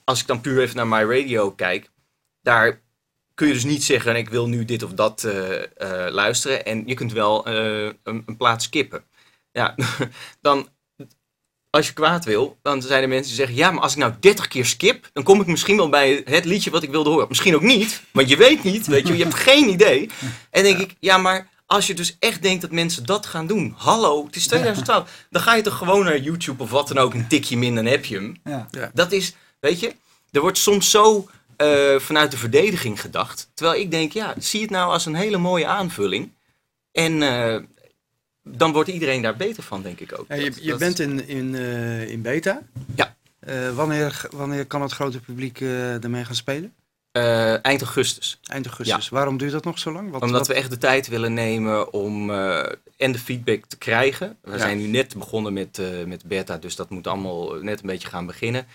als 0.03 0.21
ik 0.21 0.27
dan 0.27 0.41
puur 0.41 0.61
even 0.61 0.75
naar 0.75 0.87
My 0.87 1.21
Radio 1.21 1.51
kijk, 1.51 1.89
daar 2.41 2.81
kun 3.33 3.47
je 3.47 3.53
dus 3.53 3.63
niet 3.63 3.83
zeggen, 3.83 4.15
ik 4.15 4.29
wil 4.29 4.47
nu 4.47 4.65
dit 4.65 4.83
of 4.83 4.93
dat 4.93 5.27
luisteren. 6.09 6.65
En 6.65 6.83
je 6.85 6.93
kunt 6.93 7.11
wel 7.11 7.47
een, 7.47 8.23
een 8.25 8.37
plaat 8.37 8.61
skippen. 8.61 9.03
Ja, 9.51 9.75
dan, 10.41 10.67
als 11.71 11.87
je 11.87 11.93
kwaad 11.93 12.25
wil, 12.25 12.57
dan 12.61 12.81
zijn 12.81 13.01
er 13.01 13.09
mensen 13.09 13.27
die 13.27 13.35
zeggen, 13.35 13.55
ja, 13.55 13.71
maar 13.71 13.83
als 13.83 13.91
ik 13.91 13.97
nou 13.97 14.13
30 14.19 14.47
keer 14.47 14.65
skip, 14.65 15.09
dan 15.13 15.23
kom 15.23 15.41
ik 15.41 15.47
misschien 15.47 15.77
wel 15.77 15.89
bij 15.89 16.21
het 16.25 16.45
liedje 16.45 16.69
wat 16.69 16.83
ik 16.83 16.89
wilde 16.89 17.09
horen. 17.09 17.27
Misschien 17.27 17.55
ook 17.55 17.61
niet, 17.61 18.01
want 18.11 18.29
je 18.29 18.37
weet 18.37 18.63
niet, 18.63 18.87
weet 18.87 19.07
je, 19.07 19.17
je 19.17 19.23
hebt 19.23 19.35
geen 19.35 19.69
idee. 19.69 20.09
En 20.49 20.63
denk 20.63 20.79
ik, 20.79 20.95
ja, 20.99 21.17
maar 21.17 21.47
als 21.65 21.87
je 21.87 21.93
dus 21.93 22.15
echt 22.19 22.41
denkt 22.41 22.61
dat 22.61 22.71
mensen 22.71 23.05
dat 23.05 23.25
gaan 23.25 23.47
doen, 23.47 23.73
hallo, 23.77 24.25
het 24.25 24.35
is 24.35 24.47
2012, 24.47 25.25
dan 25.29 25.41
ga 25.41 25.55
je 25.55 25.61
toch 25.61 25.77
gewoon 25.77 26.03
naar 26.03 26.19
YouTube 26.19 26.63
of 26.63 26.69
wat 26.69 26.87
dan 26.87 26.97
ook, 26.97 27.13
een 27.13 27.27
tikje 27.27 27.57
minder, 27.57 27.83
dan 27.83 27.91
heb 27.91 28.05
je 28.05 28.15
hem. 28.15 28.41
Ja. 28.43 28.91
Dat 28.93 29.11
is, 29.11 29.35
weet 29.59 29.79
je, 29.79 29.95
er 30.31 30.41
wordt 30.41 30.57
soms 30.57 30.89
zo 30.89 31.29
eh, 31.57 31.95
vanuit 31.99 32.31
de 32.31 32.37
verdediging 32.37 33.01
gedacht. 33.01 33.49
Terwijl 33.53 33.81
ik 33.81 33.91
denk, 33.91 34.11
ja, 34.11 34.33
zie 34.37 34.61
het 34.61 34.69
nou 34.69 34.91
als 34.91 35.05
een 35.05 35.15
hele 35.15 35.37
mooie 35.37 35.65
aanvulling. 35.65 36.33
En 36.91 37.21
eh, 37.23 37.61
dan 38.51 38.71
wordt 38.71 38.89
iedereen 38.89 39.21
daar 39.21 39.35
beter 39.35 39.63
van, 39.63 39.81
denk 39.81 39.99
ik 39.99 40.19
ook. 40.19 40.25
Ja, 40.27 40.35
je 40.35 40.49
Dat- 40.49 40.63
je 40.63 40.69
dat- 40.69 40.79
bent 40.79 40.99
in, 40.99 41.27
in, 41.27 41.55
eh, 41.55 42.09
in 42.09 42.21
beta. 42.21 42.61
Ja. 42.95 43.15
Eh, 43.39 43.69
wanneer, 43.75 44.25
wanneer 44.31 44.65
kan 44.65 44.81
het 44.81 44.91
grote 44.91 45.19
publiek 45.19 45.61
eh 45.61 46.03
ermee 46.03 46.25
gaan 46.25 46.35
spelen? 46.35 46.73
eind 47.61 47.81
augustus. 47.81 48.39
Eind 48.43 48.65
augustus. 48.65 49.09
Waarom 49.09 49.37
duurt 49.37 49.51
dat 49.51 49.63
nog 49.63 49.79
zo 49.79 49.91
lang? 49.91 50.11
Wat, 50.11 50.21
Omdat 50.21 50.37
wat- 50.37 50.47
we 50.47 50.53
echt 50.53 50.69
de 50.69 50.77
tijd 50.77 51.07
willen 51.07 51.33
nemen 51.33 51.93
om 51.93 52.29
en 52.97 53.11
de 53.11 53.19
feedback 53.19 53.65
te 53.65 53.77
krijgen. 53.77 54.37
We 54.41 54.51
Ja. 54.51 54.57
zijn 54.57 54.77
nu 54.77 54.87
net 54.87 55.13
begonnen 55.17 55.53
met, 55.53 55.81
met 56.07 56.23
beta, 56.25 56.57
dus 56.57 56.75
dat 56.75 56.89
moet 56.89 57.07
allemaal 57.07 57.53
net 57.53 57.79
een 57.81 57.87
beetje 57.87 58.07
gaan 58.07 58.25
beginnen. 58.25 58.65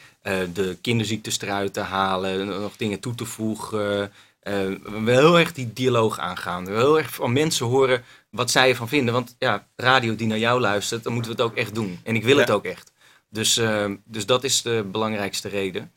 De 0.52 0.76
kinderziektes 0.80 1.40
eruit 1.40 1.72
te 1.72 1.80
halen, 1.80 2.46
nog 2.46 2.76
dingen 2.76 3.00
toe 3.00 3.14
te 3.14 3.24
voegen. 3.24 4.12
We 4.42 4.78
willen 5.04 5.06
heel 5.24 5.38
erg 5.38 5.52
die 5.52 5.72
dialoog 5.72 6.18
aangaan. 6.18 6.64
We 6.64 6.70
willen 6.70 6.86
heel 6.86 6.98
erg 6.98 7.14
van 7.14 7.32
mensen 7.32 7.66
horen 7.66 8.02
wat 8.36 8.50
zij 8.50 8.68
ervan 8.68 8.88
vinden. 8.88 9.14
Want 9.14 9.34
ja, 9.38 9.66
radio 9.76 10.14
die 10.16 10.26
naar 10.26 10.38
jou 10.38 10.60
luistert, 10.60 11.02
dan 11.02 11.12
moeten 11.12 11.30
we 11.36 11.42
het 11.42 11.50
ook 11.50 11.56
echt 11.56 11.74
doen. 11.74 12.00
En 12.04 12.14
ik 12.14 12.24
wil 12.24 12.36
het 12.38 12.50
ook 12.50 12.64
echt. 12.64 12.92
Dus, 13.30 13.56
eh, 13.56 13.90
dus 14.04 14.26
dat 14.26 14.44
is 14.44 14.62
de 14.62 14.88
belangrijkste 14.92 15.48
reden. 15.48 15.92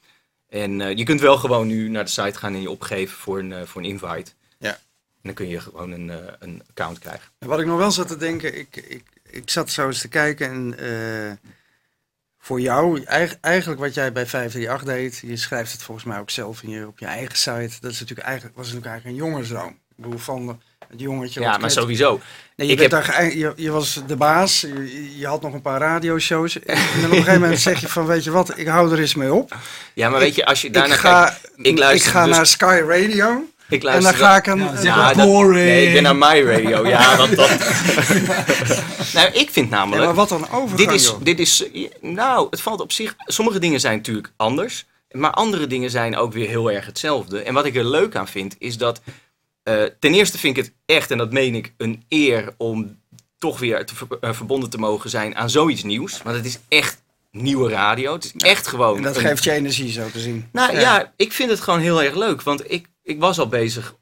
En 0.49 0.82
eh, 0.82 0.97
je 0.97 1.04
kunt 1.04 1.21
wel 1.21 1.38
gewoon 1.38 1.67
nu 1.67 1.89
naar 1.89 2.04
de 2.04 2.10
site 2.10 2.38
gaan 2.39 2.54
en 2.54 2.62
je 2.62 2.69
opgeven 2.69 3.17
voor 3.17 3.39
een, 3.39 3.54
eh, 3.54 3.62
voor 3.65 3.82
een 3.82 3.88
invite. 3.88 4.32
Ja. 4.60 4.69
En 4.71 4.80
dan 5.21 5.34
kun 5.34 5.47
je 5.47 5.60
gewoon 5.60 5.91
een, 5.91 6.10
eh, 6.10 6.17
een 6.39 6.63
account 6.69 6.99
krijgen. 6.99 7.30
Wat 7.39 7.60
ik 7.60 7.65
nog 7.65 7.78
wel 7.78 7.91
zat 7.91 8.08
te 8.08 8.17
denken, 8.17 8.58
ik, 8.58 8.75
ik, 8.75 9.04
ik 9.30 9.49
zat 9.49 9.69
zo 9.69 9.88
eens 9.88 10.02
te 10.02 10.08
kijken 10.08 10.49
en 10.49 11.39
voor 12.39 12.62
jou, 12.62 13.04
eig- 13.04 13.38
eigenlijk 13.41 13.80
wat 13.80 13.93
jij 13.93 14.12
bij 14.12 14.25
538 14.25 14.88
deed, 14.88 15.30
je 15.30 15.38
schrijft 15.38 15.71
het 15.71 15.82
volgens 15.84 16.06
mij 16.06 16.19
ook 16.19 16.30
zelf 16.30 16.63
in 16.63 16.69
je, 16.69 16.88
op 16.88 16.99
je 16.99 17.06
eigen 17.06 17.38
site, 17.38 17.78
dat 17.82 17.91
is 17.91 17.99
natuurlijk 17.99 18.28
eigenlijk, 18.28 18.58
was 18.58 18.65
natuurlijk 18.65 18.91
eigenlijk 18.91 19.21
een 19.21 19.28
jongensdroom. 19.30 19.69
Ik 19.71 19.95
bedoel, 20.04 20.17
van 20.17 20.62
het 20.89 20.99
jongetje. 20.99 21.41
Ja, 21.41 21.58
maar 21.58 21.71
sowieso. 21.71 22.19
Nee, 22.56 22.67
je, 22.67 22.73
ik 22.73 22.80
heb- 22.80 22.91
daar 22.91 23.36
je, 23.38 23.54
je 23.56 23.71
was 23.71 24.02
de 24.08 24.15
baas, 24.15 24.62
je, 24.62 25.17
je 25.17 25.28
had 25.28 25.41
nog 25.41 25.54
een 25.54 25.62
paar 25.62 25.80
radioshows 25.80 26.60
en 26.63 26.78
op 26.78 27.04
een 27.04 27.10
gegeven 27.10 27.41
moment 27.41 27.60
zeg 27.69 27.82
je 27.82 27.88
van, 27.88 28.06
weet 28.06 28.23
je 28.23 28.32
wat, 28.32 28.58
ik 28.58 28.67
hou 28.67 28.91
er 28.91 28.99
eens 28.99 29.15
mee 29.15 29.34
op. 29.34 29.56
Ja, 29.93 30.10
maar 30.10 30.19
weet 30.19 30.36
je, 30.36 30.45
als 30.45 30.62
je 30.62 30.67
Ik 30.67 30.73
daarna 30.73 30.95
ga, 30.95 31.23
kijkt... 31.25 31.49
Ik 31.67 31.78
luister 31.78 32.08
ik 32.10 32.13
ga 32.17 32.25
dus- 32.25 32.36
naar 32.36 32.45
Sky 32.45 32.82
Radio 32.88 33.43
Ik 33.69 33.84
en 33.84 33.91
dan 33.91 34.02
luister 34.02 34.25
ga 34.25 34.38
ik 34.38 34.47
een... 34.47 34.60
Ja, 34.60 34.82
Ja, 34.82 35.13
dat-. 35.13 35.47
Nee, 35.52 35.88
ik 35.88 35.93
ben 35.93 36.04
naar 36.04 36.15
My 36.15 36.41
Radio. 36.43 36.88
Ja, 36.88 37.17
want 37.17 37.36
dat... 37.41 37.49
nou, 39.13 39.30
ik 39.34 39.49
vind 39.52 39.69
Ja, 39.69 39.75
namelijk... 39.75 40.06
maar 40.06 40.13
wat 40.15 40.30
dan 40.30 40.49
overgang, 40.52 40.78
dit 40.78 40.91
is, 40.91 41.13
dit 41.21 41.39
is... 41.39 41.63
Nou, 42.02 42.47
het 42.49 42.62
valt 42.62 42.82
op 42.82 42.91
zich... 42.91 43.15
Sommige 43.25 43.60
dingen 43.60 43.80
zijn 43.80 43.97
natuurlijk 43.97 44.32
anders. 44.36 44.86
Maar 45.12 45.32
andere 45.32 45.67
dingen 45.67 45.89
zijn 45.89 46.15
ook 46.17 46.34
weer 46.34 46.47
heel 46.47 46.71
erg 46.71 46.86
hetzelfde. 46.86 47.41
En 47.41 47.54
wat 47.54 47.65
ik 47.65 47.75
er 47.75 47.86
leuk 47.86 48.15
aan 48.15 48.28
vind, 48.28 48.56
is 48.60 48.78
dat... 48.78 49.02
eh, 49.69 49.84
ten 49.99 50.13
eerste 50.13 50.38
vind 50.38 50.58
ik 50.58 50.63
het 50.63 50.73
echt, 50.86 51.12
en 51.12 51.17
dat 51.17 51.32
meen 51.32 51.55
ik, 51.55 51.73
een 51.77 52.03
eer 52.10 52.53
om 52.58 52.97
toch 53.38 53.60
weer 53.60 53.86
te 53.86 53.95
ver- 53.95 54.17
eh, 54.21 54.34
verbonden 54.34 54.69
te 54.69 54.77
mogen 54.77 55.10
zijn 55.10 55.36
aan 55.36 55.49
zoiets 55.49 55.84
nieuws. 55.84 56.21
Want 56.23 56.36
het 56.36 56.45
is 56.45 56.60
echt 56.67 57.01
nieuwe 57.32 57.69
radio. 57.69 58.13
Het 58.13 58.23
is 58.25 58.32
echt 58.38 58.67
gewoon... 58.67 58.97
En 58.97 59.03
dat 59.03 59.15
een- 59.15 59.21
geeft 59.21 59.43
je 59.43 59.51
energie 59.51 59.91
zo 59.91 60.10
te 60.10 60.19
zien. 60.19 60.49
nou 60.51 60.73
Ja. 60.73 60.79
ja. 60.79 61.13
ik 61.15 61.34
vind 61.34 61.49
het 61.49 61.60
gewoon 61.60 61.79
heel 61.79 62.03
erg 62.03 62.15
leuk. 62.15 62.41
Want 62.41 62.71
ik, 62.71 62.88
ik 63.03 63.19
was 63.19 63.39
al 63.39 63.47
bezig. 63.47 63.95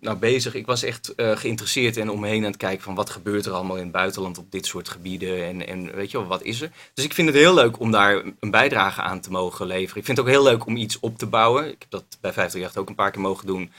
Nou, 0.00 0.16
bezig. 0.16 0.54
Ik 0.54 0.66
was 0.66 0.82
echt 0.82 1.14
eh, 1.14 1.36
geïnteresseerd 1.36 1.96
en 1.96 2.10
om 2.10 2.20
me 2.20 2.28
heen 2.28 2.44
aan 2.44 2.50
het 2.50 2.56
kijken 2.56 2.82
van 2.82 2.94
wat 2.94 3.10
gebeurt 3.10 3.46
er 3.46 3.52
allemaal 3.52 3.76
in 3.76 3.82
het 3.82 3.92
buitenland 3.92 4.38
op 4.38 4.50
dit 4.50 4.66
soort 4.66 4.88
gebieden. 4.88 5.44
En, 5.44 5.66
en 5.66 5.94
weet 5.94 6.10
je 6.10 6.18
wel, 6.18 6.26
wat 6.26 6.42
is 6.42 6.60
er? 6.60 6.70
Dus 6.94 7.04
ik 7.04 7.12
vind 7.14 7.28
het 7.28 7.36
heel 7.36 7.54
leuk 7.54 7.80
om 7.80 7.90
daar 7.90 8.22
een 8.40 8.50
bijdrage 8.50 9.00
aan 9.02 9.20
te 9.20 9.30
mogen 9.30 9.66
leveren. 9.66 9.96
Ik 9.98 10.04
vind 10.04 10.18
het 10.18 10.26
ook 10.26 10.32
heel 10.32 10.42
leuk 10.42 10.66
om 10.66 10.76
iets 10.76 11.00
op 11.00 11.18
te 11.18 11.26
bouwen. 11.26 11.64
Ik 11.64 11.76
heb 11.78 11.90
dat 11.90 12.04
bij 12.20 12.32
538 12.32 12.80
ook 12.80 12.88
een 12.88 12.94
paar 12.94 13.10
keer 13.10 13.20
mogen 13.20 13.46
doen. 13.46 13.72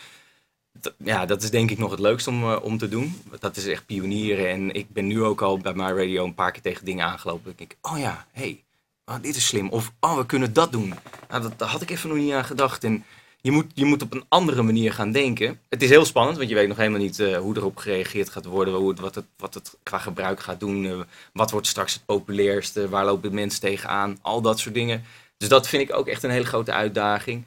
Ja, 0.97 1.25
dat 1.25 1.43
is 1.43 1.49
denk 1.51 1.71
ik 1.71 1.77
nog 1.77 1.91
het 1.91 1.99
leukst 1.99 2.27
om, 2.27 2.43
eh, 2.43 2.57
om 2.63 2.77
te 2.77 2.89
doen. 2.89 3.21
Dat 3.39 3.57
is 3.57 3.67
echt 3.67 3.85
pionieren. 3.85 4.49
En 4.49 4.71
ik 4.73 4.89
ben 4.89 5.07
nu 5.07 5.23
ook 5.23 5.41
al 5.41 5.57
bij 5.57 5.73
My 5.73 5.83
Radio 5.83 6.23
een 6.23 6.33
paar 6.33 6.51
keer 6.51 6.61
tegen 6.61 6.85
dingen 6.85 7.05
aangelopen. 7.05 7.51
Ik 7.51 7.57
denk, 7.57 7.75
oh 7.81 7.99
ja, 7.99 8.25
hey, 8.31 8.63
oh, 9.05 9.15
dit 9.21 9.35
is 9.35 9.47
slim. 9.47 9.69
Of, 9.69 9.91
oh, 9.99 10.17
we 10.17 10.25
kunnen 10.25 10.53
dat 10.53 10.71
doen. 10.71 10.93
Nou, 11.29 11.41
dat, 11.41 11.59
daar 11.59 11.69
had 11.69 11.81
ik 11.81 11.89
even 11.89 12.09
nog 12.09 12.17
niet 12.17 12.33
aan 12.33 12.45
gedacht. 12.45 12.83
En 12.83 13.03
je 13.41 13.51
moet, 13.51 13.65
je 13.73 13.85
moet 13.85 14.01
op 14.01 14.13
een 14.13 14.25
andere 14.27 14.61
manier 14.61 14.93
gaan 14.93 15.11
denken. 15.11 15.59
Het 15.69 15.81
is 15.83 15.89
heel 15.89 16.05
spannend, 16.05 16.37
want 16.37 16.49
je 16.49 16.55
weet 16.55 16.67
nog 16.67 16.77
helemaal 16.77 16.99
niet 16.99 17.19
eh, 17.19 17.37
hoe 17.37 17.57
erop 17.57 17.77
gereageerd 17.77 18.29
gaat 18.29 18.45
worden. 18.45 18.73
Hoe 18.73 18.89
het, 18.89 18.99
wat, 18.99 19.15
het, 19.15 19.25
wat 19.37 19.53
het 19.53 19.77
qua 19.83 19.97
gebruik 19.97 20.39
gaat 20.39 20.59
doen. 20.59 20.85
eh, 20.85 20.99
wat 21.33 21.51
wordt 21.51 21.67
straks 21.67 21.93
het 21.93 22.05
populairste? 22.05 22.89
Waar 22.89 23.05
lopen 23.05 23.33
mensen 23.33 23.61
tegenaan? 23.61 24.17
Al 24.21 24.41
dat 24.41 24.59
soort 24.59 24.73
dingen. 24.75 25.03
Dus 25.37 25.49
dat 25.49 25.67
vind 25.67 25.89
ik 25.89 25.95
ook 25.95 26.07
echt 26.07 26.23
een 26.23 26.29
hele 26.29 26.45
grote 26.45 26.71
uitdaging. 26.71 27.43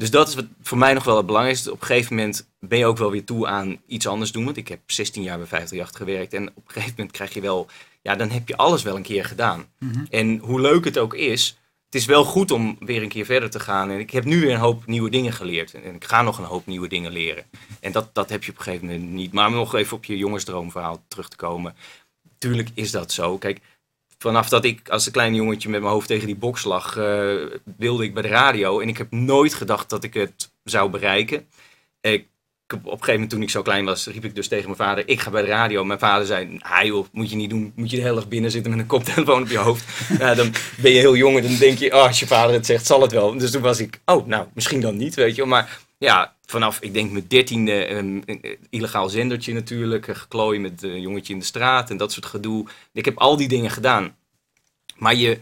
Dus 0.00 0.10
dat 0.10 0.28
is 0.28 0.34
wat 0.34 0.46
voor 0.62 0.78
mij 0.78 0.92
nog 0.92 1.04
wel 1.04 1.16
het 1.16 1.26
belangrijkste. 1.26 1.72
Op 1.72 1.80
een 1.80 1.86
gegeven 1.86 2.16
moment 2.16 2.48
ben 2.58 2.78
je 2.78 2.86
ook 2.86 2.98
wel 2.98 3.10
weer 3.10 3.24
toe 3.24 3.46
aan 3.46 3.80
iets 3.86 4.06
anders 4.06 4.32
doen. 4.32 4.44
Want 4.44 4.56
ik 4.56 4.68
heb 4.68 4.80
16 4.86 5.22
jaar 5.22 5.38
bij 5.38 5.46
538 5.46 5.96
gewerkt. 5.96 6.32
En 6.32 6.48
op 6.48 6.66
een 6.66 6.72
gegeven 6.72 6.94
moment 6.96 7.16
krijg 7.16 7.34
je 7.34 7.40
wel... 7.40 7.66
Ja, 8.02 8.14
dan 8.14 8.30
heb 8.30 8.48
je 8.48 8.56
alles 8.56 8.82
wel 8.82 8.96
een 8.96 9.02
keer 9.02 9.24
gedaan. 9.24 9.64
En 10.10 10.38
hoe 10.38 10.60
leuk 10.60 10.84
het 10.84 10.98
ook 10.98 11.14
is... 11.14 11.58
Het 11.84 11.94
is 12.00 12.06
wel 12.06 12.24
goed 12.24 12.50
om 12.50 12.76
weer 12.80 13.02
een 13.02 13.08
keer 13.08 13.24
verder 13.24 13.50
te 13.50 13.60
gaan. 13.60 13.90
En 13.90 13.98
ik 13.98 14.10
heb 14.10 14.24
nu 14.24 14.40
weer 14.40 14.54
een 14.54 14.60
hoop 14.60 14.86
nieuwe 14.86 15.10
dingen 15.10 15.32
geleerd. 15.32 15.74
En 15.74 15.94
ik 15.94 16.04
ga 16.04 16.22
nog 16.22 16.38
een 16.38 16.44
hoop 16.44 16.66
nieuwe 16.66 16.88
dingen 16.88 17.12
leren. 17.12 17.44
En 17.80 17.92
dat, 17.92 18.14
dat 18.14 18.30
heb 18.30 18.44
je 18.44 18.50
op 18.50 18.56
een 18.56 18.64
gegeven 18.64 18.86
moment 18.86 19.10
niet. 19.10 19.32
Maar 19.32 19.46
om 19.46 19.54
nog 19.54 19.74
even 19.74 19.96
op 19.96 20.04
je 20.04 20.16
jongensdroomverhaal 20.16 21.02
terug 21.08 21.28
te 21.28 21.36
komen. 21.36 21.74
Tuurlijk 22.38 22.68
is 22.74 22.90
dat 22.90 23.12
zo. 23.12 23.38
Kijk, 23.38 23.60
vanaf 24.22 24.48
dat 24.48 24.64
ik 24.64 24.88
als 24.88 25.06
een 25.06 25.12
klein 25.12 25.34
jongetje 25.34 25.68
met 25.68 25.80
mijn 25.80 25.92
hoofd 25.92 26.06
tegen 26.06 26.26
die 26.26 26.36
box 26.36 26.64
lag, 26.64 26.96
eh, 26.96 27.34
wilde 27.76 28.04
ik 28.04 28.14
bij 28.14 28.22
de 28.22 28.28
radio. 28.28 28.80
En 28.80 28.88
ik 28.88 28.98
heb 28.98 29.10
nooit 29.10 29.54
gedacht 29.54 29.90
dat 29.90 30.04
ik 30.04 30.14
het 30.14 30.52
zou 30.64 30.90
bereiken. 30.90 31.48
Ik, 32.00 32.28
op 32.72 32.84
een 32.84 32.90
gegeven 32.90 33.12
moment 33.12 33.30
toen 33.30 33.42
ik 33.42 33.50
zo 33.50 33.62
klein 33.62 33.84
was, 33.84 34.06
riep 34.06 34.24
ik 34.24 34.34
dus 34.34 34.48
tegen 34.48 34.64
mijn 34.64 34.76
vader, 34.76 35.08
ik 35.08 35.20
ga 35.20 35.30
bij 35.30 35.42
de 35.42 35.48
radio. 35.48 35.84
Mijn 35.84 35.98
vader 35.98 36.26
zei, 36.26 36.58
ah 36.58 36.84
joh, 36.84 37.06
moet 37.12 37.30
je 37.30 37.36
niet 37.36 37.50
doen. 37.50 37.72
Moet 37.74 37.90
je 37.90 37.96
de 37.96 38.02
hele 38.02 38.14
dag 38.14 38.28
binnen 38.28 38.50
zitten 38.50 38.70
met 38.70 38.80
een 38.80 38.86
koptelefoon 38.86 39.42
op 39.42 39.48
je 39.48 39.58
hoofd. 39.58 39.84
ja, 40.18 40.34
dan 40.34 40.52
ben 40.76 40.92
je 40.92 40.98
heel 40.98 41.16
jong 41.16 41.36
en 41.36 41.42
dan 41.42 41.56
denk 41.56 41.78
je, 41.78 41.94
oh, 41.94 42.06
als 42.06 42.20
je 42.20 42.26
vader 42.26 42.54
het 42.54 42.66
zegt, 42.66 42.86
zal 42.86 43.02
het 43.02 43.12
wel. 43.12 43.38
Dus 43.38 43.50
toen 43.50 43.62
was 43.62 43.80
ik, 43.80 44.00
oh, 44.04 44.26
nou, 44.26 44.46
misschien 44.54 44.80
dan 44.80 44.96
niet, 44.96 45.14
weet 45.14 45.34
je 45.34 45.40
wel. 45.40 45.50
Maar 45.50 45.78
ja, 45.98 46.34
vanaf, 46.46 46.78
ik 46.80 46.94
denk 46.94 47.10
mijn 47.10 47.24
dertiende, 47.28 47.88
een, 47.88 48.22
een 48.26 48.58
illegaal 48.70 49.08
zendertje 49.08 49.54
natuurlijk. 49.54 50.06
Een 50.06 50.16
geklooi 50.16 50.58
met 50.58 50.82
een 50.82 51.00
jongetje 51.00 51.32
in 51.32 51.38
de 51.38 51.44
straat 51.44 51.90
en 51.90 51.96
dat 51.96 52.12
soort 52.12 52.26
gedoe. 52.26 52.66
Ik 52.92 53.04
heb 53.04 53.18
al 53.18 53.36
die 53.36 53.48
dingen 53.48 53.70
gedaan. 53.70 54.16
Maar 54.96 55.14
je, 55.14 55.38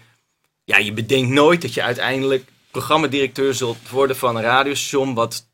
ja, 0.64 0.76
je 0.76 0.92
bedenkt 0.92 1.30
nooit 1.30 1.62
dat 1.62 1.74
je 1.74 1.82
uiteindelijk 1.82 2.44
programmadirecteur 2.70 3.54
zult 3.54 3.90
worden 3.90 4.16
van 4.16 4.36
een 4.36 4.42
radiostation. 4.42 5.14
Wat 5.14 5.46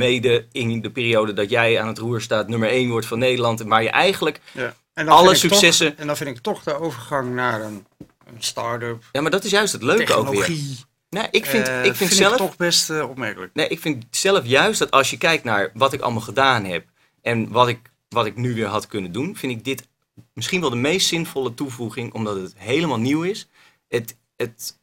mede 0.00 0.46
in 0.52 0.80
de 0.80 0.90
periode 0.90 1.32
dat 1.32 1.50
jij 1.50 1.80
aan 1.80 1.86
het 1.88 1.98
roer 1.98 2.20
staat 2.20 2.48
nummer 2.48 2.68
1 2.68 2.90
wordt 2.90 3.06
van 3.06 3.18
Nederland. 3.18 3.60
En 3.60 3.68
waar 3.68 3.82
je 3.82 3.90
eigenlijk... 3.90 4.40
Ja. 4.52 4.74
En 4.94 5.08
Alle 5.08 5.34
successen- 5.34 5.88
Toch, 5.90 5.98
en 5.98 6.06
dan 6.06 6.16
vind 6.16 6.30
ik 6.36 6.42
toch 6.42 6.62
de 6.62 6.80
overgang 6.80 7.34
naar 7.34 7.60
een, 7.62 7.86
een 7.98 8.36
start-up, 8.38 9.02
Ja, 9.12 9.20
maar 9.20 9.30
dat 9.30 9.44
is 9.44 9.50
juist 9.50 9.72
het 9.72 9.82
leuke 9.82 10.14
ook 10.14 10.28
weer. 10.28 10.44
technologie. 10.44 10.84
Nee, 11.10 11.26
ik 11.30 11.46
vind, 11.46 11.68
eh, 11.68 11.84
ik 11.84 11.94
vind, 11.94 12.12
zelf... 12.12 12.36
toch 12.36 12.56
best 12.56 12.90
eh, 12.90 13.08
opmerkelijk. 13.08 13.54
Nee, 13.54 13.68
ik 13.68 13.80
vind 13.80 14.04
zelf 14.10 14.46
juist 14.46 14.78
dat 14.78 14.90
als 14.90 15.10
je 15.10 15.18
kijkt 15.18 15.44
naar 15.44 15.70
wat 15.74 15.92
ik 15.92 16.00
allemaal 16.00 16.20
gedaan 16.20 16.64
heb 16.64 16.84
en 17.22 17.48
wat 17.50 17.68
ik, 17.68 17.78
wat 18.08 18.26
ik 18.26 18.36
nu 18.36 18.54
weer 18.54 18.66
had 18.66 18.86
kunnen 18.86 19.12
doen, 19.12 19.36
vind 19.36 19.52
ik 19.52 19.64
dit 19.64 19.88
misschien 20.34 20.60
wel 20.60 20.70
de 20.70 20.76
meest 20.76 21.06
zinvolle 21.08 21.54
toevoeging, 21.54 22.12
omdat 22.12 22.36
het 22.36 22.52
helemaal 22.56 22.98
nieuw 22.98 23.22
is. 23.22 23.48
Het, 23.88 24.16
het, 24.36 24.78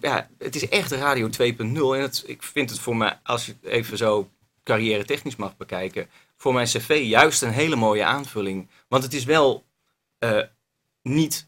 ja, 0.00 0.28
het 0.38 0.54
is 0.54 0.68
echt 0.68 0.92
Radio 0.92 1.28
2.0 1.28 1.58
en 1.58 2.00
het, 2.00 2.22
ik 2.26 2.42
vind 2.42 2.70
het 2.70 2.78
voor 2.80 2.96
mij, 2.96 3.18
als 3.22 3.46
je 3.46 3.54
even 3.62 3.96
zo 3.96 4.28
carrière 4.66 5.04
technisch 5.04 5.36
mag 5.36 5.56
bekijken, 5.56 6.08
voor 6.36 6.52
mijn 6.52 6.66
cv 6.66 7.00
juist 7.04 7.42
een 7.42 7.50
hele 7.50 7.76
mooie 7.76 8.04
aanvulling. 8.04 8.68
Want 8.88 9.02
het 9.02 9.14
is 9.14 9.24
wel 9.24 9.64
eh, 10.18 10.42
niet 11.02 11.44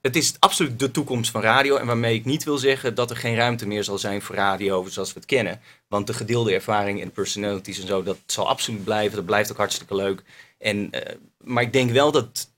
het 0.00 0.16
is 0.16 0.34
absoluut 0.38 0.78
de 0.78 0.90
toekomst 0.90 1.30
van 1.30 1.40
radio. 1.40 1.76
En 1.76 1.86
waarmee 1.86 2.14
ik 2.14 2.24
niet 2.24 2.44
wil 2.44 2.58
zeggen 2.58 2.94
dat 2.94 3.10
er 3.10 3.16
geen 3.16 3.34
ruimte 3.34 3.66
meer 3.66 3.84
zal 3.84 3.98
zijn 3.98 4.22
voor 4.22 4.34
radio 4.34 4.88
zoals 4.88 5.12
we 5.12 5.18
het 5.18 5.28
kennen. 5.28 5.60
Want 5.88 6.06
de 6.06 6.12
gedeelde 6.12 6.54
ervaring 6.54 7.02
en 7.02 7.10
personalities 7.10 7.80
en 7.80 7.86
zo, 7.86 8.02
dat 8.02 8.18
zal 8.26 8.48
absoluut 8.48 8.84
blijven. 8.84 9.16
Dat 9.16 9.26
blijft 9.26 9.50
ook 9.50 9.56
hartstikke 9.56 9.94
leuk. 9.94 10.22
En, 10.58 10.90
eh, 10.90 11.14
maar 11.44 11.62
ik 11.62 11.72
denk 11.72 11.90
wel 11.90 12.12
dat 12.12 12.50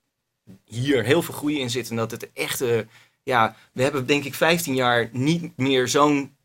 hier 0.64 1.04
heel 1.04 1.22
veel 1.22 1.34
groei 1.34 1.60
in 1.60 1.70
zit. 1.70 1.90
En 1.90 1.96
dat 1.96 2.10
het 2.10 2.32
echt, 2.32 2.64
ja, 3.22 3.56
we 3.72 3.82
hebben 3.82 4.06
denk 4.06 4.24
ik 4.24 4.34
15 4.34 4.74
jaar 4.74 5.08
niet 5.12 5.56
meer 5.56 5.88
zo'n 5.88 6.36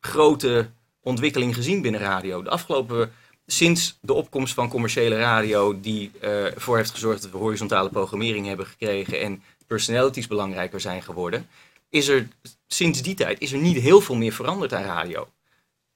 grote 0.00 0.70
ontwikkeling 1.06 1.54
gezien 1.54 1.82
binnen 1.82 2.00
radio. 2.00 2.42
De 2.42 2.50
afgelopen, 2.50 3.12
sinds 3.46 3.98
de 4.00 4.12
opkomst 4.12 4.54
van 4.54 4.68
commerciële 4.68 5.16
radio, 5.16 5.80
die 5.80 6.10
eh, 6.20 6.44
ervoor 6.44 6.76
heeft 6.76 6.90
gezorgd 6.90 7.22
dat 7.22 7.30
we 7.30 7.36
horizontale 7.36 7.88
programmering 7.88 8.46
hebben 8.46 8.66
gekregen 8.66 9.20
en 9.20 9.42
personalities 9.66 10.26
belangrijker 10.26 10.80
zijn 10.80 11.02
geworden, 11.02 11.48
is 11.88 12.08
er 12.08 12.28
sinds 12.66 13.02
die 13.02 13.14
tijd 13.14 13.40
is 13.40 13.52
er 13.52 13.58
niet 13.58 13.76
heel 13.76 14.00
veel 14.00 14.14
meer 14.14 14.32
veranderd 14.32 14.72
aan 14.72 14.82
radio. 14.82 15.28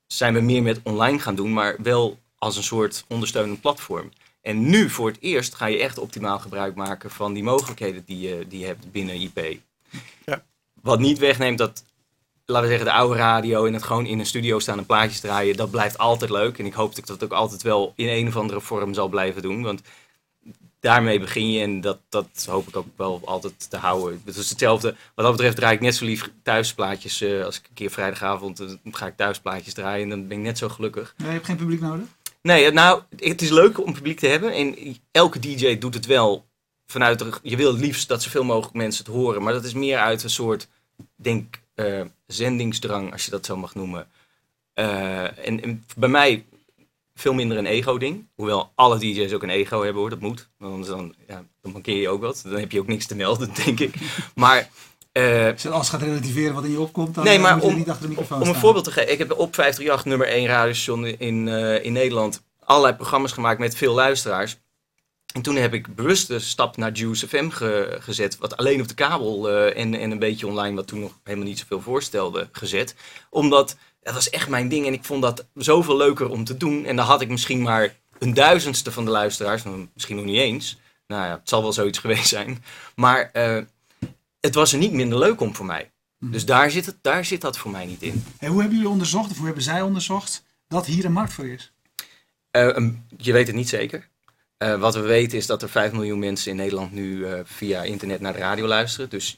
Zijn 0.07 0.35
we 0.35 0.41
meer 0.41 0.63
met 0.63 0.81
online 0.83 1.19
gaan 1.19 1.35
doen, 1.35 1.53
maar 1.53 1.77
wel 1.83 2.19
als 2.39 2.57
een 2.57 2.63
soort 2.63 3.05
ondersteunend 3.09 3.61
platform. 3.61 4.11
En 4.43 4.71
nu 4.71 4.91
voor 4.91 5.09
het 5.09 5.21
eerst 5.21 5.55
ga 5.55 5.67
je 5.67 5.79
echt 5.79 5.99
optimaal 5.99 6.39
gebruik 6.39 6.75
maken 6.75 7.11
van 7.11 7.33
die 7.33 7.43
mogelijkheden 7.43 8.03
die 8.07 8.21
je, 8.21 8.47
die 8.49 8.61
je 8.61 8.67
hebt 8.67 8.93
binnen 8.93 9.21
IP. 9.21 9.59
Ja. 10.27 10.45
Wat 10.83 10.99
niet 10.99 11.19
wegneemt 11.19 11.59
dat, 11.59 11.85
laten 12.51 12.63
we 12.69 12.69
zeggen, 12.77 12.87
de 12.87 12.99
oude 12.99 13.17
radio 13.17 13.67
en 13.67 13.73
het 13.75 13.83
gewoon 13.83 14.07
in 14.07 14.19
een 14.19 14.27
studio 14.27 14.59
staan 14.59 14.79
en 14.79 14.87
plaatjes 14.87 15.21
draaien, 15.21 15.57
dat 15.57 15.71
blijft 15.71 15.99
altijd 15.99 16.31
leuk. 16.31 16.59
En 16.59 16.67
ik 16.67 16.73
hoop 16.73 16.89
dat 16.89 16.99
ik 16.99 17.07
dat 17.07 17.25
ook 17.25 17.33
altijd 17.33 17.63
wel 17.63 17.93
in 17.97 18.09
een 18.09 18.27
of 18.29 18.37
andere 18.37 18.61
vorm 18.61 18.95
zal 18.95 19.09
blijven 19.09 19.43
doen. 19.43 19.63
Want 19.63 19.81
daarmee 20.81 21.21
begin 21.21 21.53
je 21.53 21.63
en 21.63 21.81
dat, 21.81 21.99
dat 22.09 22.47
hoop 22.49 22.69
ik 22.69 22.77
ook 22.77 22.87
wel 22.97 23.21
altijd 23.25 23.71
te 23.71 23.77
houden. 23.77 24.23
Het 24.25 24.37
is 24.37 24.51
hetzelfde. 24.51 24.97
Wat 25.15 25.25
dat 25.25 25.33
betreft 25.35 25.57
draai 25.57 25.75
ik 25.75 25.81
net 25.81 25.95
zo 25.95 26.05
lief 26.05 26.31
thuisplaatjes. 26.43 27.21
eh 27.21 27.45
als 27.45 27.57
ik 27.59 27.65
een 27.69 27.75
keer 27.75 27.91
vrijdagavond 27.91 28.61
eh, 28.61 28.67
ga 28.91 29.07
ik 29.07 29.17
thuisplaatjes 29.17 29.75
draaien 29.75 30.03
en 30.03 30.09
dan 30.09 30.29
ben 30.29 30.39
ik 30.39 30.45
net 30.45 30.59
zo 30.59 30.69
gelukkig. 30.69 31.15
Nee, 31.17 31.27
je 31.27 31.33
hebt 31.35 31.47
geen 31.47 31.57
publiek 31.57 31.81
nodig. 31.81 32.07
Nee, 32.43 32.65
het- 32.65 32.75
nou, 32.75 33.03
het 33.17 33.43
is 33.43 33.51
leuk 33.51 33.85
om 33.87 33.93
publiek 33.93 34.19
te 34.19 34.27
hebben. 34.27 34.53
En 34.53 34.97
elke 35.11 35.39
DJ 35.39 35.79
doet 35.79 35.95
het 35.95 36.07
wel 36.07 36.47
vanuit... 36.87 37.19
de- 37.19 37.33
je 37.43 37.57
wil 37.57 37.73
het 37.73 37.81
liefst 37.81 38.09
dat 38.09 38.23
zoveel 38.23 38.45
mogelijk 38.45 38.75
mensen 38.75 39.05
het 39.05 39.15
horen. 39.15 39.43
Maar 39.43 39.53
dat 39.53 39.65
is 39.65 39.73
meer 39.75 39.99
uit 39.99 40.23
een 40.23 40.31
soort, 40.31 40.69
denk, 41.17 41.61
eh, 41.87 42.05
zendingsdrang, 42.27 43.13
als 43.13 43.25
je 43.25 43.31
dat 43.31 43.47
zo 43.47 43.57
mag 43.57 43.75
noemen. 43.75 44.07
Eh, 44.75 45.23
en, 45.49 45.63
en 45.63 45.85
bij 45.97 46.09
mij 46.09 46.45
veel 47.15 47.35
minder 47.35 47.57
een 47.59 47.67
ego-ding. 47.67 48.27
Hoewel 48.35 48.71
alle 48.75 48.99
DJ's 48.99 49.33
ook 49.33 49.43
een 49.43 49.51
ego 49.51 49.83
hebben 49.83 50.01
hoor, 50.01 50.11
dat 50.11 50.21
moet. 50.21 50.49
Want 50.59 50.73
anders 50.73 50.91
dan, 50.91 51.15
ja, 51.29 51.45
dan 51.63 51.73
mankeer 51.73 51.97
je 52.01 52.09
ook 52.09 52.21
wat. 52.21 52.43
Dan 52.45 52.61
heb 52.61 52.73
je 52.73 52.81
ook 52.81 52.87
niks 52.87 53.07
te 53.07 53.15
melden, 53.15 53.51
denk 53.65 53.81
ik. 53.81 53.95
Maar... 54.35 54.69
eh, 55.13 55.47
Als 55.53 55.63
je 55.63 55.69
alles 55.71 55.89
gaat 55.89 56.03
relativeren 56.03 56.55
wat 56.55 56.65
in 56.65 56.71
je 56.71 56.81
opkomt, 56.81 57.15
dan 57.15 57.25
Nee, 57.25 57.39
maar 57.39 57.61
om, 57.61 57.77
niet 57.77 57.89
achter 57.91 58.03
de 58.03 58.09
microfoon 58.09 58.43
om 58.43 58.49
een 58.49 58.55
voorbeeld 58.55 58.85
te 58.85 58.91
geven. 58.93 59.13
Ik 59.13 59.19
heb 59.19 59.31
op 59.31 59.55
538 59.55 60.05
nummer 60.05 60.27
1 60.29 60.47
radiostation 60.47 61.07
in, 61.07 61.49
in 61.83 61.93
Nederland 61.93 62.43
allerlei 62.65 62.95
programma's 62.95 63.33
gemaakt 63.33 63.59
met 63.59 63.77
veel 63.77 63.95
luisteraars. 63.95 64.57
En 65.33 65.43
toen 65.43 65.57
heb 65.57 65.75
ik 65.75 65.95
bewust 65.95 66.27
de 66.29 66.39
stap 66.39 66.77
naar 66.77 66.93
Juice 66.93 67.29
FM 67.29 67.49
ge- 67.49 67.97
gezet. 68.01 68.39
Wat 68.39 68.57
alleen 68.57 68.81
op 68.81 68.89
de 68.89 68.95
kabel 68.95 69.49
eh, 69.51 69.83
en, 69.83 69.95
en 69.95 70.11
een 70.11 70.19
beetje 70.19 70.47
online, 70.47 70.75
wat 70.77 70.87
toen 70.87 71.01
nog 71.01 71.19
helemaal 71.25 71.47
niet 71.49 71.59
zoveel 71.59 71.81
voorstelde, 71.81 72.49
gezet. 72.53 72.95
Omdat 73.31 73.77
dat 74.03 74.15
was 74.15 74.31
echt 74.31 74.49
mijn 74.49 74.69
ding 74.69 74.87
en 74.87 74.93
ik 74.93 75.05
vond 75.05 75.23
dat 75.23 75.47
zoveel 75.55 75.97
leuker 75.97 76.29
om 76.29 76.45
te 76.45 76.57
doen. 76.57 76.85
En 76.85 76.97
dan 76.97 77.07
had 77.07 77.21
ik 77.21 77.29
misschien 77.29 77.63
maar 77.63 77.95
een 78.19 78.35
duizendste 78.35 78.93
van 78.93 79.05
de 79.05 79.11
luisteraars, 79.11 79.63
nou, 79.65 79.89
misschien 79.95 80.17
nog 80.17 80.25
niet 80.25 80.37
eens. 80.39 80.79
Nou 81.07 81.25
ja, 81.25 81.31
het 81.39 81.49
zal 81.49 81.63
wel 81.63 81.73
zoiets 81.73 81.99
geweest 82.05 82.29
zijn. 82.29 82.65
Maar 82.95 83.31
eh, 83.33 83.59
het 84.41 84.55
was 84.55 84.73
er 84.73 84.79
niet 84.79 84.93
minder 84.93 85.19
leuk 85.19 85.41
om 85.41 85.55
voor 85.55 85.67
mij. 85.67 85.91
Dus 86.19 86.45
daar 86.45 86.71
zit, 86.71 86.87
het, 86.87 86.97
daar 87.03 87.25
zit 87.25 87.41
dat 87.41 87.59
voor 87.59 87.71
mij 87.71 87.87
niet 87.87 88.03
in. 88.03 88.25
Hey, 88.39 88.49
hoe 88.49 88.59
hebben 88.61 88.77
jullie 88.79 88.93
onderzocht, 88.93 89.31
of 89.31 89.37
hoe 89.37 89.47
hebben 89.47 89.65
zij 89.65 89.83
onderzocht, 89.83 90.45
dat 90.69 90.87
hier 90.87 91.05
een 91.05 91.13
markt 91.13 91.33
voor 91.33 91.47
is? 91.47 91.73
Eh, 92.51 92.67
een- 92.67 93.05
je 93.17 93.33
weet 93.33 93.47
het 93.47 93.57
niet 93.57 93.69
zeker. 93.69 94.09
Eh, 94.61 94.81
wat 94.81 94.95
we 94.95 95.01
weten 95.01 95.39
is 95.39 95.47
dat 95.47 95.63
er 95.63 95.69
5 95.69 95.93
miljoen 95.93 96.19
mensen 96.19 96.51
in 96.51 96.57
Nederland 96.57 96.93
nu 96.93 97.27
eh, 97.27 97.41
via 97.45 97.83
internet 97.83 98.21
naar 98.21 98.33
de 98.33 98.39
radio 98.39 98.67
luisteren. 98.67 99.11
Dus 99.11 99.37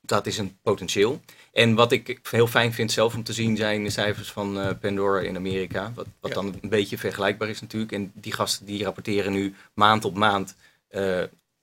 dat 0.00 0.26
is 0.26 0.38
een 0.38 0.56
potentieel. 0.62 1.20
En 1.52 1.74
wat 1.74 1.92
ik 1.92 2.18
heel 2.30 2.46
fijn 2.46 2.72
vind 2.72 2.92
zelf 2.92 3.14
om 3.14 3.22
te 3.22 3.32
zien 3.32 3.56
zijn 3.56 3.84
de 3.84 3.90
cijfers 3.90 4.32
van 4.32 4.60
eh, 4.60 4.70
Pandora 4.80 5.20
in 5.20 5.36
Amerika. 5.36 5.92
Wat, 5.94 6.06
wat 6.20 6.30
Ja. 6.30 6.36
dan 6.36 6.58
een 6.60 6.68
beetje 6.68 6.98
vergelijkbaar 6.98 7.48
is 7.48 7.60
natuurlijk. 7.60 7.92
En 7.92 8.12
die 8.14 8.32
gasten 8.32 8.66
die 8.66 8.84
rapporteren 8.84 9.32
nu 9.32 9.54
maand 9.74 10.04
op 10.04 10.14
maand 10.14 10.54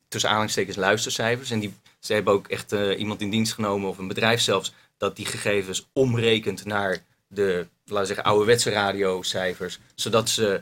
tussen 0.07 0.29
aanhalingstekens 0.29 0.77
luistercijfers. 0.77 1.51
En 1.51 1.59
die, 1.59 1.73
ze 1.99 2.13
hebben 2.13 2.33
ook 2.33 2.47
echt 2.47 2.71
iemand 2.97 3.21
in 3.21 3.29
dienst 3.29 3.53
genomen 3.53 3.89
of 3.89 3.97
een 3.97 4.07
bedrijf 4.07 4.41
zelfs 4.41 4.73
dat 4.97 5.15
die 5.15 5.25
gegevens 5.25 5.87
omrekent 5.93 6.65
naar 6.65 6.97
de, 7.27 7.67
laten 7.85 7.99
we 7.99 8.05
zeggen, 8.05 8.25
ouderwetse 8.25 8.69
radiocijfers. 8.69 9.79
Zodat 9.95 10.29
ze, 10.29 10.61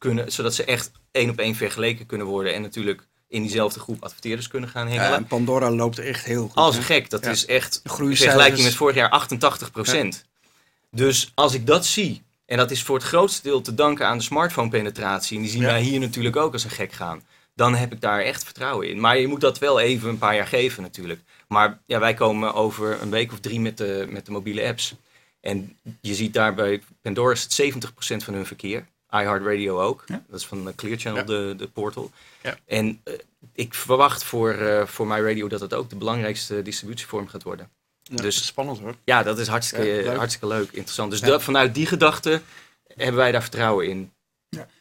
kunnen, 0.00 0.32
zodat 0.32 0.54
ze 0.54 0.64
echt 0.64 0.90
één 1.10 1.30
op 1.30 1.38
één 1.38 1.54
vergeleken 1.54 2.06
kunnen 2.06 2.26
worden. 2.26 2.54
En 2.54 2.62
natuurlijk 2.62 3.06
in 3.28 3.42
diezelfde 3.42 3.80
groep 3.80 4.02
adverteerders 4.02 4.48
kunnen 4.48 4.68
gaan 4.68 4.86
hengelen. 4.86 5.10
Ja, 5.10 5.16
en 5.16 5.26
Pandora 5.26 5.70
loopt 5.70 5.98
echt 5.98 6.24
heel 6.24 6.46
goed. 6.46 6.54
Als 6.56 6.76
hè? 6.76 6.82
gek, 6.82 7.10
dat 7.10 7.24
Ja. 7.24 7.30
is 7.30 7.46
echt 7.46 7.80
groeicijfers- 7.84 8.30
vergelijking 8.30 8.62
met 8.64 8.74
vorig 8.74 8.94
jaar 8.94 9.10
88% 9.10 10.24
Dus 10.90 11.32
als 11.34 11.54
ik 11.54 11.66
dat 11.66 11.86
zie, 11.86 12.22
en 12.46 12.56
dat 12.56 12.70
is 12.70 12.82
voor 12.82 12.96
het 12.96 13.04
grootste 13.04 13.42
deel 13.42 13.60
te 13.60 13.74
danken 13.74 14.06
aan 14.06 14.18
de 14.18 14.24
smartphone-penetratie, 14.24 15.36
en 15.36 15.42
die 15.42 15.52
zien 15.52 15.62
wij 15.62 15.82
hier 15.82 16.00
natuurlijk 16.00 16.36
ook 16.36 16.52
als 16.52 16.64
een 16.64 16.70
gek 16.70 16.92
gaan, 16.92 17.22
dan 17.54 17.74
heb 17.74 17.92
ik 17.92 18.00
daar 18.00 18.20
echt 18.20 18.44
vertrouwen 18.44 18.88
in. 18.88 19.00
Maar 19.00 19.18
je 19.18 19.26
moet 19.26 19.40
dat 19.40 19.58
wel 19.58 19.80
even 19.80 20.08
een 20.08 20.18
paar 20.18 20.34
jaar 20.34 20.46
geven 20.46 20.82
natuurlijk. 20.82 21.20
Maar 21.48 21.80
ja, 21.86 21.98
wij 21.98 22.14
komen 22.14 22.54
over 22.54 23.02
een 23.02 23.10
week 23.10 23.32
of 23.32 23.40
drie 23.40 23.60
met 23.60 23.76
de, 23.78 24.06
met 24.08 24.26
de 24.26 24.32
mobiele 24.32 24.66
apps. 24.66 24.94
En 25.40 25.76
je 26.00 26.14
ziet 26.14 26.32
daar 26.32 26.54
bij 26.54 26.82
Pandora 27.02 27.32
is 27.32 27.42
het 27.42 27.52
70% 27.52 28.24
van 28.24 28.34
hun 28.34 28.46
verkeer. 28.46 28.86
iHeartRadio 29.10 29.80
ook. 29.80 30.04
Ja. 30.06 30.22
Dat 30.28 30.40
is 30.40 30.46
van 30.46 30.72
Clear 30.76 30.98
Channel, 30.98 31.18
Ja. 31.20 31.24
de, 31.26 31.54
de 31.56 31.68
portal. 31.68 32.10
Ja. 32.42 32.56
En 32.66 33.00
eh, 33.04 33.14
ik 33.54 33.74
verwacht 33.74 34.24
voor, 34.24 34.50
eh 34.52 34.86
voor 34.86 35.06
MyRadio 35.06 35.48
dat 35.48 35.60
het 35.60 35.74
ook 35.74 35.90
de 35.90 35.96
belangrijkste 35.96 36.62
distributievorm 36.62 37.28
gaat 37.28 37.42
worden. 37.42 37.68
Ja, 38.02 38.16
Dus- 38.16 38.46
spannend 38.46 38.78
hoor. 38.78 38.94
Ja, 39.04 39.22
dat 39.22 39.38
is 39.38 39.46
hartstikke, 39.48 39.86
Ja, 39.86 39.94
leuk. 40.02 40.16
hartstikke 40.16 40.46
leuk, 40.46 40.70
interessant. 40.72 41.10
Dus 41.10 41.20
Ja. 41.20 41.26
dat- 41.26 41.42
vanuit 41.42 41.74
die 41.74 41.86
gedachte 41.86 42.40
hebben 42.96 43.16
wij 43.16 43.32
daar 43.32 43.42
vertrouwen 43.42 43.88
in. 43.88 44.12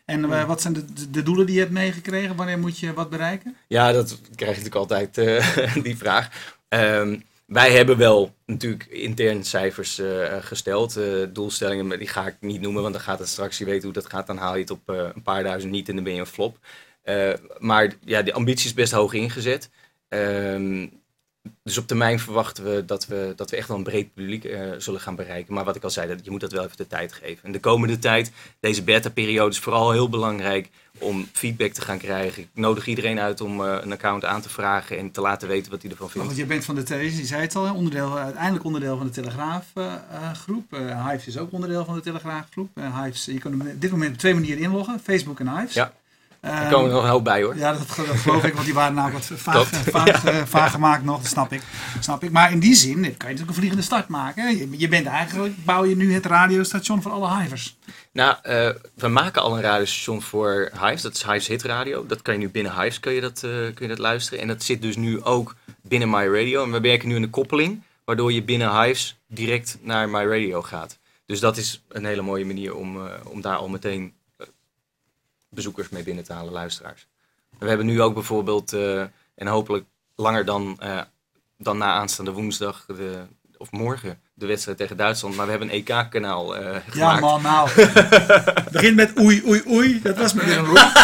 En 0.05 0.31
eh, 0.33 0.45
wat 0.45 0.61
zijn 0.61 0.73
de, 0.73 1.09
de, 1.09 1.23
doelen 1.23 1.45
die 1.45 1.55
je 1.55 1.61
hebt 1.61 1.71
meegekregen? 1.73 2.35
Wanneer 2.35 2.59
moet 2.59 2.79
je 2.79 2.93
wat 2.93 3.09
bereiken? 3.09 3.55
Ja, 3.67 3.91
dat 3.91 4.19
krijg 4.35 4.55
je 4.57 4.63
natuurlijk 4.63 4.75
altijd, 4.75 5.15
die 5.85 5.97
vraag. 5.97 6.29
Ehm, 6.67 7.19
wij 7.49 7.71
hebben 7.71 7.97
wel 7.97 8.35
natuurlijk 8.45 8.85
intern 8.85 9.43
cijfers 9.43 9.99
eh, 9.99 10.35
gesteld. 10.41 10.97
eh, 10.97 11.23
doelstellingen, 11.29 11.87
maar 11.87 11.97
die 11.97 12.07
ga 12.07 12.27
ik 12.27 12.35
niet 12.39 12.61
noemen, 12.61 12.81
want 12.81 12.93
dan 12.93 13.03
gaat 13.03 13.19
het 13.19 13.27
straks, 13.27 13.57
je 13.57 13.65
weet 13.65 13.83
hoe 13.83 13.93
dat 13.93 14.09
gaat, 14.09 14.27
dan 14.27 14.37
haal 14.37 14.53
je 14.53 14.61
het 14.61 14.71
op 14.71 14.89
eh, 14.89 15.09
een 15.15 15.21
paar 15.21 15.43
duizend 15.43 15.71
niet 15.71 15.89
en 15.89 15.95
dan 15.95 16.03
ben 16.03 16.13
je 16.13 16.19
een 16.19 16.25
flop. 16.25 16.57
Maar 17.57 17.93
ja, 18.05 18.21
de 18.21 18.33
ambitie 18.33 18.65
is 18.65 18.73
best 18.73 18.91
hoog 18.91 19.13
ingezet. 19.13 19.69
Ehm, 20.07 20.87
dus 21.63 21.77
op 21.77 21.87
termijn 21.87 22.19
verwachten 22.19 22.63
we 22.63 22.85
dat, 22.85 23.07
we 23.07 23.33
dat 23.35 23.49
we 23.49 23.57
echt 23.57 23.67
wel 23.67 23.77
een 23.77 23.83
breed 23.83 24.13
publiek 24.13 24.43
eh, 24.43 24.71
zullen 24.77 24.99
gaan 24.99 25.15
bereiken. 25.15 25.53
Maar 25.53 25.63
wat 25.63 25.75
ik 25.75 25.83
al 25.83 25.89
zei, 25.89 26.07
dat, 26.07 26.19
je 26.23 26.31
moet 26.31 26.39
dat 26.39 26.51
wel 26.51 26.63
even 26.63 26.77
de 26.77 26.87
tijd 26.87 27.13
geven. 27.13 27.43
En 27.43 27.51
de 27.51 27.59
komende 27.59 27.99
tijd, 27.99 28.31
deze 28.59 28.83
beta-periode 28.83 29.49
is 29.49 29.59
vooral 29.59 29.91
heel 29.91 30.09
belangrijk 30.09 30.69
om 30.97 31.27
feedback 31.31 31.71
te 31.71 31.81
gaan 31.81 31.97
krijgen. 31.97 32.41
Ik 32.41 32.49
nodig 32.53 32.87
iedereen 32.87 33.19
uit 33.19 33.41
om 33.41 33.65
eh, 33.65 33.77
een 33.81 33.91
account 33.91 34.25
aan 34.25 34.41
te 34.41 34.49
vragen 34.49 34.97
en 34.97 35.11
te 35.11 35.21
laten 35.21 35.47
weten 35.47 35.71
wat 35.71 35.81
hij 35.81 35.91
ervan 35.91 36.09
vindt. 36.09 36.27
Want 36.27 36.39
je 36.39 36.45
bent 36.45 36.65
van 36.65 36.75
de 36.75 36.83
televisie, 36.83 37.19
je 37.19 37.25
zei 37.25 37.41
het 37.41 37.55
al, 37.55 37.73
onderdeel, 37.73 38.17
uiteindelijk 38.17 38.65
onderdeel 38.65 38.97
van 38.97 39.05
de 39.05 39.13
Telegraafgroep. 39.13 40.73
Uh, 40.73 41.07
Hives 41.07 41.27
is 41.27 41.37
ook 41.37 41.51
onderdeel 41.51 41.85
van 41.85 41.95
de 41.95 42.01
Telegraafgroep. 42.01 42.69
Hives, 43.03 43.25
je 43.25 43.39
kan 43.39 43.53
op 43.53 43.81
dit 43.81 43.91
moment 43.91 44.11
op 44.11 44.17
twee 44.17 44.33
manieren 44.33 44.63
inloggen, 44.63 44.99
Facebook 44.99 45.39
en 45.39 45.57
Hives. 45.57 45.73
Ja. 45.73 45.93
Ehm, 46.41 46.55
Er 46.55 46.71
komen 46.71 46.87
er 46.87 46.93
nog 46.95 47.03
een 47.03 47.09
hoop 47.09 47.23
bij 47.23 47.43
hoor. 47.43 47.57
Ja, 47.57 47.71
dat, 47.71 47.87
dat 47.87 48.17
geloof 48.17 48.43
ik, 48.43 48.53
want 48.53 48.65
die 48.65 48.73
waren 48.73 48.93
namelijk 48.93 49.25
wat 49.25 49.39
vaag, 49.41 50.25
eh, 50.25 50.41
vaag 50.45 50.71
gemaakt 50.71 51.03
nog, 51.03 51.17
dat 51.21 51.27
snap 51.31 51.53
ik. 51.53 51.61
snap 51.99 52.23
ik. 52.23 52.31
Maar 52.31 52.51
in 52.51 52.59
die 52.59 52.75
zin 52.75 52.93
kan 52.93 53.03
je 53.03 53.13
natuurlijk 53.17 53.47
een 53.47 53.53
vliegende 53.53 53.83
start 53.83 54.07
maken. 54.07 54.57
Je, 54.57 54.67
je 54.77 54.87
bent 54.87 55.05
eigenlijk, 55.05 55.65
bouw 55.65 55.85
je 55.85 55.95
nu 55.95 56.13
het 56.13 56.25
radiostation 56.25 57.01
voor 57.01 57.11
alle 57.11 57.41
hivers. 57.41 57.77
Nou, 58.11 58.35
eh, 58.41 58.69
we 58.93 59.07
maken 59.07 59.41
al 59.41 59.55
een 59.55 59.61
radiostation 59.61 60.21
voor 60.21 60.71
Hives. 60.81 61.01
Dat 61.01 61.13
is 61.13 61.23
Hives 61.23 61.47
Hit 61.47 61.63
Radio. 61.63 62.05
Dat 62.05 62.21
kan 62.21 62.33
je 62.33 62.39
nu 62.39 62.49
binnen 62.49 62.81
Hives 62.81 62.99
kun 62.99 63.13
je 63.13 63.21
dat, 63.21 63.43
eh, 63.43 63.49
kun 63.51 63.73
je 63.77 63.87
dat 63.87 63.97
luisteren. 63.97 64.39
En 64.39 64.47
dat 64.47 64.63
zit 64.63 64.81
dus 64.81 64.95
nu 64.95 65.23
ook 65.23 65.55
binnen 65.81 66.09
My 66.09 66.25
Radio. 66.27 66.63
En 66.63 66.71
we 66.71 66.79
werken 66.79 67.07
nu 67.07 67.15
aan 67.15 67.23
een 67.23 67.29
koppeling, 67.29 67.81
waardoor 68.05 68.33
je 68.33 68.43
binnen 68.43 68.81
Hives 68.81 69.19
direct 69.27 69.77
naar 69.81 70.09
My 70.09 70.23
Radio 70.25 70.61
gaat. 70.61 70.97
Dus 71.25 71.39
dat 71.39 71.57
is 71.57 71.83
een 71.89 72.05
hele 72.05 72.21
mooie 72.21 72.45
manier 72.45 72.75
om, 72.75 72.97
om 73.23 73.41
daar 73.41 73.55
al 73.55 73.67
meteen 73.69 74.13
bezoekers 75.59 75.89
mee 75.89 76.03
binnen 76.03 76.23
te 76.23 76.33
halen, 76.33 76.53
luisteraars. 76.53 77.07
We 77.57 77.67
hebben 77.67 77.85
nu 77.85 78.01
ook 78.01 78.13
bijvoorbeeld, 78.13 78.73
eh, 78.73 79.01
en 79.35 79.47
hopelijk 79.47 79.85
langer 80.15 80.45
dan, 80.45 80.79
eh, 80.79 81.01
dan 81.57 81.77
na 81.77 81.93
aanstaande 81.93 82.31
woensdag, 82.31 82.85
de, 82.85 83.25
of 83.57 83.71
morgen, 83.71 84.21
de 84.39 84.45
wedstrijd 84.45 84.77
tegen 84.77 84.97
Duitsland. 84.97 85.35
Maar 85.35 85.45
we 85.45 85.51
hebben 85.51 85.69
een 85.69 85.85
EK-kanaal 85.87 86.55
eh 86.55 86.61
gemaakt. 86.61 86.95
Ja 86.95 87.19
man, 87.19 87.41
nou. 87.41 87.69
Begin 88.71 88.95
met 88.95 89.19
oei, 89.19 89.43
oei, 89.47 89.61
oei. 89.69 89.99
Dat 90.03 90.17
was 90.17 90.33
me 90.33 90.45
weer 90.45 90.57
een 90.57 90.65
roep. 90.65 90.77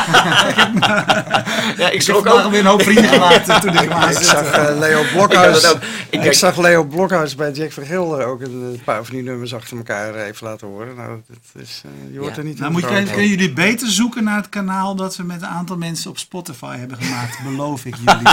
Ja, 1.77 1.89
ik 1.89 2.03
vandaag 2.03 2.45
ook. 2.45 2.51
weer 2.51 2.59
een 2.59 2.65
hoop 2.65 2.81
vrienden 2.81 3.09
gemaakt 3.19 3.61
toen 3.61 3.73
ik 3.73 3.89
hem 3.89 4.09
Ik 4.09 4.17
zag 4.17 4.51
eh, 4.51 4.77
Leo 4.79 5.01
Blokhuis. 5.13 5.75
Ik 6.09 6.33
zag 6.33 6.57
Leo 6.57 6.83
Blokhuis 6.83 7.35
bij 7.35 7.51
Jack 7.51 7.71
Vergilde 7.71 8.23
ook 8.23 8.41
een, 8.41 8.81
paar 8.85 9.03
van 9.05 9.15
die 9.15 9.23
nummers 9.23 9.53
achter 9.53 9.77
elkaar 9.77 10.15
even 10.15 10.47
laten 10.47 10.67
horen. 10.67 10.95
Nou, 10.95 11.21
dat 11.27 11.63
is, 11.63 11.81
eh, 11.85 12.13
je 12.13 12.21
Ja. 12.21 12.35
er 12.35 12.43
niet 12.43 12.59
Nou, 12.59 12.65
in 12.67 12.71
moet 12.71 12.81
je, 12.81 13.03
kunnen 13.03 13.27
jullie 13.27 13.53
beter 13.53 13.87
zoeken 13.87 14.23
naar 14.23 14.35
het 14.37 14.49
kanaal 14.49 14.95
dat 14.95 15.15
we 15.15 15.23
met 15.23 15.41
een 15.41 15.47
aantal 15.47 15.77
mensen 15.77 16.09
op 16.09 16.17
Spotify 16.17 16.77
hebben 16.77 16.97
gemaakt. 16.97 17.39
Beloof 17.43 17.85
ik 17.85 17.95
jullie. 17.95 18.29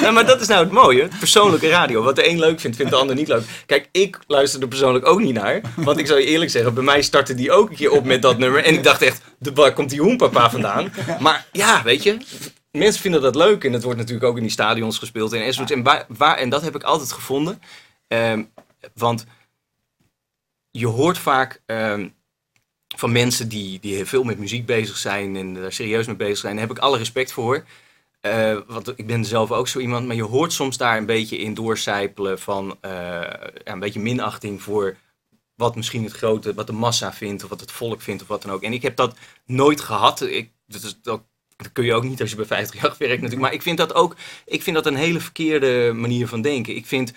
ja, 0.00 0.10
maar 0.10 0.26
dat 0.26 0.40
is 0.40 0.46
nou 0.48 0.64
het 0.64 0.72
mooie. 0.72 1.08
Persoonlijke 1.18 1.68
radio. 1.68 2.02
Wat 2.02 2.16
de 2.16 2.28
een 2.28 2.38
leuk 2.38 2.60
vindt, 2.60 2.76
vindt 2.76 2.92
de 2.92 2.98
ander 2.98 3.13
niet 3.14 3.28
leuk. 3.28 3.44
Kijk, 3.66 3.88
ik 3.92 4.18
luister 4.26 4.62
er 4.62 4.68
persoonlijk 4.68 5.06
ook 5.06 5.20
niet 5.20 5.34
naar. 5.34 5.60
Want 5.76 5.98
ik 5.98 6.06
zou 6.06 6.20
je 6.20 6.26
eerlijk 6.26 6.50
zeggen, 6.50 6.74
bij 6.74 6.82
mij 6.82 7.02
startte 7.02 7.34
die 7.34 7.52
ook 7.52 7.70
een 7.70 7.76
keer 7.76 7.90
op 7.90 8.04
met 8.04 8.22
dat 8.22 8.38
nummer. 8.38 8.64
En 8.64 8.74
ik 8.74 8.82
dacht 8.82 9.02
echt, 9.02 9.22
de, 9.38 9.52
waar 9.52 9.72
komt 9.72 9.90
die 9.90 10.00
hoenpapa 10.00 10.50
vandaan? 10.50 10.92
Maar 11.20 11.46
ja, 11.52 11.82
weet 11.82 12.02
je. 12.02 12.16
Mensen 12.70 13.00
vinden 13.00 13.22
dat 13.22 13.34
leuk. 13.34 13.64
En 13.64 13.72
het 13.72 13.82
wordt 13.82 13.98
natuurlijk 13.98 14.26
ook 14.26 14.36
in 14.36 14.42
die 14.42 14.50
stadions 14.50 14.98
gespeeld. 14.98 15.32
En, 15.32 15.42
enzovoorts. 15.42 15.72
en, 15.72 15.82
waar, 15.82 16.04
waar, 16.08 16.36
en 16.36 16.48
dat 16.48 16.62
heb 16.62 16.74
ik 16.74 16.82
altijd 16.82 17.12
gevonden. 17.12 17.62
Ehm, 18.08 18.42
want 18.94 19.24
je 20.70 20.86
hoort 20.86 21.18
vaak 21.18 21.62
ehm, 21.66 22.08
van 22.96 23.12
mensen 23.12 23.48
die, 23.48 23.80
die 23.80 23.94
heel 23.94 24.06
veel 24.06 24.24
met 24.24 24.38
muziek 24.38 24.66
bezig 24.66 24.96
zijn 24.96 25.36
en 25.36 25.54
daar 25.54 25.72
serieus 25.72 26.06
mee 26.06 26.16
bezig 26.16 26.38
zijn. 26.38 26.56
Daar 26.56 26.66
heb 26.66 26.76
ik 26.76 26.82
alle 26.82 26.98
respect 26.98 27.32
voor. 27.32 27.64
Eh, 28.24 28.58
want 28.66 28.92
ik 28.96 29.06
ben 29.06 29.24
zelf 29.24 29.52
ook 29.52 29.68
zo 29.68 29.78
iemand, 29.78 30.06
maar 30.06 30.16
je 30.16 30.22
hoort 30.22 30.52
soms 30.52 30.76
daar 30.76 30.96
een 30.96 31.06
beetje 31.06 31.36
in 31.36 31.54
doorcijpelen 31.54 32.38
van 32.38 32.76
eh, 32.80 33.20
een 33.64 33.78
beetje 33.78 34.00
minachting 34.00 34.62
voor 34.62 34.96
wat 35.54 35.76
misschien 35.76 36.04
het 36.04 36.12
grote, 36.12 36.54
wat 36.54 36.66
de 36.66 36.72
massa 36.72 37.12
vindt 37.12 37.42
of 37.42 37.48
wat 37.48 37.60
het 37.60 37.72
volk 37.72 38.00
vindt 38.00 38.22
of 38.22 38.28
wat 38.28 38.42
dan 38.42 38.50
ook. 38.52 38.62
En 38.62 38.72
ik 38.72 38.82
heb 38.82 38.96
dat 38.96 39.16
nooit 39.46 39.80
gehad. 39.80 40.20
Ik, 40.20 40.50
dat, 40.66 40.82
is, 40.82 41.00
dat 41.02 41.22
kun 41.72 41.84
je 41.84 41.94
ook 41.94 42.04
niet 42.04 42.20
als 42.20 42.30
je 42.30 42.36
bij 42.36 42.44
50 42.44 42.82
jaar 42.82 42.94
werkt 42.98 43.14
natuurlijk. 43.14 43.40
Maar 43.40 43.52
ik 43.52 43.62
vind 43.62 43.78
dat 43.78 43.94
ook, 43.94 44.16
ik 44.46 44.62
vind 44.62 44.76
dat 44.76 44.86
een 44.86 44.94
hele 44.94 45.20
verkeerde 45.20 45.92
manier 45.94 46.28
van 46.28 46.42
denken. 46.42 46.76
Ik 46.76 46.86
vind, 46.86 47.12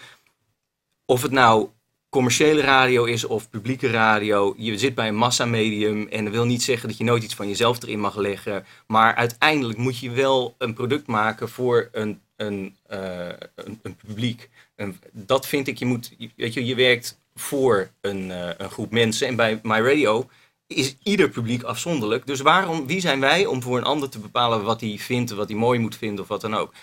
of 1.05 1.21
het 1.21 1.31
nou 1.31 1.69
commerciële 2.17 2.61
radio 2.61 3.03
is 3.03 3.23
of 3.23 3.49
publieke 3.49 3.89
radio, 3.89 4.53
je 4.57 4.77
zit 4.77 4.95
bij 4.95 5.07
een 5.07 5.15
massamedium 5.15 6.07
en 6.07 6.23
dat 6.23 6.33
wil 6.33 6.45
niet 6.45 6.63
zeggen 6.63 6.87
dat 6.87 6.97
je 6.97 7.03
nooit 7.03 7.23
iets 7.23 7.35
van 7.35 7.47
jezelf 7.47 7.83
erin 7.83 7.99
mag 7.99 8.15
leggen. 8.15 8.65
Maar 8.87 9.15
uiteindelijk 9.15 9.77
moet 9.79 9.99
je 9.99 10.11
wel 10.11 10.55
een 10.57 10.73
product 10.73 11.07
maken 11.07 11.49
voor 11.49 11.89
een, 11.91 12.21
een, 12.35 12.75
eh, 12.87 13.29
een, 13.55 13.95
publiek. 14.07 14.49
En 14.75 14.99
dat 15.11 15.47
vind 15.47 15.67
ik, 15.67 15.77
je 15.77 15.85
moet, 15.85 16.15
weet 16.35 16.53
je, 16.53 16.65
je 16.65 16.75
werkt 16.75 17.19
voor 17.35 17.89
een, 18.01 18.31
eh, 18.31 18.49
een 18.57 18.69
groep 18.69 18.91
mensen. 18.91 19.27
En 19.27 19.35
bij 19.35 19.59
My 19.63 19.79
Radio 19.79 20.29
is 20.67 20.95
ieder 21.03 21.29
publiek 21.29 21.63
afzonderlijk. 21.63 22.25
Dus 22.25 22.39
waarom, 22.39 22.87
wie 22.87 22.99
zijn 22.99 23.19
wij 23.19 23.45
om 23.45 23.61
voor 23.61 23.77
een 23.77 23.83
ander 23.83 24.09
te 24.09 24.19
bepalen 24.19 24.63
wat 24.63 24.81
hij 24.81 24.97
vindt, 24.99 25.31
wat 25.31 25.49
hij 25.49 25.57
mooi 25.57 25.79
moet 25.79 25.97
vinden 25.97 26.21
of 26.21 26.27
wat 26.27 26.41
dan 26.41 26.55
ook. 26.55 26.73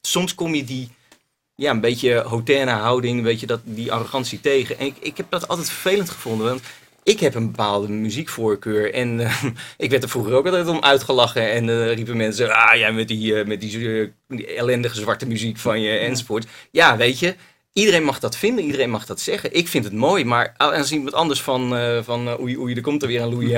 Soms 0.00 0.34
kom 0.34 0.54
je 0.54 0.64
die, 0.64 0.88
ja, 1.54 1.70
een 1.70 1.80
beetje 1.80 2.22
hoterne 2.22 2.70
houding, 2.70 3.22
weet 3.22 3.40
je, 3.40 3.46
dat, 3.46 3.60
die 3.64 3.92
arrogantie 3.92 4.40
tegen. 4.40 4.78
En 4.78 4.86
ik, 4.86 4.96
ik 5.00 5.16
heb 5.16 5.26
dat 5.28 5.48
altijd 5.48 5.70
vervelend 5.70 6.10
gevonden, 6.10 6.46
want 6.46 6.60
ik 7.02 7.20
heb 7.20 7.34
een 7.34 7.46
bepaalde 7.46 7.88
muziekvoorkeur. 7.88 8.94
En 8.94 9.20
eh, 9.26 9.44
ik 9.76 9.90
werd 9.90 10.02
er 10.02 10.08
vroeger 10.08 10.32
ook 10.34 10.46
altijd 10.46 10.68
om 10.68 10.80
uitgelachen. 10.80 11.50
En 11.50 11.68
eh, 11.68 11.94
riepen 11.94 12.16
mensen, 12.16 12.52
ah 12.54 12.76
ja, 12.78 12.90
met 12.90 13.08
die, 13.08 13.38
eh, 13.38 13.46
met 13.46 13.60
die, 13.60 14.12
die 14.28 14.46
ellendige 14.46 14.94
zwarte 14.94 15.26
muziek 15.26 15.58
van 15.58 15.80
je 15.80 15.98
enzovoort. 15.98 16.46
Ja, 16.70 16.96
weet 16.96 17.18
je, 17.18 17.34
iedereen 17.72 18.04
mag 18.04 18.18
dat 18.18 18.36
vinden, 18.36 18.64
iedereen 18.64 18.90
mag 18.90 19.06
dat 19.06 19.20
zeggen. 19.20 19.56
Ik 19.56 19.68
vind 19.68 19.84
het 19.84 19.92
mooi, 19.92 20.24
maar 20.24 20.54
als 20.56 20.92
iemand 20.92 21.14
anders 21.14 21.42
van, 21.42 21.68
van 22.04 22.40
oei, 22.40 22.58
oei, 22.58 22.74
er 22.74 22.82
komt 22.82 23.02
er 23.02 23.08
weer 23.08 23.22
een 23.22 23.56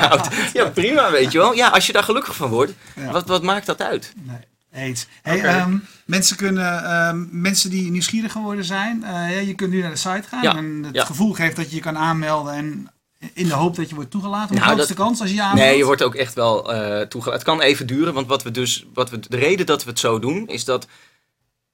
oud. 0.00 0.28
Ja, 0.52 0.70
prima, 0.70 1.10
weet 1.10 1.32
je 1.32 1.38
wel. 1.38 1.54
Ja, 1.54 1.68
als 1.68 1.86
je 1.86 1.92
daar 1.92 2.02
gelukkig 2.02 2.36
van 2.36 2.50
wordt, 2.50 2.72
Ja. 2.96 3.12
wat, 3.12 3.28
wat 3.28 3.42
maakt 3.42 3.66
dat 3.66 3.82
uit? 3.82 4.12
Nee, 4.26 4.36
Hey, 4.76 5.42
ehm, 5.42 5.76
mensen, 6.06 6.36
kunnen, 6.36 6.84
ehm, 6.84 7.24
mensen 7.30 7.70
die 7.70 7.90
nieuwsgierig 7.90 8.32
geworden 8.32 8.64
zijn, 8.64 9.04
eh, 9.04 9.10
ja, 9.10 9.38
je 9.40 9.54
kunt 9.54 9.70
nu 9.70 9.80
naar 9.80 9.90
de 9.90 9.96
site 9.96 10.22
gaan 10.28 10.42
Ja, 10.42 10.56
en 10.56 10.82
het 10.84 10.94
ja. 10.94 11.04
gevoel 11.04 11.32
geeft 11.32 11.56
dat 11.56 11.68
je 11.70 11.74
je 11.76 11.82
kan 11.82 11.96
aanmelden 11.98 12.52
en 12.54 12.90
in 13.34 13.48
de 13.48 13.54
hoop 13.54 13.76
dat 13.76 13.88
je 13.88 13.94
wordt 13.94 14.10
toegelaten. 14.10 14.48
Hoe 14.48 14.56
Nou, 14.56 14.66
groot 14.68 14.80
is 14.82 14.88
dat- 14.88 14.96
de 14.96 15.02
kans 15.02 15.20
als 15.20 15.28
je 15.30 15.34
je 15.34 15.42
aanmeldt? 15.42 15.68
Nee, 15.70 15.76
je 15.78 15.84
wordt 15.84 16.02
ook 16.02 16.14
echt 16.14 16.34
wel 16.34 16.72
eh 16.72 17.00
toegelaten. 17.06 17.32
Het 17.32 17.42
kan 17.58 17.60
even 17.60 17.86
duren, 17.86 18.14
want 18.14 18.26
wat 18.26 18.42
we 18.42 18.50
dus, 18.50 18.86
wat 18.94 19.10
we, 19.10 19.18
de 19.28 19.36
reden 19.36 19.66
dat 19.66 19.84
we 19.84 19.90
het 19.90 19.98
zo 19.98 20.18
doen, 20.18 20.48
is 20.48 20.64
dat 20.64 20.86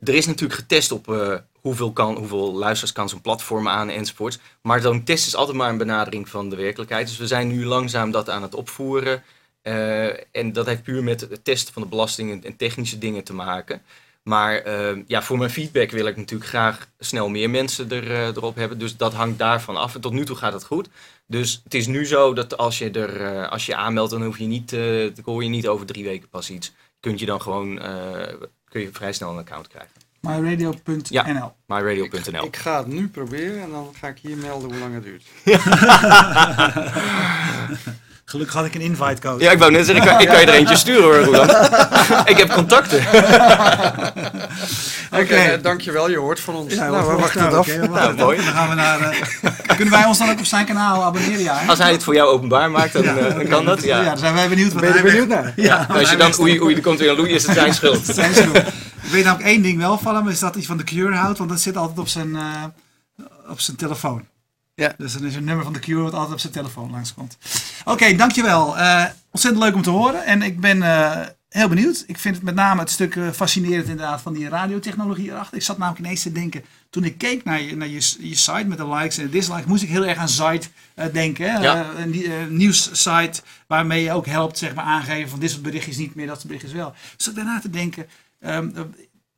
er 0.00 0.14
is 0.14 0.26
natuurlijk 0.26 0.60
getest 0.60 0.92
op 0.92 1.12
eh, 1.12 1.34
hoeveel, 1.60 1.92
kan, 1.92 2.16
hoeveel 2.16 2.52
luisteraars 2.54 2.92
kan 2.92 3.08
zo'n 3.08 3.20
platform 3.20 3.68
aan 3.68 3.88
enzovoorts. 3.88 4.38
Maar 4.62 4.80
zo'n 4.80 5.04
test 5.04 5.26
is 5.26 5.34
altijd 5.36 5.56
maar 5.56 5.68
een 5.70 5.76
benadering 5.78 6.28
van 6.28 6.50
de 6.50 6.56
werkelijkheid. 6.56 7.06
Dus 7.06 7.16
we 7.16 7.26
zijn 7.26 7.48
nu 7.48 7.64
langzaam 7.66 8.10
dat 8.10 8.30
aan 8.30 8.42
het 8.42 8.54
opvoeren. 8.54 9.22
Eh, 9.62 10.36
en 10.36 10.52
dat 10.52 10.66
heeft 10.66 10.82
puur 10.82 11.02
met 11.02 11.20
het 11.20 11.44
testen 11.44 11.72
van 11.72 11.82
de 11.82 11.88
belasting 11.88 12.44
en, 12.44 12.56
technische 12.56 12.98
dingen 12.98 13.24
te 13.24 13.34
maken. 13.34 13.82
Maar 14.22 14.56
eh, 14.56 14.96
ja, 15.06 15.22
voor 15.22 15.38
mijn 15.38 15.50
feedback 15.50 15.90
wil 15.90 16.06
ik 16.06 16.16
natuurlijk 16.16 16.50
graag 16.50 16.88
snel 16.98 17.28
meer 17.28 17.50
mensen 17.50 17.90
er, 17.90 18.10
eh, 18.10 18.26
erop 18.26 18.56
hebben. 18.56 18.78
Dus 18.78 18.96
dat 18.96 19.14
hangt 19.14 19.38
daarvan 19.38 19.76
af. 19.76 19.94
En 19.94 20.00
tot 20.00 20.12
nu 20.12 20.24
toe 20.24 20.36
gaat 20.36 20.52
het 20.52 20.64
goed. 20.64 20.88
Dus 21.32 21.60
het 21.64 21.74
is 21.74 21.86
nu 21.86 22.06
zo 22.06 22.34
dat 22.34 22.56
als 22.56 22.78
je 22.78 22.90
er 22.90 23.20
eh, 23.20 23.50
als 23.50 23.66
je 23.66 23.76
aanmeldt, 23.76 24.10
dan 24.10 24.22
hoef 24.22 24.38
je 24.38 24.44
niet, 24.44 24.72
eh, 24.72 24.80
dan 24.80 25.24
hoor 25.24 25.42
je 25.42 25.48
niet 25.48 25.68
over 25.68 25.86
drie 25.86 26.04
weken 26.04 26.28
pas 26.28 26.50
iets. 26.50 26.72
Kunt 27.00 27.20
je 27.20 27.26
dan 27.26 27.40
gewoon 27.40 27.80
eh, 27.80 28.34
kun 28.68 28.80
je 28.80 28.88
vrij 28.92 29.12
snel 29.12 29.30
een 29.30 29.38
account 29.38 29.68
krijgen. 29.68 29.92
myradio.nl. 30.20 31.00
Ja. 31.02 31.54
myradio.nl. 31.66 32.44
Ik 32.44 32.56
ga 32.56 32.78
het 32.78 32.86
nu 32.86 33.08
proberen 33.08 33.62
en 33.62 33.70
dan 33.70 33.90
ga 33.94 34.08
ik 34.08 34.18
hier 34.18 34.36
melden 34.36 34.70
hoe 34.70 34.78
lang 34.78 34.94
het 34.94 35.02
duurt. 35.02 35.24
Gelukkig 38.32 38.54
had 38.56 38.64
ik 38.64 38.74
een 38.74 38.80
invite 38.80 39.20
code. 39.20 39.44
Ja, 39.44 39.50
ik 39.50 39.58
wou 39.58 39.70
net 39.70 39.86
zeggen, 39.86 40.04
ik 40.04 40.10
kan, 40.10 40.20
ik 40.20 40.28
kan 40.28 40.40
je 40.40 40.46
er 40.46 40.52
eentje 40.54 40.76
sturen 40.76 41.02
hoor, 41.02 41.16
Roland. 41.24 41.50
ik 42.32 42.36
heb 42.36 42.50
contacten. 42.52 42.98
Oké, 45.20 45.34
eh, 45.34 45.62
dankjewel. 45.62 46.10
Je 46.10 46.16
hoort 46.16 46.40
van 46.40 46.54
ons. 46.54 46.74
Ja, 46.74 46.88
nou, 46.90 47.14
we 47.14 47.20
wachten 47.20 47.40
het 47.40 47.50
nou, 47.50 47.60
af. 47.62 47.68
oké, 47.68 47.80
we 47.80 47.88
wachten 47.88 48.08
het 48.08 48.18
mooi. 48.18 48.38
af. 48.38 48.44
Dan 48.44 48.54
gaan 48.54 48.68
we 48.68 48.74
naar, 48.74 49.00
eh, 49.00 49.76
kunnen 49.76 49.94
wij 49.94 50.04
ons 50.04 50.18
dan 50.18 50.30
ook 50.30 50.38
op 50.38 50.44
zijn 50.44 50.66
kanaal 50.66 51.02
abonneren? 51.04 51.42
Ja, 51.42 51.56
hè? 51.58 51.68
Als 51.68 51.78
hij 51.78 51.92
het 51.92 52.02
voor 52.02 52.14
jou 52.14 52.28
openbaar 52.28 52.70
maakt, 52.70 52.92
dan, 52.92 53.04
eh, 53.04 53.34
dan 53.34 53.48
kan 53.48 53.64
dat. 53.64 53.82
Ja, 53.82 54.00
Ja. 54.00 54.04
dan 54.08 54.18
zijn 54.18 54.34
wij 54.34 54.48
benieuwd 54.48 54.72
wat 54.72 54.82
Ben 54.82 54.92
je 54.92 54.98
hij 54.98 55.04
er 55.04 55.10
benieuwd 55.10 55.28
naar? 55.28 55.52
Ja, 55.56 55.86
Als 55.90 56.10
je 56.10 56.16
dan, 56.16 56.32
oei, 56.40 56.60
oei, 56.62 56.74
er 56.74 56.80
komt 56.82 56.98
weer 56.98 57.10
een 57.10 57.16
Louis, 57.16 57.32
is 57.32 57.46
het 57.46 57.54
zijn 57.56 57.74
schuld. 57.74 58.04
Zijn 58.14 58.34
schuld. 58.34 58.56
Ik 58.56 59.10
weet 59.10 59.24
namelijk 59.24 59.48
één 59.48 59.62
ding 59.62 59.78
wel 59.78 59.98
van 59.98 60.14
hem, 60.14 60.28
is 60.28 60.38
dat 60.38 60.54
hij 60.54 60.62
van 60.64 60.76
de 60.76 60.84
Cure 60.84 61.14
houdt, 61.14 61.38
want 61.38 61.50
dat 61.50 61.60
zit 61.60 61.76
altijd 61.76 61.98
op 61.98 62.08
zijn, 62.08 62.36
eh, 62.36 62.42
op 63.50 63.60
zijn 63.60 63.76
telefoon. 63.76 64.24
Ja. 64.74 64.94
Dus 64.98 65.12
dan 65.12 65.24
is 65.24 65.34
een 65.34 65.44
nummer 65.44 65.64
van 65.64 65.72
de 65.72 65.78
Cure 65.78 66.02
wat 66.02 66.12
altijd 66.14 66.32
op 66.32 66.40
zijn 66.40 66.52
telefoon 66.52 66.90
langskomt. 66.90 67.38
Oké, 67.84 68.14
dankjewel. 68.16 68.78
Eh 68.78 69.04
ontzettend 69.32 69.62
leuk 69.64 69.74
om 69.74 69.82
te 69.82 69.90
horen 69.90 70.24
en 70.24 70.42
ik 70.42 70.60
ben 70.60 70.82
eh, 70.82 71.26
heel 71.48 71.68
benieuwd. 71.68 72.04
Ik 72.06 72.18
vind 72.18 72.34
het 72.34 72.44
met 72.44 72.54
name 72.54 72.80
het 72.80 72.90
stuk 72.90 73.16
eh, 73.16 73.30
fascinerend 73.30 73.88
inderdaad 73.88 74.20
van 74.20 74.32
die 74.32 74.48
radiotechnologie 74.48 75.30
erachter. 75.30 75.56
Ik 75.56 75.62
zat 75.62 75.78
namelijk 75.78 76.04
ineens 76.04 76.22
te 76.22 76.32
denken, 76.32 76.64
toen 76.90 77.04
ik 77.04 77.18
keek 77.18 77.44
naar 77.44 77.62
je, 77.62 77.76
naar 77.76 77.88
je, 77.88 78.14
je 78.18 78.34
site 78.34 78.64
met 78.66 78.78
de 78.78 78.88
likes 78.88 79.18
en 79.18 79.24
de 79.24 79.30
dislikes, 79.30 79.64
moest 79.66 79.82
ik 79.82 79.88
heel 79.88 80.06
erg 80.06 80.18
aan 80.18 80.28
Site 80.28 80.68
denken. 81.12 81.62
Ja. 81.62 81.90
Een 81.96 82.10
die- 82.10 82.28
nieuwssite 82.48 83.42
waarmee 83.66 84.02
je 84.02 84.12
ook 84.12 84.26
helpt 84.26 84.58
zeg 84.58 84.74
maar, 84.74 84.84
aangeven 84.84 85.30
van 85.30 85.40
dit 85.40 85.50
soort 85.50 85.62
berichtjes 85.62 85.96
niet 85.96 86.14
meer, 86.14 86.26
dat 86.26 86.34
soort 86.36 86.46
berichtjes 86.46 86.72
wel. 86.72 86.94
Dus 87.16 87.28
ik 87.28 87.34
daarna 87.34 87.60
te 87.60 87.70
denken, 87.70 88.06
ehm, 88.40 88.68
eh, 88.74 88.82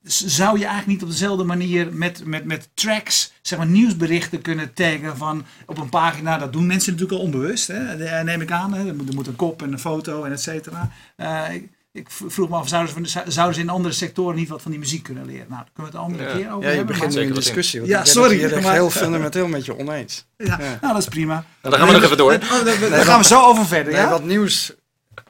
zou 0.05 0.59
je 0.59 0.65
eigenlijk 0.65 0.87
niet 0.87 1.03
op 1.03 1.09
dezelfde 1.11 1.45
manier 1.45 1.93
met, 1.93 2.25
met, 2.25 2.45
met 2.45 2.69
tracks, 2.75 3.33
zeg 3.43 3.59
maar 3.59 3.67
nieuwsberichten 3.69 4.43
kunnen 4.43 4.75
taggen 4.75 5.17
van 5.17 5.45
op 5.67 5.79
een 5.79 5.89
pagina. 5.89 6.39
Dat 6.39 6.53
doen 6.53 6.67
mensen 6.67 6.93
natuurlijk 6.93 7.19
al 7.21 7.25
onbewust, 7.27 7.67
hè? 7.69 8.05
Eh, 8.05 8.25
neem 8.25 8.41
ik 8.41 8.51
aan. 8.51 8.75
Hè? 8.75 8.87
Er, 8.89 8.95
moet, 8.95 9.09
er 9.09 9.15
moet 9.15 9.27
een 9.27 9.37
kop 9.37 9.63
en 9.63 9.73
een 9.73 9.79
foto 9.79 10.25
en 10.25 10.33
et 10.33 10.41
cetera. 10.43 10.91
Eh, 11.17 11.43
ik, 11.55 11.69
ik 11.93 12.07
vroeg 12.11 12.49
me 12.49 12.57
af, 12.57 12.69
zouden 12.69 13.07
ze, 13.09 13.23
zouden 13.27 13.55
ze 13.55 13.61
in 13.61 13.69
andere 13.69 13.95
sectoren 13.95 14.37
niet 14.37 14.49
wat 14.49 14.63
van 14.63 14.71
die 14.71 14.81
muziek 14.81 15.03
kunnen 15.03 15.25
leren? 15.27 15.47
Nou, 15.49 15.63
daar 15.63 15.71
kunnen 15.75 15.93
we 15.93 15.99
het 15.99 16.07
een 16.07 16.13
andere 16.13 16.25
Ja. 16.31 16.37
keer 16.45 16.53
over 16.53 16.63
Ja, 16.65 16.71
je 16.71 16.77
hebben. 16.77 16.95
begint 16.95 17.09
nu 17.11 17.17
Zeker 17.17 17.29
een 17.37 17.43
discussie. 17.43 17.79
want 17.81 17.93
Ja, 17.93 17.99
ik 17.99 18.05
ben 18.05 18.13
sorry, 18.13 18.41
het 18.41 18.63
maar- 18.63 18.73
heel 18.73 18.91
fundamenteel 18.91 19.47
met 19.49 19.65
je 19.65 19.79
oneens. 19.79 20.27
ja, 20.37 20.45
Ja. 20.61 20.79
Nou, 20.81 20.93
dat 20.93 21.03
is 21.03 21.09
prima. 21.09 21.35
Nou, 21.35 21.45
dan 21.61 21.73
gaan 21.73 21.87
we 21.87 21.93
nog 21.95 22.03
even 22.03 22.17
door. 22.17 22.39
Daar- 22.39 22.65
daar 22.91 23.05
gaan 23.05 23.19
we 23.19 23.25
zo 23.25 23.41
over 23.43 23.67
verder, 23.67 23.93
Nee, 23.93 24.03
ja? 24.03 24.09
wat 24.11 24.25
nieuws. 24.25 24.73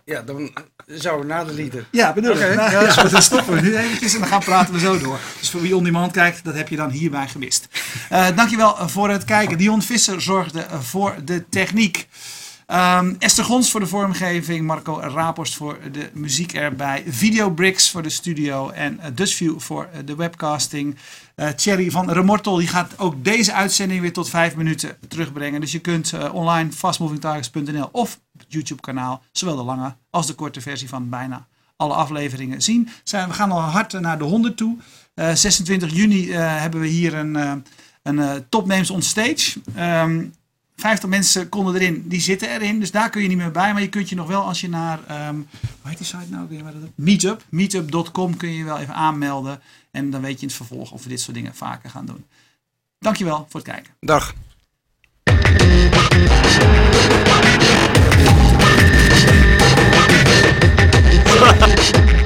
Ja, 0.04 0.22
dan 0.22 0.52
ik 0.86 1.24
na 1.26 1.44
de 1.44 1.52
lieder. 1.52 1.84
Ja, 1.90 2.12
bedoel 2.12 2.32
ik. 2.32 2.38
Nou, 2.38 2.70
ja, 2.70 2.82
ja, 2.82 3.08
dan 3.08 3.22
stoppen 3.22 3.54
we 3.54 3.60
nu 3.60 3.76
eventjes 3.76 4.14
en 4.14 4.20
dan 4.20 4.28
gaan 4.28 4.40
praten 4.40 4.74
we 4.74 4.80
zo 4.80 4.98
door. 4.98 5.18
Dus 5.38 5.50
voor 5.50 5.60
wie 5.60 5.76
on 5.76 5.84
demand 5.84 6.12
kijkt, 6.12 6.44
dat 6.44 6.54
heb 6.54 6.68
je 6.68 6.76
dan 6.76 6.90
hierbij 6.90 7.28
gemist. 7.28 7.68
Eh 8.08 8.26
dankjewel 8.34 8.88
voor 8.88 9.10
het 9.10 9.24
kijken. 9.24 9.58
Dion 9.58 9.82
Visser 9.82 10.20
zorgde 10.20 10.60
eh, 10.60 10.80
voor 10.80 11.14
de 11.24 11.48
techniek. 11.48 12.08
Ehm, 12.66 13.14
Esther 13.18 13.44
Gons 13.44 13.70
voor 13.70 13.80
de 13.80 13.86
vormgeving. 13.86 14.66
Marco 14.66 15.00
Rapost 15.00 15.54
voor 15.56 15.78
de 15.92 16.10
muziek 16.12 16.52
erbij. 16.52 17.04
Videobricks 17.08 17.90
voor 17.90 18.02
de 18.02 18.10
studio. 18.10 18.70
En 18.70 18.98
uh, 19.00 19.06
Dutchview 19.14 19.60
voor 19.60 19.88
eh, 19.92 19.98
de 20.04 20.14
webcasting. 20.14 20.96
Eh 21.34 21.48
Thierry 21.48 21.90
van 21.90 22.10
Remortel 22.10 22.56
die 22.56 22.68
gaat 22.68 22.98
ook 22.98 23.24
deze 23.24 23.52
uitzending 23.52 24.00
weer 24.00 24.12
tot 24.12 24.28
vijf 24.28 24.56
minuten 24.56 24.96
terugbrengen. 25.08 25.60
Dus 25.60 25.72
je 25.72 25.78
kunt 25.78 26.12
eh, 26.12 26.34
online 26.34 26.72
fastmovingtargets.nl 26.72 27.88
of 27.92 28.20
het 28.38 28.46
YouTube 28.48 28.80
kanaal. 28.80 29.22
Zowel 29.32 29.56
de 29.56 29.62
lange 29.62 29.94
als 30.10 30.26
de 30.26 30.34
korte 30.34 30.60
versie 30.60 30.88
van 30.88 31.08
bijna 31.08 31.46
alle 31.76 31.94
afleveringen 31.94 32.62
zien. 32.62 32.88
Zijn, 33.04 33.28
we 33.28 33.34
gaan 33.34 33.50
al 33.50 33.60
hard 33.60 33.92
naar 33.92 34.18
de 34.18 34.24
100 34.24 34.56
toe. 34.56 34.76
Eh, 35.14 35.34
26 35.34 35.92
juni 35.92 36.30
eh, 36.30 36.60
hebben 36.60 36.80
we 36.80 36.86
hier 36.86 37.14
een, 37.14 37.64
een 38.02 38.44
on 38.90 39.02
Stage. 39.02 39.60
Ehm 39.74 40.22
50 40.76 41.08
mensen 41.08 41.48
konden 41.48 41.74
erin, 41.74 42.08
die 42.08 42.20
zitten 42.20 42.48
erin. 42.48 42.80
Dus 42.80 42.90
daar 42.90 43.10
kun 43.10 43.22
je 43.22 43.28
niet 43.28 43.36
meer 43.36 43.50
bij. 43.50 43.72
Maar 43.72 43.82
je 43.82 43.88
kunt 43.88 44.08
je 44.08 44.14
nog 44.14 44.26
wel 44.26 44.42
als 44.42 44.60
je 44.60 44.68
naar. 44.68 45.28
Um, 45.28 45.46
hoe 45.80 45.90
heet 45.90 45.98
die 45.98 46.06
site 46.06 46.30
nou? 46.30 46.48
Meetup. 46.94 47.44
Meetup.com 47.48 48.36
kun 48.36 48.48
je 48.48 48.56
je 48.56 48.64
wel 48.64 48.78
even 48.78 48.94
aanmelden. 48.94 49.60
En 49.90 50.10
dan 50.10 50.20
weet 50.20 50.34
je 50.34 50.40
in 50.40 50.46
het 50.46 50.56
vervolg 50.56 50.90
of 50.90 51.02
we 51.02 51.08
dit 51.08 51.20
soort 51.20 51.36
dingen 51.36 51.54
vaker 51.54 51.90
gaan 51.90 52.06
doen. 52.06 52.24
Dankjewel 52.98 53.46
voor 53.48 53.60
het 53.60 53.70
kijken. 53.70 53.94
Dag. 54.00 54.34